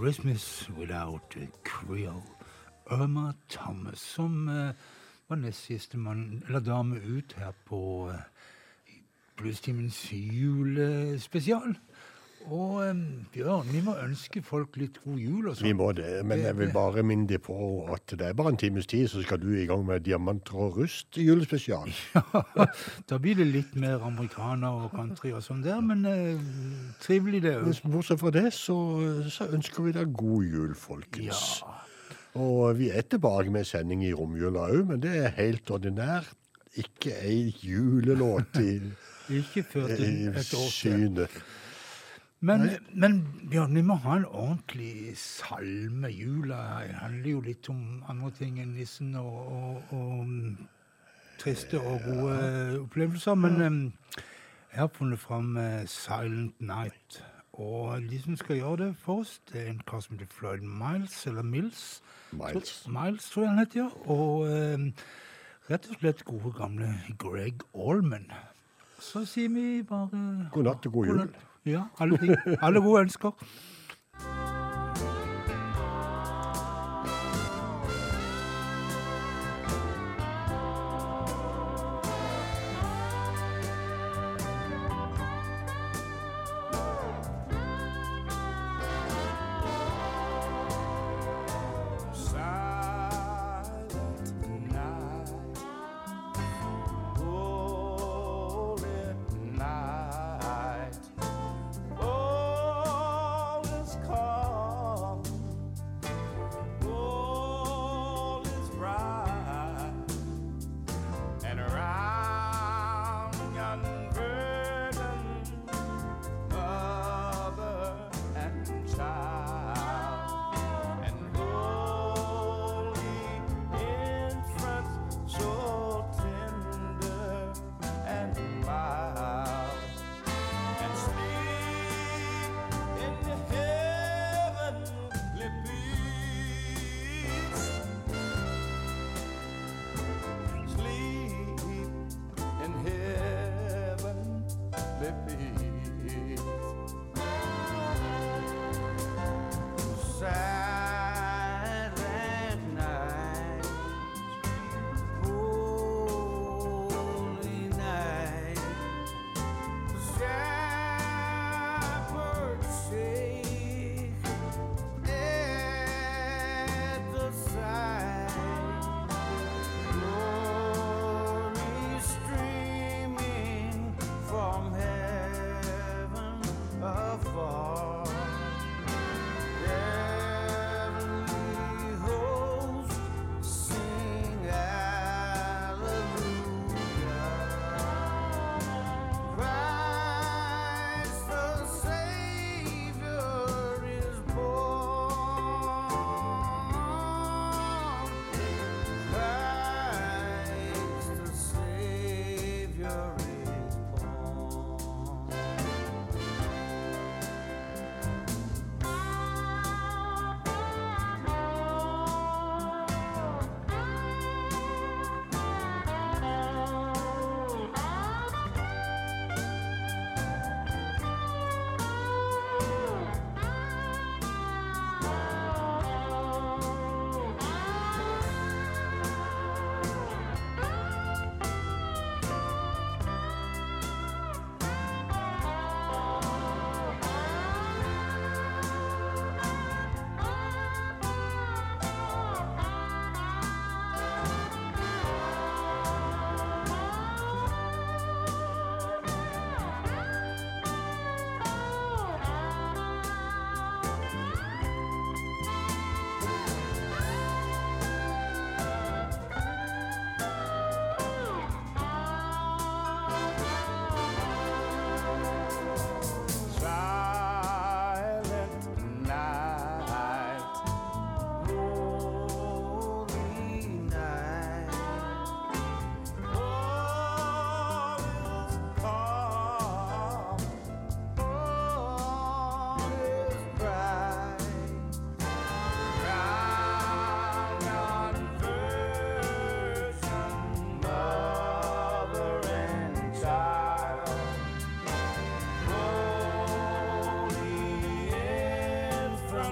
Christmas 0.00 0.68
Without 0.78 1.36
a 1.36 1.46
Creole. 1.64 2.22
Irma 2.90 3.32
Thomas, 3.48 3.98
som 3.98 4.48
eh, 4.48 4.74
var 5.28 5.36
nest 5.36 5.64
siste 5.64 5.98
mann, 5.98 6.42
eller 6.46 6.60
dame 6.60 6.96
ut 6.96 7.32
her 7.38 7.52
på 7.66 8.10
uh, 8.10 8.18
Bluestimens 9.36 10.12
julespesial. 10.12 11.76
Og 12.52 12.80
eh, 12.84 12.98
Bjørn, 13.32 13.70
vi 13.72 13.80
må 13.84 13.94
ønske 14.02 14.42
folk 14.44 14.76
litt 14.76 14.98
god 15.04 15.20
jul 15.20 15.46
og 15.48 15.54
sånn. 15.56 15.66
Vi 15.66 15.72
må 15.76 15.86
det, 15.96 16.10
men 16.28 16.42
jeg 16.42 16.56
vil 16.58 16.72
bare 16.74 17.04
minne 17.06 17.28
deg 17.30 17.40
på 17.46 17.56
at 17.94 18.12
det 18.20 18.26
er 18.28 18.36
bare 18.36 18.52
en 18.52 18.58
times 18.60 18.88
tid, 18.90 19.06
så 19.08 19.22
skal 19.24 19.40
du 19.40 19.48
i 19.56 19.64
gang 19.70 19.84
med 19.88 20.04
Diamanter 20.04 20.58
og 20.66 20.80
rust 20.82 21.16
julespesial. 21.20 21.88
Ja, 22.14 22.66
Da 23.08 23.18
blir 23.22 23.38
det 23.38 23.46
litt 23.48 23.72
mer 23.80 24.02
amerikaner 24.04 24.84
og 24.84 24.92
country 24.92 25.32
og 25.34 25.42
sånn 25.46 25.64
der, 25.64 25.80
men 25.84 26.04
eh, 26.08 26.44
trivelig 27.02 27.40
det 27.46 27.56
òg. 27.62 27.72
Bortsett 27.88 28.20
fra 28.20 28.34
det, 28.34 28.50
så, 28.56 28.76
så 29.32 29.48
ønsker 29.54 29.88
vi 29.88 29.96
deg 29.96 30.12
god 30.18 30.44
jul, 30.44 30.76
folkens. 30.78 31.42
Ja. 31.64 31.80
Og 32.44 32.76
vi 32.80 32.90
er 32.90 33.06
tilbake 33.06 33.52
med 33.54 33.66
sending 33.68 34.04
i 34.04 34.12
romjula 34.12 34.68
òg, 34.74 34.88
men 34.90 35.02
det 35.02 35.16
er 35.22 35.36
helt 35.38 35.70
ordinær. 35.70 36.26
Ikke 36.76 37.14
ei 37.22 37.52
julelåt 37.62 38.58
i, 38.58 38.80
Ikke 39.40 39.62
før 39.64 39.92
til 39.94 40.34
et 40.34 40.56
år 40.58 40.72
til. 40.74 41.20
Men, 42.40 42.70
men 42.92 43.28
Bjørn, 43.50 43.74
vi 43.74 43.82
må 43.82 43.94
ha 44.04 44.16
en 44.18 44.26
ordentlig 44.26 45.16
salme. 45.16 46.10
Jula 46.12 46.58
handler 47.00 47.30
jo 47.30 47.40
litt 47.40 47.68
om 47.72 48.02
andre 48.08 48.30
ting 48.36 48.58
enn 48.60 48.74
nissen 48.76 49.14
og, 49.16 49.38
og, 49.56 49.94
og 49.96 51.38
triste 51.40 51.80
og 51.80 52.02
gode 52.04 52.80
opplevelser. 52.82 53.34
Men 53.34 53.62
em, 53.62 53.78
jeg 54.74 54.82
har 54.82 54.90
funnet 54.92 55.18
fram 55.18 55.56
eh, 55.56 55.84
'Silent 55.86 56.60
Night'. 56.60 57.22
Og 57.52 58.02
de 58.10 58.22
som 58.22 58.36
skal 58.36 58.56
gjøre 58.56 58.76
det 58.76 58.96
for 58.96 59.20
oss, 59.20 59.40
det 59.52 59.60
er 59.62 59.70
en 59.70 59.82
kar 59.86 60.00
som 60.00 60.18
heter 60.18 60.34
Floyd 60.34 60.60
Miles, 60.60 61.26
eller 61.26 61.42
Mills. 61.42 62.02
Miles. 62.32 62.68
så, 62.68 62.90
Miles, 62.90 63.30
tror 63.30 63.42
jeg 63.42 63.50
han 63.50 63.58
heter, 63.58 63.80
ja. 63.80 64.10
Og 64.10 64.46
eh, 64.48 65.04
rett 65.70 65.88
og 65.90 65.96
slett 66.00 66.24
gode, 66.24 66.52
gamle 66.58 66.88
Greg 67.18 67.62
Allman. 67.74 68.26
Så 68.98 69.24
sier 69.24 69.48
vi 69.48 69.82
bare 69.82 70.48
God 70.52 70.64
natt 70.64 70.86
og 70.86 70.92
god 70.92 71.06
jul. 71.06 71.16
natt. 71.16 71.44
Ja, 71.66 71.82
alle 71.98 72.18
ting. 72.18 72.36
Alle 72.62 72.80
gode 72.82 73.00
ønsker. 73.00 73.30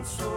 so 0.05 0.32